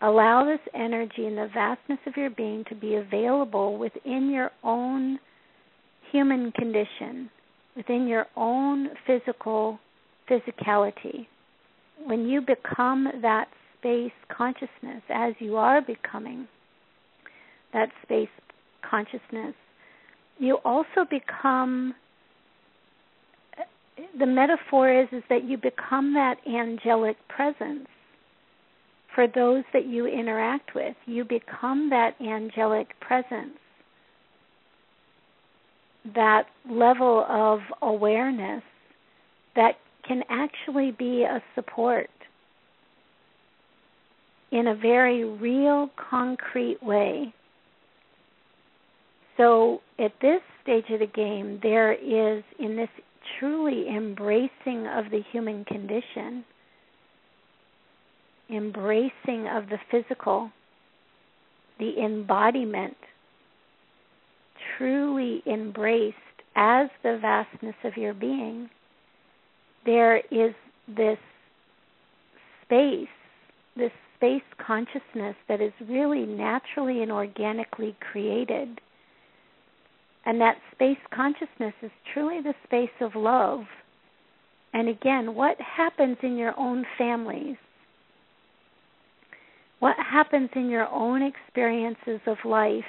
allow 0.02 0.46
this 0.46 0.60
energy 0.74 1.26
and 1.26 1.38
the 1.38 1.50
vastness 1.54 2.00
of 2.08 2.16
your 2.16 2.30
being 2.30 2.64
to 2.70 2.76
be 2.76 2.96
available 2.96 3.78
within 3.78 4.30
your 4.30 4.52
own 4.64 5.20
human 6.12 6.52
condition, 6.54 7.30
within 7.76 8.08
your 8.08 8.26
own 8.36 8.90
physical 9.06 9.80
physicality. 10.30 11.28
When 12.06 12.28
you 12.28 12.42
become 12.42 13.08
that 13.22 13.48
space 13.80 14.12
consciousness, 14.36 15.02
as 15.10 15.34
you 15.40 15.58
are 15.58 15.82
becoming 15.82 16.48
that 17.74 17.90
space 18.04 18.30
consciousness, 18.90 19.54
you 20.40 20.58
also 20.66 21.06
become 21.10 21.94
the 24.18 24.26
metaphor 24.26 24.90
is 24.92 25.08
is 25.12 25.24
that 25.30 25.44
you 25.44 25.58
become 25.58 26.14
that 26.14 26.38
angelic 26.48 27.18
presence 27.28 27.88
for 29.14 29.28
those 29.28 29.64
that 29.74 29.86
you 29.86 30.06
interact 30.06 30.74
with. 30.74 30.96
You 31.06 31.26
become 31.26 31.90
that 31.90 32.16
angelic 32.22 32.88
presence. 33.02 33.58
That 36.16 36.44
level 36.70 37.26
of 37.28 37.60
awareness 37.82 38.64
that 39.56 39.74
can 40.08 40.24
actually 40.30 40.92
be 40.92 41.24
a 41.24 41.44
support 41.56 42.10
in 44.52 44.68
a 44.68 44.76
very 44.76 45.26
real, 45.26 45.90
concrete 46.10 46.82
way. 46.82 47.34
So, 49.40 49.80
at 49.98 50.12
this 50.22 50.42
stage 50.62 50.84
of 50.92 51.00
the 51.00 51.08
game, 51.08 51.62
there 51.64 51.94
is, 51.94 52.44
in 52.60 52.76
this 52.76 52.90
truly 53.40 53.86
embracing 53.88 54.86
of 54.86 55.10
the 55.12 55.22
human 55.32 55.64
condition, 55.64 56.44
embracing 58.50 59.48
of 59.48 59.70
the 59.70 59.78
physical, 59.90 60.52
the 61.80 62.04
embodiment, 62.04 62.98
truly 64.78 65.42
embraced 65.48 66.18
as 66.58 66.90
the 67.04 67.18
vastness 67.22 67.76
of 67.86 67.96
your 67.96 68.14
being, 68.14 68.70
there 69.86 70.18
is 70.18 70.54
this 70.86 71.18
space, 72.66 73.08
this 73.78 73.92
space 74.18 74.44
consciousness 74.68 75.38
that 75.48 75.62
is 75.62 75.72
really 75.88 76.26
naturally 76.26 77.02
and 77.02 77.12
organically 77.12 77.96
created. 78.12 78.82
And 80.26 80.40
that 80.42 80.58
space 80.74 80.98
consciousness 81.14 81.74
is 81.82 81.92
truly 82.14 82.42
the 82.42 82.54
space 82.66 82.90
of 83.02 83.16
love. 83.16 83.62
And 84.74 84.88
again, 84.88 85.34
what 85.34 85.58
happens 85.60 86.18
in 86.22 86.38
your 86.38 86.54
own 86.58 86.86
families? 86.98 87.56
What 89.80 89.96
happens 89.98 90.50
in 90.56 90.70
your 90.70 90.88
own 90.90 91.22
experiences 91.22 92.20
of 92.28 92.38
life 92.44 92.84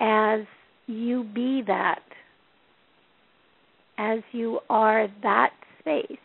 as 0.00 0.40
you 0.86 1.24
be 1.34 1.62
that, 1.66 2.02
as 3.98 4.20
you 4.32 4.60
are 4.70 5.08
that 5.22 5.50
space? 5.80 6.16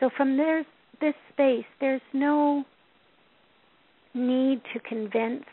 So 0.00 0.10
from 0.16 0.36
there, 0.36 0.64
this 1.00 1.14
space, 1.32 1.64
there's 1.80 2.02
no 2.12 2.64
need 4.14 4.60
to 4.72 4.80
convince 4.80 5.44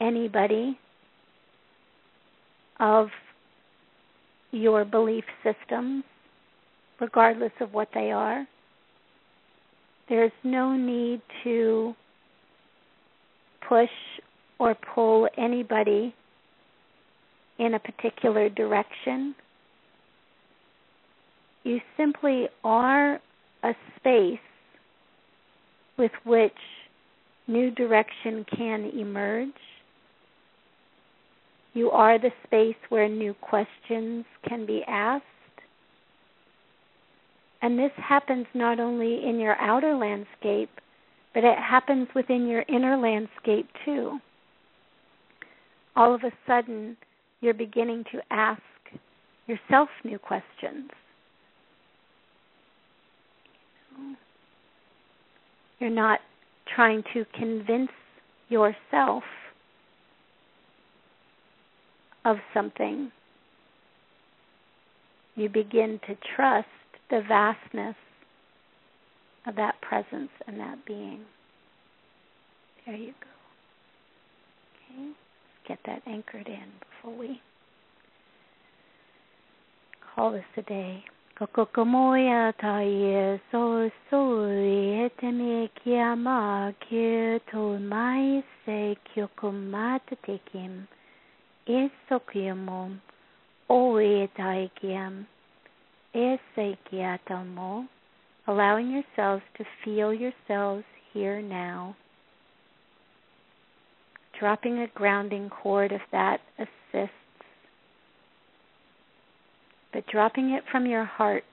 anybody 0.00 0.78
of 2.78 3.08
your 4.50 4.84
belief 4.84 5.24
systems, 5.44 6.04
regardless 7.00 7.52
of 7.60 7.72
what 7.72 7.88
they 7.94 8.10
are. 8.10 8.46
There's 10.08 10.32
no 10.42 10.76
need 10.76 11.20
to 11.44 11.94
push 13.68 13.88
or 14.58 14.76
pull 14.94 15.28
anybody 15.38 16.14
in 17.58 17.74
a 17.74 17.78
particular 17.78 18.48
direction. 18.48 19.34
You 21.62 21.78
simply 21.96 22.48
are 22.64 23.20
a 23.62 23.72
space 23.96 24.38
with 25.98 26.12
which 26.24 26.52
new 27.46 27.70
direction 27.70 28.44
can 28.56 28.90
emerge. 28.98 29.48
You 31.72 31.90
are 31.90 32.18
the 32.18 32.32
space 32.44 32.76
where 32.88 33.08
new 33.08 33.34
questions 33.34 34.24
can 34.48 34.66
be 34.66 34.82
asked. 34.88 35.24
And 37.62 37.78
this 37.78 37.92
happens 37.96 38.46
not 38.54 38.80
only 38.80 39.26
in 39.26 39.38
your 39.38 39.56
outer 39.60 39.94
landscape, 39.94 40.70
but 41.34 41.44
it 41.44 41.58
happens 41.58 42.08
within 42.14 42.48
your 42.48 42.64
inner 42.68 42.96
landscape 42.96 43.68
too. 43.84 44.18
All 45.94 46.14
of 46.14 46.22
a 46.24 46.32
sudden, 46.46 46.96
you're 47.40 47.54
beginning 47.54 48.04
to 48.12 48.20
ask 48.30 48.62
yourself 49.46 49.88
new 50.04 50.18
questions. 50.18 50.90
You're 55.78 55.90
not 55.90 56.20
trying 56.74 57.02
to 57.14 57.24
convince 57.38 57.90
yourself 58.48 59.22
of 62.24 62.36
something. 62.52 63.10
You 65.36 65.48
begin 65.48 66.00
to 66.06 66.16
trust 66.36 66.68
the 67.10 67.22
vastness 67.26 67.96
of 69.46 69.56
that 69.56 69.80
presence 69.80 70.30
and 70.46 70.58
that 70.60 70.84
being. 70.86 71.20
There 72.86 72.96
you 72.96 73.12
go. 73.20 73.30
Okay, 74.94 75.06
let's 75.06 75.68
get 75.68 75.78
that 75.86 76.02
anchored 76.06 76.48
in 76.48 76.68
before 76.80 77.18
we 77.18 77.40
call 80.14 80.32
this 80.32 80.44
a 80.56 80.62
day. 80.62 81.04
Kokomoya 81.40 82.52
taye 82.60 83.40
so 83.50 83.90
so 84.10 84.16
eteme 84.44 85.70
kiama 85.82 86.74
ki 86.80 87.38
to 87.50 87.78
mai 87.78 88.44
se 88.66 88.94
kyokumata 89.08 90.16
tekim 90.26 90.86
esokyamo 91.66 92.96
oetaikiam 93.68 95.26
esekiatamo 96.14 97.88
allowing 98.46 98.90
yourselves 98.90 99.44
to 99.56 99.64
feel 99.84 100.12
yourselves 100.12 100.84
here 101.12 101.40
now 101.42 101.94
dropping 104.38 104.78
a 104.78 104.86
grounding 104.88 105.48
cord 105.50 105.92
if 105.92 106.02
that 106.10 106.40
assists 106.58 107.14
but 109.92 110.06
dropping 110.06 110.50
it 110.50 110.62
from 110.70 110.86
your 110.86 111.04
heart. 111.04 111.44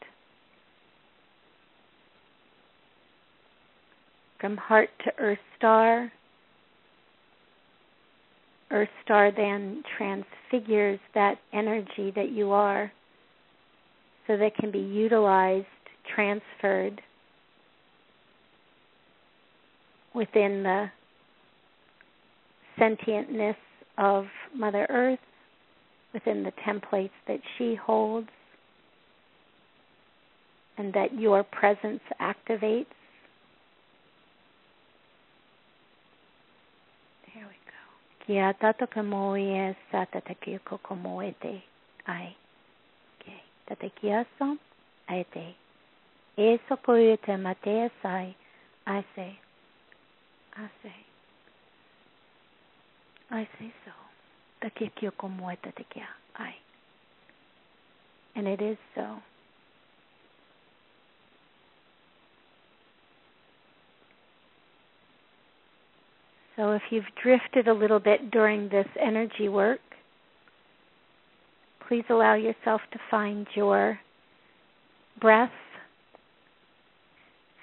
From 4.39 4.57
heart 4.57 4.89
to 5.05 5.11
Earth 5.17 5.39
Star. 5.57 6.11
Earth 8.71 8.89
Star 9.03 9.31
then 9.31 9.83
transfigures 9.97 10.99
that 11.13 11.37
energy 11.53 12.11
that 12.15 12.31
you 12.31 12.51
are 12.51 12.91
so 14.27 14.35
that 14.37 14.55
can 14.55 14.71
be 14.71 14.79
utilized, 14.79 15.65
transferred 16.13 17.01
within 20.13 20.63
the 20.63 20.91
sentientness 22.79 23.55
of 23.97 24.25
Mother 24.53 24.85
Earth 24.89 25.19
within 26.13 26.43
the 26.43 26.51
templates 26.67 27.11
that 27.27 27.39
she 27.57 27.75
holds 27.75 28.27
and 30.77 30.93
that 30.93 31.13
your 31.17 31.43
presence 31.43 32.01
activates. 32.21 32.85
There 37.33 37.45
we 37.47 37.57
Kia 38.27 38.53
tataka 38.53 39.03
moe 39.03 39.75
satataki 39.91 40.59
kokomoete 40.59 41.63
ai. 42.05 42.35
Okay. 43.15 43.41
Tatekia 43.65 44.25
som 44.37 44.59
aete. 45.07 45.55
E 46.37 46.59
sokoyute 46.69 47.37
mate 47.37 47.89
sai. 48.03 48.35
I 48.85 49.03
say. 49.15 49.39
I 50.57 50.69
say. 50.83 50.99
I 53.31 53.47
say 53.57 53.73
so. 53.85 53.91
Taky 54.61 54.91
kyoko 54.95 55.27
ay 56.39 56.55
and 58.37 58.47
it 58.47 58.61
is 58.61 58.77
so. 58.93 59.17
So 66.57 66.71
if 66.71 66.81
you've 66.89 67.05
drifted 67.21 67.67
a 67.67 67.73
little 67.73 67.99
bit 67.99 68.31
during 68.31 68.67
this 68.67 68.87
energy 68.99 69.47
work, 69.47 69.79
please 71.87 72.03
allow 72.09 72.33
yourself 72.33 72.81
to 72.91 72.99
find 73.11 73.45
your 73.55 73.99
breath 75.21 75.51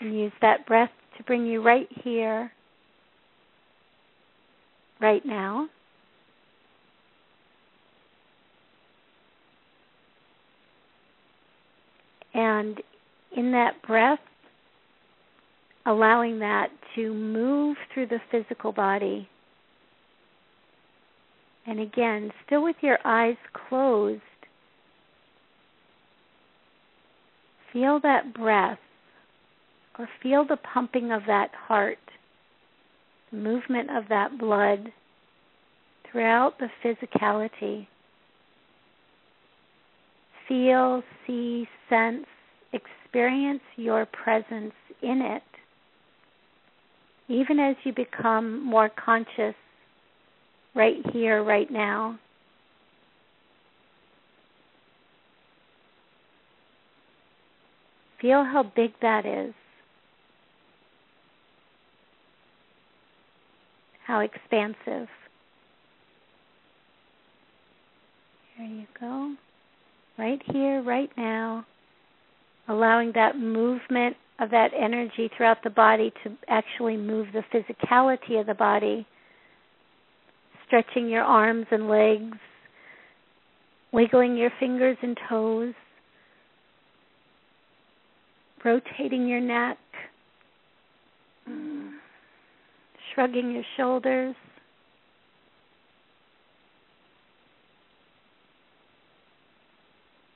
and 0.01 0.17
use 0.19 0.33
that 0.41 0.65
breath 0.67 0.91
to 1.19 1.25
bring 1.25 1.45
you 1.45 1.61
right 1.61 1.89
here, 2.03 2.53
right 5.01 5.27
now. 5.27 5.69
And 12.33 12.81
in 13.37 13.53
that 13.53 13.83
breath, 13.87 14.21
allowing 15.87 16.39
that 16.41 16.69
to 16.95 17.13
move 17.13 17.77
through 17.93 18.07
the 18.07 18.21
physical 18.31 18.73
body. 18.73 19.29
And 21.67 21.81
again, 21.81 22.31
still 22.47 22.63
with 22.63 22.77
your 22.81 22.99
eyes 23.05 23.37
closed, 23.69 24.21
feel 27.73 28.01
that 28.03 28.35
breath 28.35 28.79
or 29.99 30.09
feel 30.23 30.45
the 30.47 30.59
pumping 30.73 31.13
of 31.13 31.23
that 31.27 31.51
heart, 31.55 31.99
the 33.31 33.37
movement 33.39 33.91
of 33.91 34.05
that 34.09 34.39
blood 34.39 34.93
throughout 36.11 36.55
the 36.59 36.69
physicality 36.85 37.87
feel, 40.49 41.03
see, 41.27 41.67
sense, 41.89 42.27
experience 42.73 43.63
your 43.77 44.07
presence 44.07 44.73
in 45.03 45.21
it 45.23 45.43
even 47.29 47.59
as 47.59 47.77
you 47.85 47.93
become 47.93 48.65
more 48.65 48.89
conscious 48.89 49.55
right 50.75 50.97
here, 51.13 51.43
right 51.43 51.71
now. 51.71 52.19
Feel 58.21 58.45
how 58.45 58.63
big 58.75 58.93
that 59.03 59.27
is, 59.27 59.53
how 64.07 64.21
expansive. 64.21 65.09
There 68.57 68.67
you 68.67 68.87
go. 68.99 69.35
Right 70.17 70.41
here, 70.53 70.83
right 70.83 71.11
now, 71.17 71.67
allowing 72.69 73.13
that 73.15 73.37
movement 73.37 74.17
of 74.41 74.51
that 74.51 74.73
energy 74.79 75.31
throughout 75.37 75.59
the 75.63 75.71
body 75.71 76.13
to 76.25 76.37
actually 76.49 76.97
move 76.97 77.29
the 77.33 77.45
physicality 77.53 78.41
of 78.41 78.47
the 78.47 78.55
body. 78.55 79.07
Stretching 80.67 81.09
your 81.09 81.23
arms 81.23 81.67
and 81.71 81.89
legs, 81.89 82.37
wiggling 83.93 84.37
your 84.37 84.51
fingers 84.59 84.97
and 85.03 85.17
toes, 85.29 85.75
rotating 88.65 89.29
your 89.29 89.41
neck, 89.41 89.79
shrugging 93.15 93.53
your 93.53 93.65
shoulders. 93.77 94.35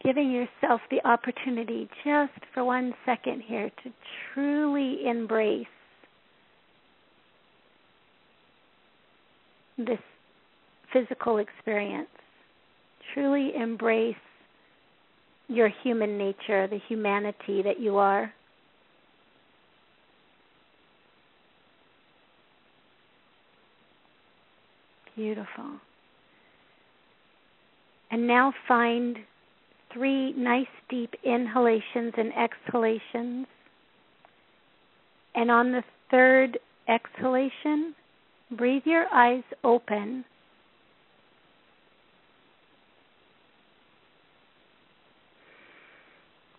Giving 0.09 0.31
yourself 0.31 0.81
the 0.91 1.07
opportunity 1.07 1.87
just 2.03 2.33
for 2.55 2.65
one 2.65 2.95
second 3.05 3.43
here 3.47 3.71
to 3.85 3.93
truly 4.33 5.07
embrace 5.07 5.67
this 9.77 9.99
physical 10.95 11.37
experience. 11.37 12.09
Truly 13.13 13.53
embrace 13.55 14.17
your 15.47 15.69
human 15.83 16.17
nature, 16.17 16.67
the 16.67 16.81
humanity 16.89 17.61
that 17.61 17.79
you 17.79 17.99
are. 17.99 18.33
Beautiful. 25.15 25.81
And 28.11 28.27
now 28.27 28.55
find 28.67 29.19
three 29.93 30.33
nice 30.33 30.67
deep 30.89 31.15
inhalations 31.25 32.13
and 32.17 32.33
exhalations. 32.35 33.47
And 35.35 35.51
on 35.51 35.73
the 35.73 35.83
third 36.11 36.59
exhalation, 36.89 37.95
breathe 38.51 38.83
your 38.85 39.07
eyes 39.13 39.45
open 39.65 40.25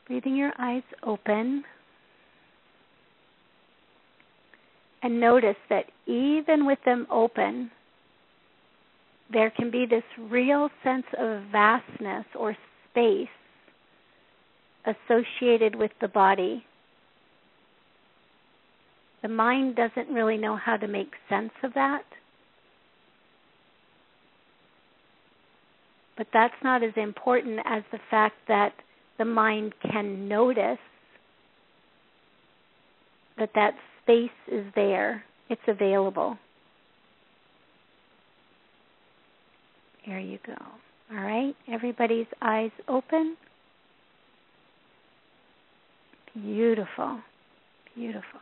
breathing 0.09 0.35
your 0.35 0.51
eyes 0.59 0.83
open. 1.03 1.63
And 5.01 5.19
notice 5.21 5.55
that 5.69 5.85
even 6.07 6.65
with 6.65 6.79
them 6.83 7.07
open, 7.09 7.71
there 9.31 9.51
can 9.51 9.71
be 9.71 9.85
this 9.85 10.03
real 10.29 10.69
sense 10.83 11.05
of 11.17 11.43
vastness 11.51 12.25
or 12.37 12.57
space 12.91 13.27
associated 14.85 15.75
with 15.75 15.91
the 16.01 16.07
body. 16.07 16.63
The 19.21 19.27
mind 19.27 19.75
doesn't 19.75 20.13
really 20.13 20.37
know 20.37 20.55
how 20.55 20.77
to 20.77 20.87
make 20.87 21.11
sense 21.27 21.51
of 21.63 21.73
that. 21.73 22.03
But 26.17 26.27
that's 26.33 26.53
not 26.63 26.83
as 26.83 26.93
important 26.95 27.59
as 27.65 27.83
the 27.91 27.99
fact 28.09 28.35
that 28.47 28.73
the 29.17 29.25
mind 29.25 29.73
can 29.91 30.27
notice 30.27 30.79
that 33.37 33.51
that 33.55 33.73
space 34.03 34.29
is 34.51 34.65
there, 34.75 35.23
it's 35.49 35.61
available. 35.67 36.37
There 40.05 40.19
you 40.19 40.39
go. 40.45 40.55
All 41.11 41.23
right, 41.23 41.55
everybody's 41.71 42.27
eyes 42.41 42.71
open. 42.87 43.35
Beautiful. 46.35 47.19
Beautiful. 47.95 48.39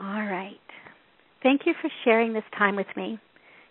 All 0.00 0.06
right. 0.26 0.58
Thank 1.42 1.62
you 1.66 1.74
for 1.80 1.88
sharing 2.04 2.32
this 2.32 2.42
time 2.58 2.74
with 2.74 2.88
me. 2.96 3.18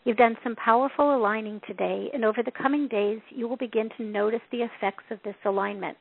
You've 0.06 0.18
done 0.18 0.38
some 0.44 0.56
powerful 0.56 1.16
aligning 1.16 1.60
today, 1.68 2.10
and 2.14 2.24
over 2.24 2.42
the 2.44 2.52
coming 2.52 2.88
days, 2.88 3.20
you 3.30 3.48
will 3.48 3.58
begin 3.58 3.90
to 3.98 4.04
notice 4.04 4.42
the 4.52 4.62
effects 4.62 5.04
of 5.12 5.20
this 5.26 5.36
alignment. 5.46 5.98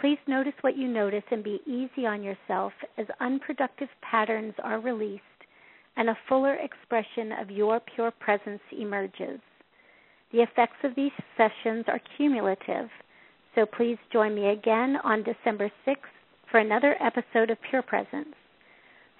Please 0.00 0.18
notice 0.26 0.52
what 0.60 0.76
you 0.76 0.88
notice 0.88 1.22
and 1.30 1.42
be 1.44 1.60
easy 1.66 2.06
on 2.06 2.22
yourself 2.22 2.72
as 2.98 3.06
unproductive 3.20 3.88
patterns 4.02 4.54
are 4.62 4.80
released 4.80 5.22
and 5.96 6.08
a 6.08 6.18
fuller 6.28 6.54
expression 6.54 7.32
of 7.40 7.50
your 7.50 7.80
pure 7.94 8.10
presence 8.10 8.60
emerges. 8.78 9.40
The 10.32 10.42
effects 10.42 10.76
of 10.84 10.94
these 10.94 11.12
sessions 11.36 11.84
are 11.88 12.00
cumulative, 12.16 12.88
so 13.54 13.64
please 13.64 13.98
join 14.12 14.34
me 14.34 14.48
again 14.48 14.96
on 15.02 15.22
December 15.22 15.70
6th 15.86 15.96
for 16.50 16.58
another 16.58 16.96
episode 17.00 17.50
of 17.50 17.58
Pure 17.70 17.82
Presence. 17.82 18.34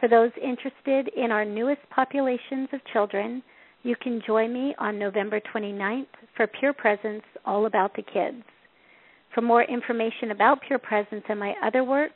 For 0.00 0.08
those 0.08 0.30
interested 0.42 1.08
in 1.16 1.32
our 1.32 1.44
newest 1.44 1.80
populations 1.90 2.68
of 2.72 2.80
children, 2.92 3.42
you 3.82 3.96
can 3.96 4.20
join 4.26 4.52
me 4.52 4.74
on 4.78 4.98
November 4.98 5.40
29th 5.54 6.06
for 6.36 6.46
Pure 6.46 6.74
Presence 6.74 7.22
All 7.44 7.66
About 7.66 7.94
the 7.94 8.02
Kids. 8.02 8.42
For 9.34 9.40
more 9.40 9.62
information 9.62 10.32
about 10.32 10.60
Pure 10.66 10.80
Presence 10.80 11.24
and 11.28 11.38
my 11.40 11.54
other 11.62 11.84
work, 11.84 12.12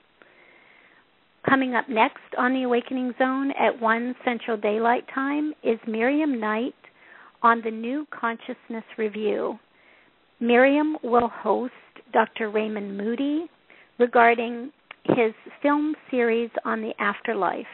Coming 1.47 1.75
up 1.75 1.87
next 1.87 2.19
on 2.37 2.53
the 2.53 2.63
Awakening 2.63 3.13
Zone 3.19 3.51
at 3.51 3.79
1 3.79 4.15
Central 4.25 4.57
Daylight 4.57 5.05
Time 5.13 5.53
is 5.63 5.79
Miriam 5.87 6.39
Knight 6.39 6.73
on 7.43 7.61
the 7.63 7.71
New 7.71 8.07
Consciousness 8.09 8.83
Review. 8.97 9.59
Miriam 10.39 10.97
will 11.03 11.29
host 11.29 11.73
Dr. 12.13 12.49
Raymond 12.49 12.97
Moody 12.97 13.45
regarding 13.99 14.71
his 15.03 15.33
film 15.61 15.95
series 16.09 16.49
on 16.63 16.81
the 16.81 16.93
afterlife. 16.99 17.65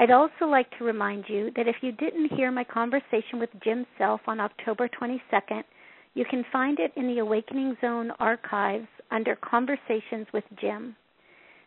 I'd 0.00 0.10
also 0.10 0.46
like 0.46 0.70
to 0.78 0.84
remind 0.84 1.24
you 1.28 1.50
that 1.56 1.66
if 1.66 1.76
you 1.82 1.92
didn't 1.92 2.32
hear 2.34 2.50
my 2.50 2.64
conversation 2.64 3.38
with 3.40 3.50
Jim 3.64 3.84
Self 3.96 4.20
on 4.26 4.38
October 4.40 4.88
22nd, 4.88 5.64
you 6.14 6.24
can 6.24 6.44
find 6.52 6.78
it 6.78 6.92
in 6.96 7.06
the 7.06 7.18
Awakening 7.18 7.76
Zone 7.80 8.12
archives 8.18 8.86
under 9.10 9.36
Conversations 9.36 10.26
with 10.32 10.44
Jim. 10.60 10.96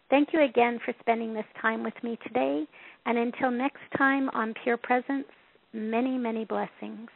Thank 0.10 0.30
you 0.34 0.44
again 0.44 0.80
for 0.84 0.94
spending 1.00 1.34
this 1.34 1.46
time 1.62 1.84
with 1.84 1.94
me 2.04 2.18
today. 2.28 2.66
And 3.06 3.18
until 3.18 3.50
next 3.50 3.80
time 3.98 4.30
on 4.34 4.54
Pure 4.64 4.78
Presence, 4.78 5.26
many, 5.74 6.18
many 6.18 6.46
blessings. 6.46 7.10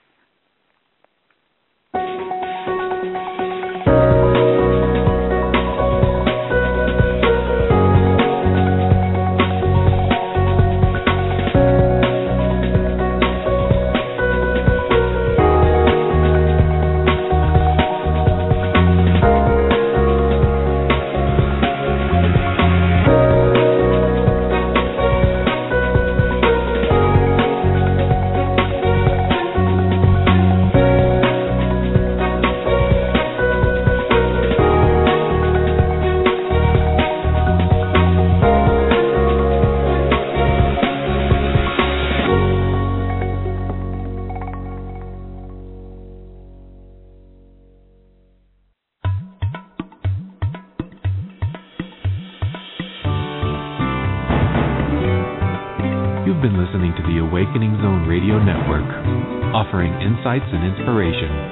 Insights 60.35 60.53
and 60.53 60.63
inspiration 60.65 61.44